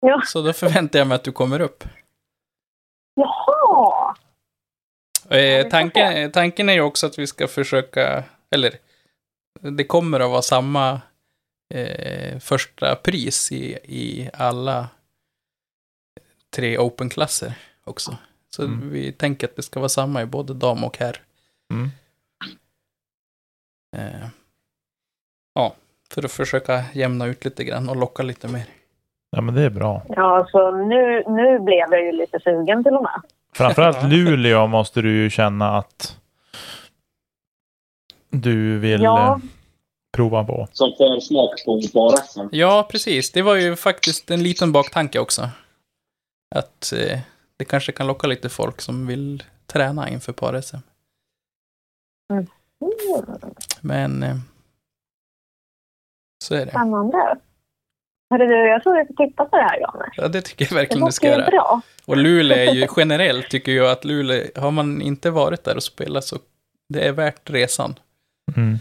Ja. 0.00 0.22
Så 0.26 0.42
då 0.42 0.52
förväntar 0.52 0.98
jag 0.98 1.08
mig 1.08 1.14
att 1.14 1.24
du 1.24 1.32
kommer 1.32 1.60
upp. 1.60 1.84
Jaha! 3.14 4.16
Eh, 5.30 5.68
tanken, 5.68 6.32
tanken 6.32 6.68
är 6.68 6.72
ju 6.72 6.80
också 6.80 7.06
att 7.06 7.18
vi 7.18 7.26
ska 7.26 7.48
försöka, 7.48 8.24
eller 8.50 8.78
det 9.60 9.84
kommer 9.84 10.20
att 10.20 10.30
vara 10.30 10.42
samma 10.42 11.00
eh, 11.74 12.38
första 12.38 12.94
pris 12.96 13.52
i, 13.52 13.78
i 13.84 14.30
alla 14.34 14.88
tre 16.50 16.78
open-klasser 16.78 17.54
också. 17.84 18.16
Så 18.50 18.62
Mm. 18.62 18.90
vi 18.90 19.12
tänker 19.12 19.48
att 19.48 19.56
det 19.56 19.62
ska 19.62 19.80
vara 19.80 19.88
samma 19.88 20.22
i 20.22 20.26
både 20.26 20.54
dam 20.54 20.84
och 20.84 20.98
herr. 20.98 21.22
mm. 21.72 21.90
Eh, 23.96 24.28
ja, 25.54 25.74
för 26.14 26.24
att 26.24 26.32
försöka 26.32 26.84
jämna 26.92 27.26
ut 27.26 27.44
lite 27.44 27.64
grann 27.64 27.88
och 27.88 27.96
locka 27.96 28.22
lite 28.22 28.48
mer. 28.48 28.64
ja 29.30 29.40
men 29.40 29.54
det 29.54 29.62
är 29.62 29.70
bra. 29.70 30.02
Ja, 30.08 30.46
så 30.50 30.70
nu, 30.70 31.22
nu 31.28 31.58
blev 31.58 31.78
jag 31.90 32.04
ju 32.04 32.12
lite 32.12 32.40
sugen 32.40 32.84
till 32.84 32.94
och 32.94 33.02
med. 33.02 33.20
Framförallt 33.54 34.02
Luleå 34.12 34.66
måste 34.66 35.02
du 35.02 35.16
ju 35.22 35.30
känna 35.30 35.78
att 35.78 36.18
du 38.30 38.78
vill 38.78 39.02
Ja. 39.02 39.28
eh, 39.32 39.38
prova 40.16 40.44
på. 40.44 40.68
Som 40.72 40.92
försmak 40.98 41.64
på 41.64 41.80
bara 41.94 42.48
Ja, 42.52 42.88
precis. 42.90 43.32
Det 43.32 43.42
var 43.42 43.54
ju 43.54 43.76
faktiskt 43.76 44.30
en 44.30 44.42
liten 44.42 44.72
baktanke 44.72 45.18
också. 45.18 45.48
Att 46.54 46.92
eh, 46.92 47.18
det 47.56 47.64
kanske 47.64 47.92
kan 47.92 48.06
locka 48.06 48.26
lite 48.26 48.48
folk 48.48 48.80
som 48.80 49.06
vill 49.06 49.42
träna 49.66 50.08
inför 50.08 50.32
par-SM. 50.32 50.76
Mm. 52.32 52.46
Men 53.80 54.22
eh, 54.22 54.36
så 56.44 56.54
är 56.54 56.64
det. 56.66 56.70
Spännande. 56.70 57.36
Hörru 58.30 58.46
du, 58.46 58.68
jag 58.68 58.82
tror 58.82 58.96
vi 58.98 59.06
får 59.06 59.26
titta 59.26 59.44
på 59.44 59.56
det 59.56 59.62
här, 59.62 59.80
Janne. 59.80 60.04
Ja, 60.16 60.28
det 60.28 60.40
tycker 60.42 60.64
jag 60.64 60.70
Det 60.70 60.74
verkligen 60.74 61.06
du 61.06 61.12
ska 61.12 61.26
låter 61.26 61.36
ju 61.38 61.42
göra. 61.42 61.50
bra. 61.50 61.80
Och 62.06 62.16
Luleå 62.16 62.58
är 62.58 62.72
ju 62.74 62.86
generellt, 62.96 63.48
tycker 63.50 63.72
jag 63.72 63.90
att 63.90 64.04
Luleå, 64.04 64.46
har 64.56 64.70
man 64.70 65.02
inte 65.02 65.30
varit 65.30 65.64
där 65.64 65.76
och 65.76 65.82
spelat 65.82 66.24
så 66.24 66.36
det 66.88 67.08
är 67.08 67.12
värt 67.12 67.50
resan. 67.50 67.94
Mm. 68.56 68.74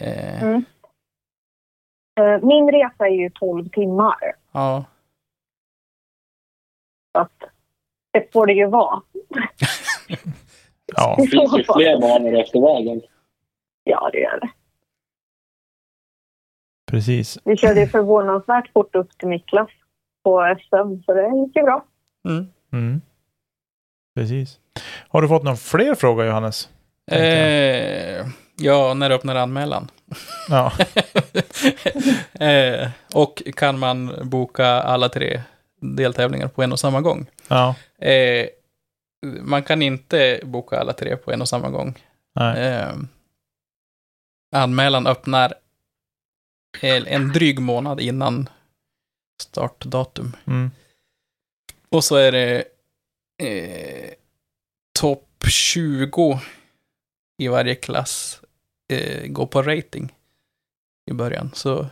Eh, 0.00 0.42
Mm. 0.42 0.64
Eh, 2.20 2.40
Min 2.46 2.70
resa 2.72 3.06
är 3.06 3.10
ju 3.10 3.30
12 3.30 3.68
timmar. 3.68 4.34
ja, 4.52 4.84
Så 7.16 7.20
att 7.22 7.42
det 8.12 8.32
får 8.32 8.46
det 8.46 8.52
ju 8.52 8.66
vara. 8.66 9.02
Ja, 10.96 11.14
Det 11.18 11.26
finns 11.26 11.58
ju 11.58 11.64
fler 11.64 12.00
banor 12.00 12.36
efter 12.40 12.60
vägen. 12.60 13.02
Ja, 13.84 14.10
det 14.12 14.18
gör 14.20 14.40
det. 14.40 14.50
Precis. 16.92 17.38
Vi 17.44 17.56
körde 17.56 17.86
förvånansvärt 17.86 18.72
fort 18.72 18.94
upp 18.94 19.18
till 19.18 19.28
Niklas 19.28 19.68
på 20.24 20.56
SM, 20.60 21.02
så 21.06 21.14
det 21.14 21.22
gick 21.46 21.56
ju 21.56 21.62
bra. 21.62 21.84
mm. 22.28 22.46
Mm. 22.72 23.00
Precis. 24.14 24.58
Har 25.08 25.22
du 25.22 25.28
fått 25.28 25.42
några 25.42 25.56
fler 25.56 25.94
frågor 25.94 26.26
Johannes? 26.26 26.68
Eh, 27.10 28.26
ja, 28.56 28.94
när 28.94 29.10
öppnar 29.10 29.34
anmälan? 29.34 29.90
Ja, 30.48 30.72
eh, 32.46 32.88
och 33.14 33.42
kan 33.56 33.78
man 33.78 34.12
boka 34.22 34.66
alla 34.66 35.08
tre 35.08 35.40
deltävlingar 35.80 36.48
på 36.48 36.62
en 36.62 36.72
och 36.72 36.80
samma 36.80 37.00
gång? 37.00 37.26
ja, 37.48 37.74
Eh, 37.98 38.46
man 39.42 39.62
kan 39.62 39.82
inte 39.82 40.40
boka 40.44 40.80
alla 40.80 40.92
tre 40.92 41.16
på 41.16 41.32
en 41.32 41.40
och 41.40 41.48
samma 41.48 41.70
gång. 41.70 41.94
nej. 42.34 42.66
Eh, 42.66 42.92
anmälan 44.54 45.06
öppnar 45.06 45.54
en 46.80 47.06
en 47.06 47.32
dryg 47.32 47.58
månad 47.60 48.00
innan 48.00 48.48
startdatum. 49.42 50.36
Mm. 50.46 50.70
Och 51.88 52.04
så 52.04 52.16
är 52.16 52.32
det 52.32 52.64
eh, 53.42 54.10
topp 55.00 55.44
20 55.48 56.40
i 57.38 57.48
varje 57.48 57.74
klass 57.74 58.42
eh, 58.92 59.26
går 59.26 59.46
på 59.46 59.62
rating. 59.62 60.12
i 61.10 61.14
början. 61.14 61.50
Så 61.54 61.86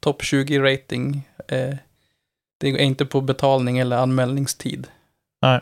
topp 0.00 0.22
20 0.22 0.58
rating, 0.58 1.28
eh, 1.48 1.76
det 2.58 2.68
är 2.68 2.78
inte 2.78 3.06
på 3.06 3.20
betalning 3.20 3.78
eller 3.78 3.96
anmälningstid. 3.96 4.86
Nej. 5.42 5.60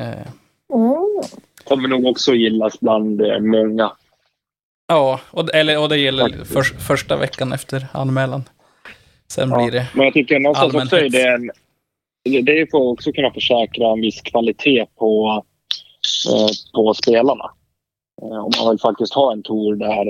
Eh, 0.00 0.26
Mm. 0.72 1.22
Kommer 1.64 1.88
nog 1.88 2.06
också 2.06 2.34
gillas 2.34 2.80
bland 2.80 3.20
eh, 3.20 3.40
många. 3.40 3.92
Ja, 4.90 5.20
och, 5.30 5.54
eller, 5.54 5.82
och 5.82 5.88
det 5.88 5.96
gäller 5.96 6.44
för, 6.44 6.62
första 6.62 7.16
veckan 7.16 7.52
efter 7.52 7.86
anmälan. 7.92 8.42
Sen 9.32 9.50
Ja. 9.50 9.56
blir 9.56 9.72
det... 9.72 9.88
Men 9.94 10.04
jag 10.04 10.14
tycker 10.14 10.38
någonstans 10.38 10.74
också 10.74 10.96
är 10.96 11.08
det 11.08 11.28
en... 11.28 11.50
Det 12.44 12.60
är 12.60 12.66
för 12.66 12.78
att 12.78 12.92
också 12.92 13.12
kunna 13.12 13.30
försäkra 13.30 13.92
en 13.92 14.00
viss 14.00 14.20
kvalitet 14.20 14.86
på, 14.98 15.42
eh, 16.30 16.48
på 16.74 16.94
spelarna. 16.94 17.44
Eh, 18.22 18.44
om 18.44 18.50
man 18.60 18.70
vill 18.70 18.80
faktiskt 18.80 19.14
ha 19.14 19.32
en 19.32 19.42
tour 19.42 19.76
där 19.76 20.08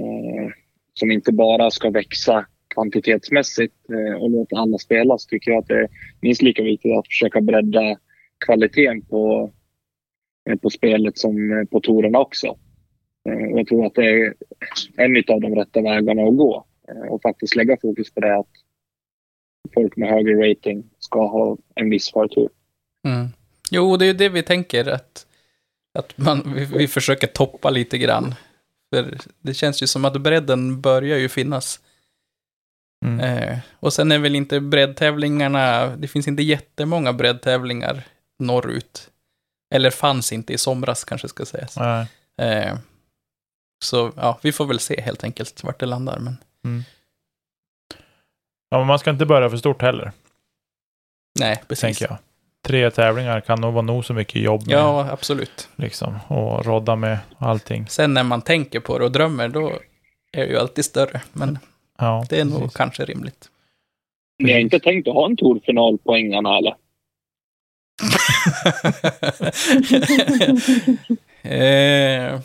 eh, 0.00 0.50
som 0.94 1.10
inte 1.10 1.32
bara 1.32 1.70
ska 1.70 1.90
växa 1.90 2.46
kvantitetsmässigt 2.74 3.74
eh, 3.90 4.22
och 4.22 4.30
låta 4.30 4.56
alla 4.56 4.78
spela 4.78 5.18
så 5.18 5.28
tycker 5.28 5.50
jag 5.50 5.58
att 5.58 5.68
det 5.68 5.78
är 5.78 5.88
minst 6.20 6.42
lika 6.42 6.62
viktigt 6.62 6.98
att 6.98 7.06
försöka 7.06 7.40
bredda 7.40 7.96
kvaliteten 8.46 9.02
på, 9.02 9.50
eh, 10.50 10.56
på 10.56 10.70
spelet 10.70 11.18
som 11.18 11.52
eh, 11.52 11.64
på 11.64 11.80
tourerna 11.80 12.18
också. 12.18 12.56
Eh, 13.28 13.56
jag 13.56 13.66
tror 13.66 13.86
att 13.86 13.94
det 13.94 14.04
är 14.04 14.34
en 14.96 15.16
av 15.28 15.40
de 15.40 15.54
rätta 15.54 15.82
vägarna 15.82 16.22
att 16.22 16.36
gå 16.36 16.64
eh, 16.88 17.12
och 17.12 17.22
faktiskt 17.22 17.56
lägga 17.56 17.76
fokus 17.82 18.14
på 18.14 18.20
det 18.20 18.36
att 18.36 18.48
folk 19.74 19.96
med 19.96 20.08
högre 20.08 20.50
rating 20.50 20.84
ska 20.98 21.26
ha 21.26 21.56
en 21.74 21.90
viss 21.90 22.12
förtur. 22.12 22.48
Mm. 23.06 23.28
Jo, 23.70 23.96
det 23.96 24.04
är 24.04 24.06
ju 24.06 24.12
det 24.12 24.28
vi 24.28 24.42
tänker, 24.42 24.88
att, 24.88 25.26
att 25.98 26.18
man, 26.18 26.54
vi, 26.56 26.64
vi 26.64 26.88
försöker 26.88 27.26
toppa 27.26 27.70
lite 27.70 27.98
grann. 27.98 28.34
För 28.94 29.18
det 29.40 29.54
känns 29.54 29.82
ju 29.82 29.86
som 29.86 30.04
att 30.04 30.20
bredden 30.20 30.80
börjar 30.80 31.18
ju 31.18 31.28
finnas. 31.28 31.80
Mm. 33.04 33.20
Eh, 33.20 33.58
och 33.80 33.92
sen 33.92 34.12
är 34.12 34.18
väl 34.18 34.34
inte 34.34 34.60
breddtävlingarna, 34.60 35.96
det 35.96 36.08
finns 36.08 36.28
inte 36.28 36.42
jättemånga 36.42 37.12
breddtävlingar 37.12 38.02
norrut. 38.38 39.10
Eller 39.74 39.90
fanns 39.90 40.32
inte 40.32 40.52
i 40.52 40.58
somras 40.58 41.04
kanske 41.04 41.28
ska 41.28 41.44
sägas. 41.44 41.76
Nej. 41.78 42.06
Eh, 42.38 42.74
så 43.78 44.12
ja, 44.16 44.38
vi 44.42 44.52
får 44.52 44.66
väl 44.66 44.78
se 44.80 45.00
helt 45.00 45.24
enkelt 45.24 45.64
vart 45.64 45.80
det 45.80 45.86
landar. 45.86 46.18
Men 46.18 46.36
Ja, 48.70 48.78
men 48.78 48.86
man 48.86 48.98
ska 48.98 49.10
inte 49.10 49.26
börja 49.26 49.50
för 49.50 49.56
stort 49.56 49.82
heller, 49.82 50.12
nej, 51.40 51.62
precis. 51.68 51.80
tänker 51.80 52.04
jag. 52.08 52.16
Tre 52.62 52.90
tävlingar 52.90 53.40
kan 53.40 53.60
nog 53.60 53.72
vara 53.72 53.82
nog 53.82 54.04
så 54.04 54.14
mycket 54.14 54.42
jobb 54.42 54.66
med, 54.66 54.74
Ja, 54.76 55.10
absolut. 55.10 55.68
liksom, 55.76 56.18
och 56.28 56.64
rodda 56.66 56.96
med 56.96 57.18
allting. 57.38 57.86
Sen 57.88 58.14
när 58.14 58.22
man 58.24 58.42
tänker 58.42 58.80
på 58.80 58.98
det 58.98 59.04
och 59.04 59.12
drömmer, 59.12 59.48
då 59.48 59.68
är 60.32 60.40
det 60.40 60.46
ju 60.46 60.58
alltid 60.58 60.84
större. 60.84 61.22
Men 61.32 61.58
Ja, 61.98 62.26
det 62.28 62.40
är 62.40 62.44
nog 62.44 62.58
precis. 62.60 62.76
kanske 62.76 63.04
rimligt. 63.04 63.48
Ni 64.38 64.52
har 64.52 64.60
inte 64.60 64.80
tänkt 64.80 65.08
att 65.08 65.14
ha 65.14 65.26
en 65.26 65.36
tourfinal 65.36 65.98
på 65.98 66.14
ängarna 66.14 66.58
eller? 66.58 66.74
eh, 71.42 72.40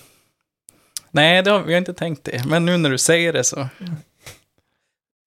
nej, 1.11 1.43
det 1.43 1.51
har, 1.51 1.61
vi 1.63 1.73
har 1.73 1.77
inte 1.77 1.93
tänkt 1.93 2.23
det. 2.23 2.45
Men 2.45 2.65
nu 2.65 2.77
när 2.77 2.89
du 2.89 2.97
säger 2.97 3.33
det 3.33 3.43
så 3.43 3.59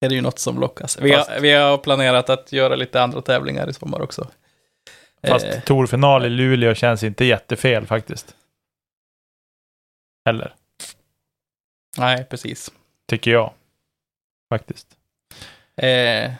är 0.01 0.09
det 0.09 0.15
ju 0.15 0.21
något 0.21 0.39
som 0.39 0.61
lockas. 0.61 0.99
Vi 1.01 1.13
har, 1.13 1.41
vi 1.41 1.53
har 1.53 1.79
planerat 1.79 2.31
att 2.31 2.53
göra 2.53 2.77
lite 2.77 3.03
andra 3.03 3.23
tävlingar 3.23 3.71
i 3.71 3.73
sommar 3.73 4.03
också. 4.03 4.31
Fast 5.27 5.47
Eh, 5.47 5.61
Torfinal 5.61 6.27
i 6.27 6.29
Luleå 6.29 6.75
känns 6.75 7.03
inte 7.03 7.25
jättefel 7.25 7.87
faktiskt. 7.87 8.37
Heller, 10.25 10.55
nej, 11.99 12.25
precis. 12.25 12.73
tycker 13.09 13.31
jag. 13.31 13.53
Faktiskt. 14.51 14.97
Eh, 15.77 16.33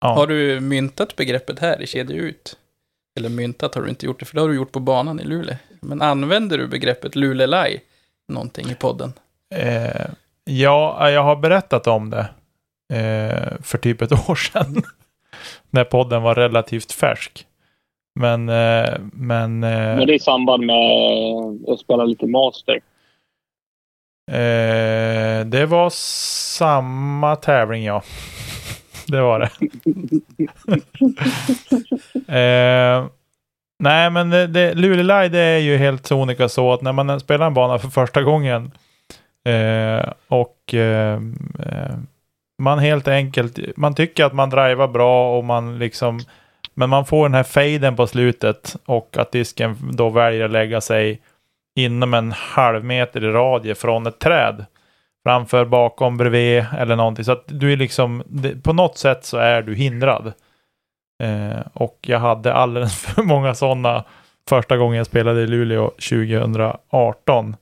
Ja. 0.00 0.08
Har 0.14 0.26
du 0.26 0.60
myntat 0.60 1.16
begreppet 1.16 1.58
här 1.58 1.82
i 1.82 1.86
kedja 1.86 2.16
ut? 2.16 2.58
Eller 3.18 3.28
myntat 3.28 3.74
har 3.74 3.82
du 3.82 3.88
inte 3.88 4.06
gjort 4.06 4.18
det, 4.18 4.24
för 4.24 4.34
det 4.34 4.40
har 4.40 4.48
du 4.48 4.54
gjort 4.54 4.72
på 4.72 4.80
banan 4.80 5.20
i 5.20 5.24
Luleå. 5.24 5.56
Men 5.80 6.02
använder 6.02 6.58
du 6.58 6.68
begreppet 6.68 7.16
Lulelaj 7.16 7.80
någonting 8.28 8.66
i 8.70 8.74
podden? 8.74 9.12
Eh, 9.54 10.06
ja, 10.44 11.10
jag 11.10 11.22
har 11.22 11.36
berättat 11.36 11.86
om 11.86 12.10
det 12.10 12.28
eh, 12.94 13.52
för 13.62 13.78
typ 13.78 14.02
ett 14.02 14.12
år 14.30 14.34
sedan. 14.34 14.82
när 15.70 15.84
podden 15.84 16.22
var 16.22 16.34
relativt 16.34 16.92
färsk. 16.92 17.46
Men, 18.20 18.48
eh, 18.48 18.94
men, 19.12 19.64
eh, 19.64 19.70
Men 19.96 20.06
det 20.06 20.12
är 20.12 20.16
i 20.16 20.18
samband 20.18 20.66
med 20.66 20.76
att 21.68 21.80
spela 21.80 22.04
lite 22.04 22.26
master. 22.26 22.74
eh, 24.32 25.46
det 25.46 25.66
var 25.66 25.90
samma 26.56 27.36
tävling 27.36 27.84
ja. 27.84 28.02
det 29.06 29.20
var 29.20 29.38
det. 29.40 29.50
nej, 33.78 34.10
men 34.10 34.30
det, 34.30 34.46
det, 34.46 34.74
det 35.28 35.38
är 35.38 35.58
ju 35.58 35.76
helt 35.76 36.06
sonika 36.06 36.48
så 36.48 36.72
att 36.72 36.82
när 36.82 36.92
man 36.92 37.20
spelar 37.20 37.46
en 37.46 37.54
bana 37.54 37.78
för 37.78 37.88
första 37.88 38.22
gången 38.22 38.72
eh, 39.44 40.12
och 40.28 40.74
eh, 40.74 41.20
eh 41.58 41.96
man 42.58 42.78
helt 42.78 43.08
enkelt, 43.08 43.58
man 43.76 43.94
tycker 43.94 44.24
att 44.24 44.32
man 44.32 44.50
driver 44.50 44.88
bra 44.88 45.36
och 45.36 45.44
man 45.44 45.78
liksom, 45.78 46.20
men 46.74 46.90
man 46.90 47.06
får 47.06 47.28
den 47.28 47.34
här 47.34 47.42
faden 47.42 47.96
på 47.96 48.06
slutet 48.06 48.76
och 48.86 49.16
att 49.18 49.32
disken 49.32 49.76
då 49.92 50.08
väljer 50.08 50.44
att 50.44 50.50
lägga 50.50 50.80
sig 50.80 51.20
inom 51.76 52.14
en 52.14 52.32
halv 52.32 52.84
meter 52.84 53.24
i 53.24 53.28
radie 53.28 53.74
från 53.74 54.06
ett 54.06 54.18
träd. 54.18 54.64
Framför, 55.24 55.64
bakom, 55.64 56.16
bredvid 56.16 56.66
eller 56.78 56.96
någonting. 56.96 57.24
Så 57.24 57.32
att 57.32 57.44
du 57.46 57.72
är 57.72 57.76
liksom, 57.76 58.22
det, 58.26 58.62
på 58.62 58.72
något 58.72 58.98
sätt 58.98 59.24
så 59.24 59.36
är 59.36 59.62
du 59.62 59.74
hindrad. 59.74 60.32
Eh, 61.22 61.60
och 61.72 61.98
jag 62.02 62.18
hade 62.18 62.54
alldeles 62.54 62.96
för 63.06 63.22
många 63.22 63.54
sådana 63.54 64.04
första 64.48 64.76
gången 64.76 64.96
jag 64.96 65.06
spelade 65.06 65.42
i 65.42 65.46
Luleå 65.46 65.90
2018. 65.90 67.56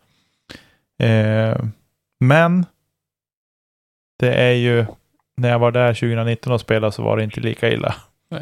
Eh, 1.03 1.57
men 2.21 2.67
det 4.19 4.35
är 4.35 4.53
ju, 4.53 4.87
när 5.37 5.51
jag 5.51 5.59
var 5.59 5.71
där 5.71 5.95
2019 5.95 6.53
och 6.53 6.61
spelade 6.61 6.93
så 6.93 7.03
var 7.03 7.17
det 7.17 7.25
inte 7.25 7.41
lika 7.41 7.71
illa. 7.73 7.95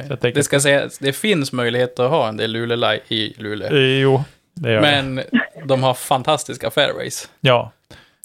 Tänker- 0.09 0.33
Det 0.33 0.43
ska 0.43 0.61
sägas, 0.61 0.99
det 0.99 1.13
finns 1.13 1.53
möjlighet 1.53 1.99
att 2.01 2.11
ha 2.11 2.29
en 2.29 2.37
del 2.37 2.53
Lulelaj 2.53 3.01
i 3.09 3.35
Luleå. 3.43 3.69
Eh, 3.77 3.99
jo, 4.01 4.25
det 4.55 4.73
gör 4.73 4.81
det. 4.83 5.03
Men 5.03 5.23
de 5.65 5.83
har 5.83 5.95
fantastiska 5.95 6.71
fairways. 6.71 7.31
Ja, 7.41 7.73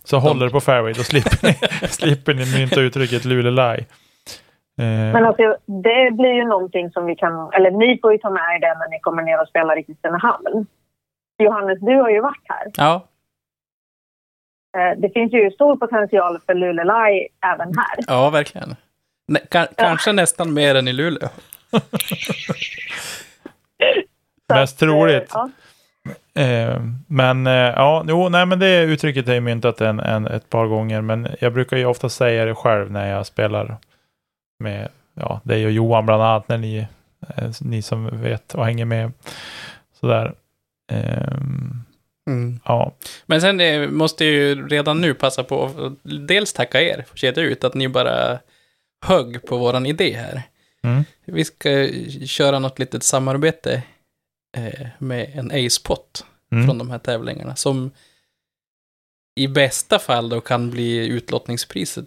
så 0.03 0.17
håller 0.19 0.45
det 0.45 0.51
på 0.51 0.61
fairway, 0.61 0.93
då 0.93 1.03
slipper 1.03 1.47
ni, 1.47 1.57
slipper 1.89 2.33
ni 2.33 2.45
mynta 2.57 2.81
uttrycket 2.81 3.25
lulelaj. 3.25 3.87
Eh, 4.79 5.13
Men 5.13 5.25
alltså, 5.25 5.57
det 5.65 6.11
blir 6.11 6.33
ju 6.33 6.45
någonting 6.45 6.91
som 6.91 7.05
vi 7.05 7.15
kan... 7.15 7.53
Eller 7.53 7.71
ni 7.71 7.99
får 8.01 8.11
ju 8.11 8.17
ta 8.17 8.29
med 8.29 8.41
er 8.55 8.59
det 8.59 8.79
när 8.79 8.89
ni 8.89 8.99
kommer 8.99 9.23
ner 9.23 9.41
och 9.41 9.47
spelar 9.47 9.79
i 9.79 9.83
Kristinehamn. 9.83 10.65
Johannes, 11.43 11.79
du 11.79 11.95
har 11.95 12.09
ju 12.09 12.21
varit 12.21 12.43
här. 12.49 12.67
Ja, 12.77 13.07
Eh, 14.77 14.97
Det 14.99 15.09
finns 15.09 15.33
ju 15.33 15.51
stor 15.51 15.75
potential 15.77 16.39
för 16.45 16.53
Lulelaj 16.53 17.27
även 17.53 17.67
här. 17.77 17.97
ja 18.07 18.29
verkligen. 18.29 18.75
Ka- 19.49 19.73
kanske 19.77 20.11
nästan 20.11 20.53
mer 20.53 20.75
än 20.75 20.87
i 20.87 20.93
Luleå. 20.93 21.29
Mest 24.53 24.81
eh, 24.81 24.85
troligt. 24.85 25.31
Ja. 25.33 25.49
Eh, 26.41 26.81
men 27.07 27.47
eh, 27.47 27.53
ja, 27.53 28.05
jo, 28.07 28.29
nej, 28.29 28.45
men 28.45 28.59
det 28.59 28.81
uttrycket 28.83 29.27
är 29.27 29.41
myntat 29.41 29.81
en, 29.81 29.99
en, 29.99 30.27
ett 30.27 30.49
par 30.49 30.67
gånger, 30.67 31.01
men 31.01 31.27
jag 31.39 31.53
brukar 31.53 31.77
ju 31.77 31.85
ofta 31.85 32.09
säga 32.09 32.45
det 32.45 32.55
själv 32.55 32.91
när 32.91 33.09
jag 33.09 33.25
spelar 33.25 33.77
med 34.59 34.89
ja, 35.13 35.41
dig 35.43 35.65
och 35.65 35.71
Johan 35.71 36.05
bland 36.05 36.23
annat, 36.23 36.47
när 36.47 36.57
ni, 36.57 36.87
eh, 37.35 37.51
ni 37.61 37.81
som 37.81 38.21
vet 38.21 38.55
och 38.55 38.65
hänger 38.65 38.85
med. 38.85 39.11
Sådär. 39.99 40.33
Ehm, 40.91 42.59
ja, 42.65 42.95
Men 43.25 43.41
sen 43.41 43.59
eh, 43.59 43.89
måste 43.89 44.25
jag 44.25 44.33
ju 44.33 44.67
redan 44.67 45.01
nu 45.01 45.13
passa 45.13 45.43
på 45.43 45.65
att 45.65 45.93
dels 46.27 46.53
tacka 46.53 46.81
er, 46.81 47.05
för 47.07 47.17
kedja 47.17 47.43
ut, 47.43 47.63
att 47.63 47.73
ni 47.73 47.87
bara 47.87 48.39
högg 49.05 49.45
på 49.45 49.57
våran 49.57 49.85
idé 49.85 50.13
här. 50.13 50.43
Mm. 50.83 51.03
Vi 51.25 51.45
ska 51.45 51.71
eh, 51.71 52.25
köra 52.25 52.59
något 52.59 52.79
litet 52.79 53.03
samarbete 53.03 53.83
eh, 54.57 54.87
med 54.97 55.31
en 55.35 55.51
Ace-pott 55.51 56.25
mm. 56.51 56.65
från 56.65 56.77
de 56.77 56.89
här 56.91 56.99
tävlingarna, 56.99 57.55
som 57.55 57.91
i 59.35 59.47
bästa 59.47 59.99
fall 59.99 60.29
då 60.29 60.41
kan 60.41 60.71
bli 60.71 61.07
utlottningspriset 61.07 62.05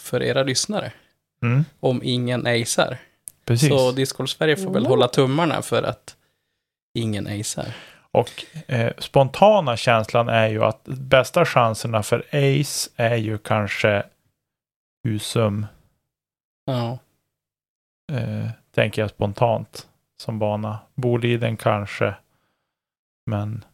för 0.00 0.22
era 0.22 0.42
lyssnare, 0.42 0.92
Mm. 1.44 1.64
om 1.80 2.00
ingen 2.04 2.46
acear. 2.46 2.98
precis. 3.44 3.68
Så 3.68 3.92
Discord 3.92 4.30
Sverige 4.30 4.56
får 4.56 4.70
väl 4.70 4.76
Mm. 4.82 4.90
hålla 4.90 5.08
tummarna 5.08 5.62
för 5.62 5.82
att 5.82 6.16
ingen 6.94 7.26
acear. 7.26 7.76
Och 8.12 8.44
eh, 8.66 8.92
spontana 8.98 9.76
känslan 9.76 10.28
är 10.28 10.48
ju 10.48 10.64
att 10.64 10.84
bästa 10.84 11.44
chanserna 11.44 12.02
för 12.02 12.18
Ace 12.32 12.90
är 12.96 13.16
ju 13.16 13.38
kanske 13.38 14.02
Husum, 15.04 15.66
Ja. 16.66 16.98
eh, 18.12 18.50
tänker 18.74 19.02
jag 19.02 19.10
spontant 19.10 19.86
som 20.22 20.38
bana. 20.38 20.78
Boliden 20.94 21.56
kanske, 21.56 22.14
men 23.26 23.64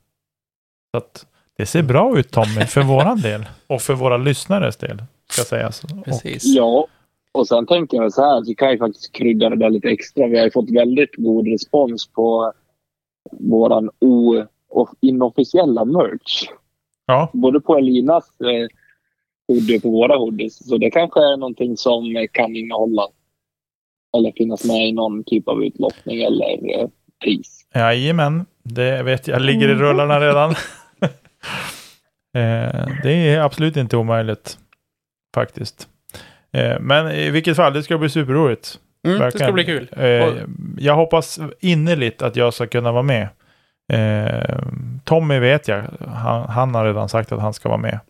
så 0.91 0.99
att 0.99 1.27
Det 1.59 1.67
ser 1.67 1.83
bra 1.83 2.19
ut 2.19 2.31
Tommy, 2.31 2.65
för 2.67 2.83
våran 2.95 3.21
del. 3.21 3.47
Och 3.67 3.83
för 3.83 3.95
våra 3.95 4.17
lyssnares 4.17 4.77
del, 4.77 5.05
ska 5.31 5.43
sägas. 5.45 5.85
Och, 5.85 6.05
Precis. 6.05 6.45
Ja, 6.45 6.87
och 7.37 7.49
sen 7.49 7.67
tänker 7.67 7.97
jag 7.97 8.13
så 8.13 8.23
här 8.23 8.39
att 8.39 8.49
vi 8.49 8.55
kan 8.55 8.71
ju 8.71 8.79
faktiskt 8.79 9.13
krydda 9.13 9.49
det 9.51 9.57
där 9.57 9.71
lite 9.71 9.89
extra. 9.89 10.27
Vi 10.27 10.39
har 10.39 10.45
ju 10.45 10.51
fått 10.51 10.71
väldigt 10.71 11.17
god 11.17 11.49
respons 11.49 12.07
på 12.13 12.53
våran 13.33 13.91
o- 14.01 14.45
och 14.69 14.91
inofficiella 15.01 15.85
merch. 15.85 16.43
ja, 17.07 17.31
Både 17.33 17.61
på 17.61 17.77
Elinas 17.77 18.25
eh, 18.41 18.69
hoodie 19.49 19.77
och 19.77 19.83
på 19.83 19.91
våra 19.91 20.17
hoodies. 20.17 20.69
Så 20.69 20.79
det 20.79 20.91
kanske 20.91 21.21
är 21.21 21.37
någonting 21.37 21.77
som 21.77 22.17
eh, 22.17 22.27
kan 22.33 22.57
innehålla 22.57 23.07
eller 24.17 24.33
finnas 24.37 24.65
med 24.65 24.89
i 24.89 24.93
någon 24.93 25.25
typ 25.25 25.49
av 25.49 25.65
utlottning 25.65 26.23
eller 26.23 26.79
eh, 26.81 26.89
pris. 27.25 27.67
jajamän. 27.75 28.47
Det 28.63 29.03
vet 29.03 29.29
jag 29.29 29.43
ligger 29.43 29.69
i 29.69 29.75
rullarna 29.75 30.21
redan. 30.21 30.51
eh, 32.37 32.87
det 33.03 33.13
är 33.13 33.41
absolut 33.41 33.77
inte 33.77 33.97
omöjligt. 33.97 34.59
Faktiskt. 35.35 35.89
Eh, 36.53 36.81
men 36.81 37.11
i 37.11 37.31
vilket 37.31 37.57
fall, 37.57 37.73
det 37.73 37.83
ska 37.83 37.99
bli 37.99 38.09
superroligt. 38.09 38.79
Mm, 39.07 39.19
det 39.19 39.31
ska 39.39 39.53
bli 39.53 39.65
kul. 39.65 39.89
Eh, 39.97 40.35
jag 40.79 40.95
hoppas 40.95 41.39
innerligt 41.61 42.23
att 42.23 42.37
jag 42.37 42.55
ska 42.55 42.67
kunna 42.67 42.93
vara 42.93 43.03
med. 43.03 43.29
Eh, 43.93 44.59
Tommy 45.05 45.39
vet 45.39 45.69
jag. 45.69 45.85
Han, 46.15 46.49
han 46.49 46.75
har 46.75 46.85
redan 46.87 47.09
sagt 47.09 47.33
att 47.33 47.41
han 47.41 47.55
ska 47.55 47.69
vara 47.69 47.79
med. 47.79 48.01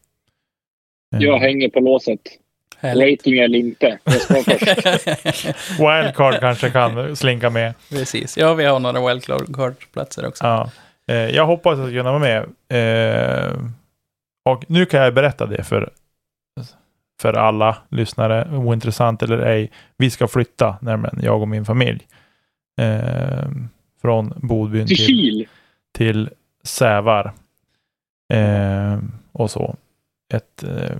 Eh, 1.17 1.23
Jag 1.23 1.39
hänger 1.39 1.69
på 1.69 1.81
låset. 1.81 2.21
Härligt. 2.79 3.21
Rating 3.21 3.39
eller 3.39 3.59
inte. 3.59 3.99
Wildcard 5.79 6.41
kanske 6.41 6.71
kan 6.71 7.17
slinka 7.17 7.51
med. 7.51 7.75
Precis. 7.91 8.37
Ja, 8.37 8.55
vi 8.55 8.65
har 8.65 8.81
några 8.81 9.09
wildcard-platser 9.09 10.27
också. 10.27 10.45
Ja. 10.45 10.71
Eh, 11.11 11.17
jag 11.17 11.47
hoppas 11.47 11.73
att 11.73 11.79
jag 11.79 11.89
ska 11.89 11.97
kunna 11.99 12.19
vara 12.19 12.47
med. 12.69 13.47
Eh, 13.49 13.53
och 14.45 14.65
nu 14.69 14.87
kan 14.87 15.01
jag 15.01 15.15
berätta 15.15 15.47
det 15.47 15.63
för, 15.65 15.91
för 17.21 17.33
alla 17.33 17.77
lyssnare, 17.89 18.57
ointressant 18.57 19.23
eller 19.23 19.39
ej. 19.39 19.71
Vi 19.97 20.11
ska 20.11 20.29
flytta, 20.29 20.79
nämligen 20.81 21.19
jag 21.23 21.43
och 21.43 21.49
min 21.49 21.65
familj. 21.65 22.07
Eh, 22.81 23.49
från 24.03 24.33
Bodbyn 24.37 24.87
Till 24.87 24.97
till, 24.97 25.49
till 25.93 26.31
Sävar. 26.63 27.33
Eh, 28.33 28.99
och 29.33 29.51
så. 29.51 29.77
Ett 30.35 30.63
eh, 30.63 30.97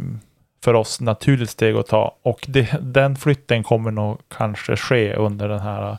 för 0.65 0.75
oss 0.75 1.01
naturligt 1.01 1.51
steg 1.51 1.77
att 1.77 1.87
ta. 1.87 2.17
Och 2.23 2.45
det, 2.49 2.77
den 2.81 3.17
flytten 3.17 3.63
kommer 3.63 3.91
nog 3.91 4.21
kanske 4.29 4.77
ske 4.77 5.15
under 5.15 5.49
den 5.49 5.61
här 5.61 5.97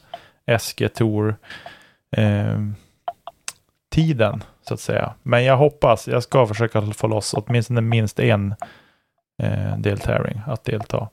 SG 0.60 0.94
Tour 0.94 1.36
eh, 2.12 2.62
tiden 3.92 4.44
så 4.68 4.74
att 4.74 4.80
säga. 4.80 5.14
Men 5.24 5.44
jag 5.44 5.58
hoppas, 5.58 6.08
jag 6.08 6.24
ska 6.24 6.48
försöka 6.48 6.82
få 6.82 7.08
loss 7.08 7.34
åtminstone 7.34 7.82
minst 7.82 8.20
en 8.20 8.56
eh, 9.44 9.78
deltävling 9.78 10.42
att 10.48 10.64
delta. 10.64 11.10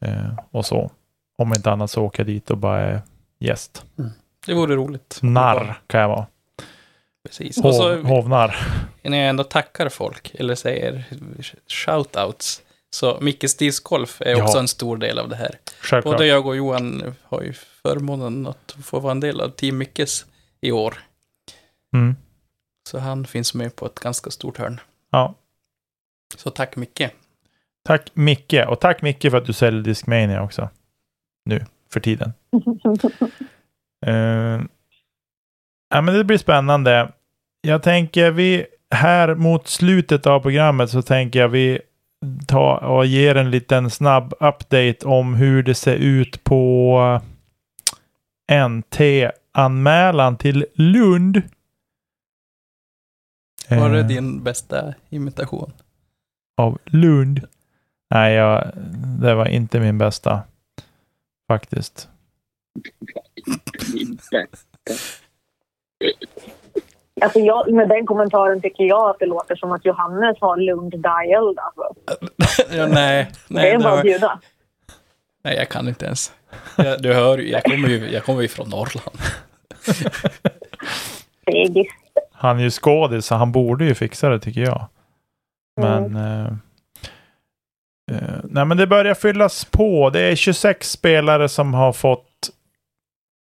Eh, 0.00 0.38
och 0.50 0.66
så. 0.66 0.90
Om 1.38 1.48
inte 1.54 1.70
annat 1.70 1.90
så 1.90 2.02
åker 2.02 2.20
jag 2.20 2.26
dit 2.26 2.50
och 2.50 2.58
bara 2.58 2.80
är 2.80 3.00
gäst. 3.38 3.84
Det 4.46 4.54
vore 4.54 4.76
roligt. 4.76 5.18
Narr 5.22 5.80
kan 5.86 6.00
jag 6.00 6.08
vara. 6.08 6.26
Precis. 7.28 7.58
Och 7.64 7.74
så, 7.74 7.88
Hov, 7.96 8.04
hovnarr. 8.04 8.56
när 9.02 9.18
jag 9.18 9.28
ändå 9.28 9.44
tackar 9.44 9.88
folk, 9.88 10.34
eller 10.34 10.54
säger 10.54 11.04
shoutouts, 11.68 12.62
så 12.90 13.18
Mickes 13.20 13.56
discgolf 13.56 14.20
är 14.20 14.30
Ja. 14.30 14.44
också 14.44 14.58
en 14.58 14.68
stor 14.68 14.96
del 14.96 15.18
av 15.18 15.28
det 15.28 15.36
här. 15.36 15.58
Självklart. 15.80 16.14
Både 16.16 16.26
jag 16.26 16.46
och 16.46 16.56
Johan 16.56 17.14
har 17.22 17.42
ju 17.42 17.52
förmånen 17.52 18.46
att 18.46 18.76
få 18.82 19.00
vara 19.00 19.10
en 19.10 19.20
del 19.20 19.40
av 19.40 19.48
Team 19.48 19.78
Mickes 19.78 20.26
i 20.60 20.72
år. 20.72 20.98
Mm. 21.94 22.16
Så 22.88 22.98
han 22.98 23.26
finns 23.26 23.54
med 23.54 23.76
på 23.76 23.86
ett 23.86 24.00
ganska 24.00 24.30
stort 24.30 24.58
hörn. 24.58 24.80
Ja. 25.10 25.34
Så 26.36 26.50
tack 26.50 26.76
Micke. 26.76 27.10
Tack 27.84 28.10
Micke. 28.14 28.64
Och 28.68 28.80
tack 28.80 29.02
Micke 29.02 29.30
för 29.30 29.36
att 29.36 29.46
du 29.46 29.52
säljer 29.52 29.82
Discmania 29.82 30.42
också. 30.42 30.68
Nu, 31.44 31.64
för 31.92 32.00
tiden. 32.00 32.32
Uh, 34.06 34.12
ja, 35.90 36.00
men 36.00 36.14
det 36.14 36.24
blir 36.24 36.38
spännande. 36.38 37.12
Jag 37.60 37.82
tänker 37.82 38.30
vi 38.30 38.66
här 38.94 39.34
mot 39.34 39.68
slutet 39.68 40.26
av 40.26 40.40
programmet 40.40 40.90
så 40.90 41.02
tänker 41.02 41.40
jag 41.40 41.48
vi 41.48 41.80
ta 42.46 42.76
och 42.76 43.06
ger 43.06 43.34
en 43.34 43.50
liten 43.50 43.90
snabb 43.90 44.34
update 44.40 45.06
om 45.06 45.34
hur 45.34 45.62
det 45.62 45.74
ser 45.74 45.96
ut 45.96 46.44
på 46.44 47.20
NT-anmälan 48.52 50.36
till 50.36 50.66
Lund. 50.74 51.42
Var 53.68 53.90
det 53.90 54.00
Eh, 54.00 54.06
din 54.06 54.42
bästa 54.42 54.94
imitation? 55.08 55.72
Av 56.60 56.78
Lund? 56.84 57.40
Nej, 58.10 58.34
jag, 58.34 58.70
det 59.20 59.34
var 59.34 59.48
inte 59.48 59.80
min 59.80 59.98
bästa. 59.98 60.40
Faktiskt. 61.48 62.08
Inte. 63.94 64.46
Alltså 67.20 67.38
jag, 67.38 67.72
med 67.72 67.88
den 67.88 68.06
kommentaren 68.06 68.60
tycker 68.60 68.84
jag 68.84 69.10
att 69.10 69.18
det 69.18 69.26
låter 69.26 69.56
som 69.56 69.72
att 69.72 69.84
Johannes 69.84 70.36
har 70.40 70.56
Lund 70.56 70.92
dialed. 70.92 71.58
Alltså. 71.58 71.94
ja, 72.76 72.86
nej, 72.86 73.30
det 73.48 73.54
nej, 73.54 73.70
är 73.70 73.78
det 73.78 73.84
bara 73.84 73.98
att 73.98 74.02
bjuda. 74.02 74.40
nej, 75.44 75.56
jag 75.56 75.68
kan 75.68 75.88
inte 75.88 76.06
ens. 76.06 76.32
Jag, 76.76 77.02
du 77.02 77.14
hör 77.14 77.38
ju, 77.38 77.50
jag 77.50 77.64
kommer 77.64 77.88
ju, 77.88 78.10
jag 78.10 78.24
kommer 78.24 78.42
ju 78.42 78.48
från 78.48 78.68
Norrland. 78.68 79.18
Han 82.32 82.58
är 82.58 82.62
ju 82.62 82.70
skådis 82.70 83.26
så 83.26 83.34
han 83.34 83.52
borde 83.52 83.84
ju 83.84 83.94
fixa 83.94 84.28
det 84.28 84.40
tycker 84.40 84.60
jag. 84.60 84.86
Men... 85.80 86.16
Mm. 86.16 86.58
Eh, 88.12 88.40
nej 88.44 88.64
men 88.64 88.76
det 88.76 88.86
börjar 88.86 89.14
fyllas 89.14 89.64
på. 89.64 90.10
Det 90.10 90.20
är 90.20 90.34
26 90.36 90.90
spelare 90.90 91.48
som 91.48 91.74
har 91.74 91.92
fått 91.92 92.50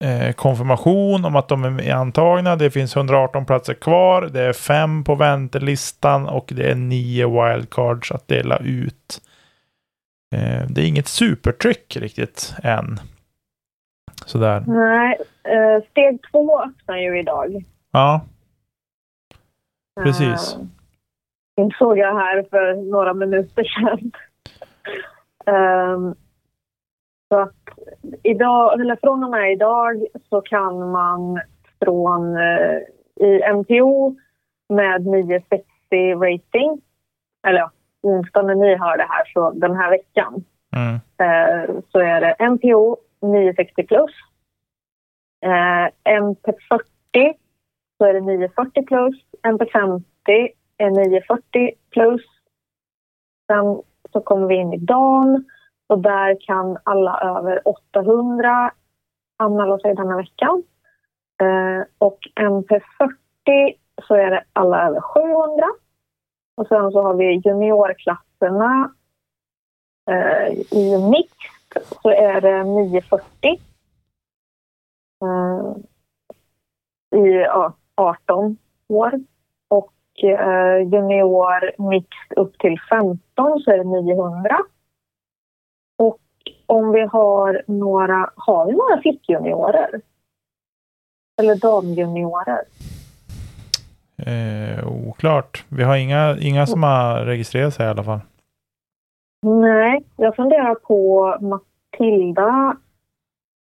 eh, 0.04 0.34
konfirmation 0.34 1.26
om 1.26 1.36
att 1.36 1.48
de 1.48 1.64
är 1.80 1.94
antagna. 1.94 2.56
Det 2.56 2.72
finns 2.72 2.96
118 2.96 3.46
platser 3.46 3.74
kvar. 3.74 4.22
Det 4.22 4.42
är 4.42 4.54
fem 4.54 5.04
på 5.04 5.16
väntelistan 5.16 6.28
och 6.28 6.52
det 6.56 6.72
är 6.72 6.76
nio 6.76 7.28
wildcards 7.28 8.12
att 8.12 8.28
dela 8.28 8.58
ut. 8.58 9.22
Eh, 10.36 10.68
det 10.70 10.82
är 10.82 10.88
inget 10.88 11.08
supertryck 11.08 11.98
riktigt 11.98 12.56
än. 12.64 13.00
Sådär. 14.26 14.64
Nej, 14.68 15.18
eh, 15.44 15.84
steg 15.92 16.20
två 16.32 16.64
öppnar 16.64 16.98
ju 16.98 17.20
idag. 17.20 17.64
Ja, 17.92 18.22
Precis. 20.04 20.58
Den 21.56 21.72
såg 21.72 21.98
jag 21.98 22.16
här 22.16 22.44
för 22.50 22.92
några 22.92 23.14
minuter 23.14 23.64
sedan. 23.64 24.12
Ehm, 25.46 26.16
så 27.30 27.40
att 27.40 27.80
idag, 28.24 28.82
eller 28.82 28.96
från 28.96 29.24
och 29.24 29.30
med 29.30 29.52
idag 29.52 30.06
så 30.30 30.42
kan 30.42 30.92
man 30.92 31.42
från 31.80 32.38
eh, 32.38 32.78
i 33.16 33.54
MTO 33.54 34.16
med 34.70 35.06
960 35.06 35.66
rating, 36.16 36.82
eller 37.48 37.60
ja, 37.60 37.72
onsdag 38.02 38.42
när 38.42 38.56
ni 38.56 38.76
hör 38.76 38.98
det 38.98 39.08
här, 39.10 39.26
så 39.34 39.52
den 39.52 39.76
här 39.76 39.90
veckan, 39.90 40.44
mm. 40.76 40.94
eh, 40.96 41.76
så 41.92 42.00
är 42.00 42.22
det 42.22 42.50
MTO 42.50 42.98
960 43.22 43.84
plus. 43.88 44.12
Eh, 45.46 45.90
MP40 46.20 47.34
så 47.98 48.06
är 48.06 48.14
det 48.14 48.22
940 48.22 48.86
plus. 48.86 49.16
MP50 49.44 50.50
är 50.78 50.90
940 50.90 51.72
plus. 51.90 52.22
Sen 53.48 53.82
så 54.12 54.22
kommer 54.22 54.48
vi 54.48 54.56
in 54.56 54.74
i 54.74 54.78
dagen 54.78 55.46
och 55.88 56.00
där 56.00 56.38
kan 56.42 56.78
alla 56.84 57.20
över 57.20 57.68
800 57.68 58.72
anmäla 59.38 59.80
sig 59.80 59.96
denna 59.96 60.18
veckan. 60.18 60.64
Eh, 61.42 61.84
och 61.98 62.20
MP40 62.36 63.74
så 64.08 64.16
är 64.16 64.32
det 64.32 64.44
alla 64.54 64.88
över 64.88 65.02
700. 65.02 65.68
Och 66.56 66.68
sen 66.68 66.92
så 66.92 67.02
har 67.02 67.14
vi 67.14 67.42
juniorklasserna. 67.46 68.94
Eh, 70.10 70.52
I 70.72 71.10
mixed 71.12 72.00
så 72.02 72.10
är 72.10 72.42
det 72.42 72.64
940. 72.64 73.62
Eh, 75.24 75.76
I 77.20 77.42
ja, 77.42 77.74
18 77.96 78.58
år. 78.88 79.12
Och 79.68 79.94
junior 80.92 81.90
mixed 81.90 82.38
upp 82.38 82.58
till 82.58 82.80
15 82.90 83.20
så 83.60 83.72
är 83.72 83.78
det 83.78 83.84
900. 83.84 84.58
Och 85.98 86.20
om 86.66 86.92
vi 86.92 87.02
har 87.02 87.64
några, 87.68 88.30
har 88.36 88.66
vi 88.66 88.72
några 88.72 89.02
flickjuniorer? 89.02 90.02
Eller 91.40 91.56
damjuniorer? 91.56 92.62
Eh, 94.18 94.88
oklart. 94.88 95.66
Vi 95.70 95.84
har 95.84 95.96
inga, 95.96 96.38
inga 96.40 96.66
som 96.66 96.84
har 96.84 97.26
registrerat 97.26 97.74
sig 97.74 97.86
i 97.86 97.90
alla 97.90 98.04
fall. 98.04 98.20
Nej, 99.42 100.04
jag 100.16 100.36
funderar 100.36 100.76
på 100.76 101.38
Matilda 101.42 102.78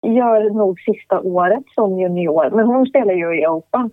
gör 0.01 0.49
nog 0.49 0.79
sista 0.79 1.19
året 1.19 1.63
som 1.75 1.99
junior. 1.99 2.49
Men 2.49 2.65
hon 2.65 2.85
spelar 2.85 3.13
ju 3.13 3.41
i 3.41 3.47
Open. 3.47 3.89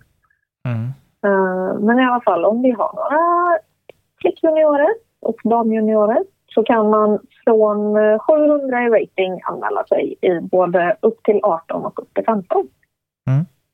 Mm. 0.67 0.93
Eh, 1.25 1.79
men 1.79 1.99
i 1.99 2.03
alla 2.03 2.21
fall, 2.21 2.45
om 2.45 2.61
vi 2.61 2.71
har 2.71 2.93
några 2.95 3.59
flickjuniorer 4.21 4.93
och 5.19 5.39
damjuniorer 5.43 6.23
så 6.47 6.63
kan 6.63 6.89
man 6.89 7.19
från 7.43 7.97
eh, 7.97 8.19
700 8.19 8.83
i 8.83 8.89
rating 8.89 9.41
anmäla 9.43 9.83
sig 9.87 10.15
i 10.21 10.39
både 10.39 10.97
upp 11.01 11.23
till 11.23 11.39
18 11.43 11.85
och 11.85 11.99
upp 11.99 12.13
till 12.13 12.25
15. 12.25 12.67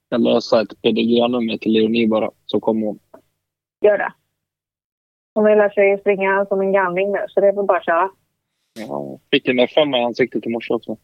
Jag 0.09 0.21
lösa 0.21 0.61
ett 0.61 0.81
PDG-nummer 0.81 1.57
till 1.57 1.71
Leonie 1.71 2.07
bara, 2.07 2.29
så 2.45 2.59
kommer 2.59 2.87
hon. 2.87 2.99
Gör 3.85 3.97
det. 3.97 4.13
Hon 5.35 5.45
vill 5.45 5.57
lära 5.57 5.69
sig 5.69 5.97
springa 5.99 6.45
som 6.45 6.61
en 6.61 6.71
galning 6.71 7.11
nu, 7.11 7.25
så 7.27 7.41
det 7.41 7.47
är 7.47 7.53
väl 7.53 7.65
bara 7.65 7.77
att 7.77 7.85
köra. 7.85 8.09
Ja, 8.79 9.19
fick 9.31 9.47
en 9.47 9.59
F5 9.59 9.97
i 9.97 10.03
ansiktet 10.03 10.45
i 10.45 10.49
morse 10.49 10.73
också. 10.73 10.97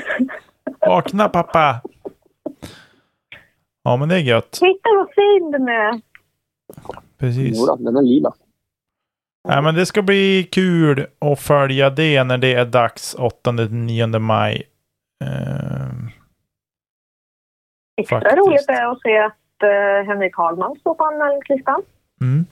Vakna 0.86 1.28
pappa! 1.28 1.80
Ja, 3.82 3.96
men 3.96 4.08
det 4.08 4.14
är 4.14 4.18
gött. 4.20 4.50
Titta 4.52 4.88
vad 4.96 5.08
fin 5.14 5.50
den 5.50 5.68
är! 5.68 6.00
Precis. 7.18 7.58
Jodå, 7.58 7.76
den 7.76 7.96
är 7.96 8.02
lila. 8.02 8.32
Ja, 9.48 9.60
men 9.60 9.74
det 9.74 9.86
ska 9.86 10.02
bli 10.02 10.48
kul 10.52 11.06
att 11.18 11.40
följa 11.40 11.90
det 11.90 12.24
när 12.24 12.38
det 12.38 12.54
är 12.54 12.64
dags 12.66 13.16
8-9 13.16 14.18
maj. 14.18 14.62
Eh, 15.24 15.88
Extra 18.00 18.20
Faktiskt. 18.20 18.38
roligt 18.38 18.68
är 18.68 18.92
att 18.92 19.00
se 19.02 19.18
att 19.18 19.62
uh, 19.64 20.06
Henrik 20.08 20.36
Hagman 20.36 20.76
står 20.80 20.94
på 20.94 21.04
anmälningslistan. 21.04 21.82
mm. 22.20 22.46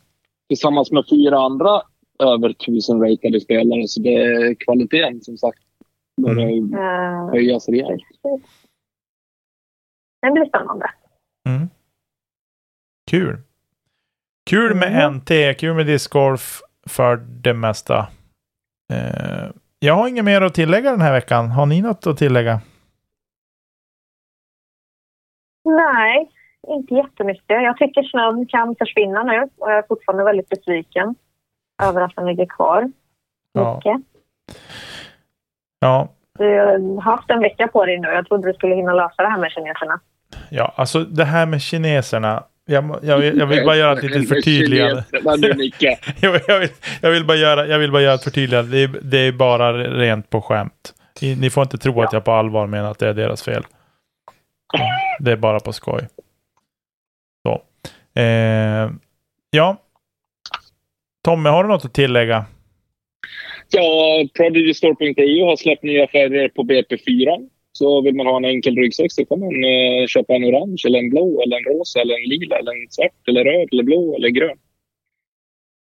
Tillsammans 0.48 0.92
med 0.92 1.04
fyra 1.10 1.38
andra 1.38 1.82
över 2.18 2.52
tusen 2.52 3.00
ratade 3.00 3.40
spelare. 3.40 3.88
Så 3.88 4.00
det 4.00 4.14
är 4.14 4.54
kvaliteten 4.54 5.20
som 5.20 5.36
sagt 5.36 5.58
börjar 6.22 6.50
Uh, 6.50 7.30
höjas 7.30 7.68
rejält. 7.68 8.02
det 10.22 10.30
blir 10.30 10.48
spännande. 10.48 10.90
Mm. 11.48 11.68
Kul. 13.10 13.38
Kul 14.50 14.74
med 14.74 14.88
Mm. 14.88 15.14
NT, 15.14 15.54
kul 15.58 15.74
med 15.76 15.86
discgolf 15.86 16.60
för 16.88 17.16
det 17.16 17.54
mesta. 17.54 18.08
Eh, 18.92 19.50
jag 19.78 19.94
har 19.94 20.08
inget 20.08 20.24
mer 20.24 20.40
att 20.42 20.54
tillägga 20.54 20.90
den 20.90 21.00
här 21.00 21.12
veckan. 21.12 21.50
Har 21.50 21.66
ni 21.66 21.82
något 21.82 22.06
att 22.06 22.16
tillägga? 22.18 22.60
Nej, 25.64 26.30
inte 26.68 26.94
jättemycket. 26.94 27.44
Jag 27.62 27.76
tycker 27.76 28.02
snön 28.02 28.46
kan 28.46 28.76
försvinna 28.78 29.22
nu 29.22 29.48
och 29.56 29.70
jag 29.70 29.78
är 29.78 29.84
fortfarande 29.88 30.24
väldigt 30.24 30.48
besviken 30.48 31.14
över 31.82 32.00
att 32.00 32.16
den 32.16 32.26
ligger 32.26 32.46
kvar. 32.46 32.92
Ja. 33.52 33.74
Mycket. 33.76 34.06
Ja, 35.80 36.08
Du 36.38 36.44
har 36.60 37.00
haft 37.00 37.30
en 37.30 37.40
vecka 37.40 37.68
på 37.68 37.84
dig 37.86 37.98
nu. 37.98 38.08
Jag 38.08 38.26
trodde 38.26 38.48
du 38.48 38.54
skulle 38.54 38.74
hinna 38.74 38.92
lösa 38.94 39.22
det 39.22 39.28
här 39.28 39.38
med 39.38 39.50
kineserna. 39.50 40.00
Ja 40.50 40.74
alltså 40.76 41.04
det 41.04 41.24
här 41.24 41.46
med 41.46 41.62
kineserna. 41.62 42.44
Jag, 42.66 42.98
jag, 43.02 43.18
vill- 43.18 43.38
jag 43.38 43.46
vill 43.46 43.64
bara 43.64 43.76
göra 43.76 43.92
ett 43.92 44.02
litet 44.02 44.28
förtydligande. 44.28 45.04
Jag, 46.20 46.40
jag, 46.48 46.58
vill, 46.60 46.68
jag, 47.02 47.10
vill 47.10 47.24
bara 47.24 47.36
göra, 47.36 47.66
jag 47.66 47.78
vill 47.78 47.92
bara 47.92 48.02
göra 48.02 48.14
ett 48.14 48.24
förtydligande. 48.24 48.70
Det 48.76 48.82
är, 48.82 49.00
det 49.02 49.18
är 49.18 49.32
bara 49.32 49.72
rent 49.72 50.30
på 50.30 50.42
skämt. 50.42 50.94
Ni, 51.22 51.36
ni 51.36 51.50
får 51.50 51.62
inte 51.62 51.78
tro 51.78 52.02
att 52.02 52.12
jag 52.12 52.24
på 52.24 52.32
allvar 52.32 52.66
menar 52.66 52.90
att 52.90 52.98
det 52.98 53.08
är 53.08 53.14
deras 53.14 53.42
fel. 53.42 53.62
Det 55.20 55.32
är 55.32 55.36
bara 55.36 55.60
på 55.60 55.72
skoj. 55.72 56.08
Så. 57.46 57.62
Eh, 58.20 58.90
ja. 59.50 59.76
Tommy, 61.24 61.48
har 61.48 61.62
du 61.64 61.68
något 61.68 61.84
att 61.84 61.94
tillägga? 61.94 62.44
Ja, 63.70 64.24
ProdigyStore.eu 64.36 65.44
har 65.44 65.56
släppt 65.56 65.82
nya 65.82 66.06
färger 66.08 66.48
på 66.48 66.62
BP4. 66.62 67.48
Så 67.78 68.02
vill 68.02 68.14
man 68.16 68.26
ha 68.26 68.36
en 68.36 68.44
enkel 68.44 68.76
ryggsäck 68.76 69.12
så 69.12 69.24
kan 69.24 69.40
man 69.40 69.64
eh, 69.64 70.06
köpa 70.06 70.34
en 70.34 70.44
orange, 70.44 70.82
eller 70.86 70.98
en 70.98 71.10
blå, 71.10 71.42
eller 71.42 71.56
en 71.56 71.64
rosa, 71.64 72.00
eller 72.00 72.14
en 72.14 72.28
lila, 72.28 72.56
eller 72.58 72.72
en 72.72 72.90
svart, 72.90 73.28
eller 73.28 73.44
röd, 73.44 73.68
eller 73.72 73.82
blå, 73.82 74.16
eller 74.16 74.28
grön. 74.28 74.58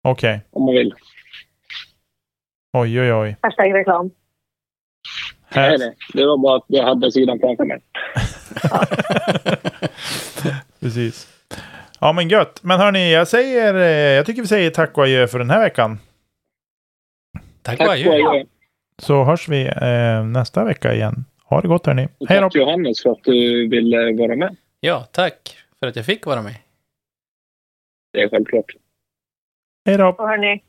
Okej. 0.03 0.41
Om 0.51 0.65
man 0.65 0.75
vill. 0.75 0.93
Oj, 2.77 3.01
oj, 3.01 3.13
oj. 3.13 3.35
Hashtag 3.41 3.73
reklam. 3.73 4.11
Här- 5.49 5.69
Nej, 5.69 5.77
nej. 5.79 5.95
Det 6.13 6.25
var 6.25 6.37
bara 6.37 6.57
att 6.57 6.65
jag 6.67 6.83
hade 6.83 7.11
sidan 7.11 7.39
framför 7.39 7.65
mig. 7.65 7.79
Precis. 10.79 11.27
Ja, 11.99 12.13
men 12.13 12.29
gött. 12.29 12.59
Men 12.63 12.79
hörni, 12.79 13.13
jag 13.13 13.27
säger, 13.27 13.73
eh, 13.75 14.15
jag 14.15 14.25
tycker 14.25 14.41
vi 14.41 14.47
säger 14.47 14.69
tack 14.69 14.97
och 14.97 15.03
adjö 15.03 15.27
för 15.27 15.39
den 15.39 15.49
här 15.49 15.59
veckan. 15.59 15.99
Tack 17.61 17.79
och 17.79 17.85
Tack 17.85 17.87
och 17.87 17.93
adjö. 17.93 18.43
Så 18.97 19.23
hörs 19.23 19.49
vi 19.49 19.65
eh, 19.81 20.23
nästa 20.25 20.63
vecka 20.63 20.93
igen. 20.93 21.25
Ha 21.53 21.61
det 21.61 21.67
gott 21.67 21.85
hörni. 21.85 22.07
Hej 22.27 22.39
då. 22.41 22.45
Tack 22.49 22.55
Johannes 22.55 23.03
för 23.03 23.09
att 23.09 23.23
du 23.23 23.67
ville 23.69 24.13
vara 24.13 24.35
med. 24.35 24.55
Ja, 24.79 25.07
tack 25.11 25.57
för 25.79 25.87
att 25.87 25.95
jag 25.95 26.05
fick 26.05 26.25
vara 26.25 26.41
med. 26.41 26.55
Det 28.13 28.21
är 28.21 28.29
självklart. 28.29 28.65
Hej 29.85 29.97
då. 29.97 30.07
Och 30.07 30.27
hörni, 30.27 30.63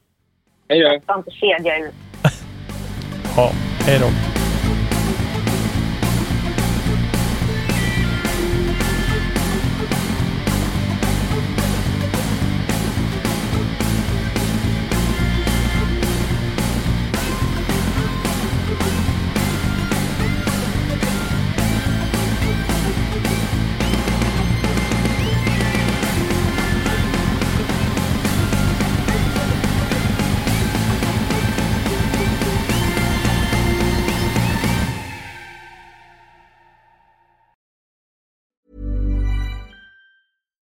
Hej 0.68 0.80
då. 0.80 1.14
inte 1.18 1.30
kedja 1.30 1.78
ut. 1.78 1.94
Ja, 3.36 3.50
hej 3.86 3.98
då. 4.00 4.06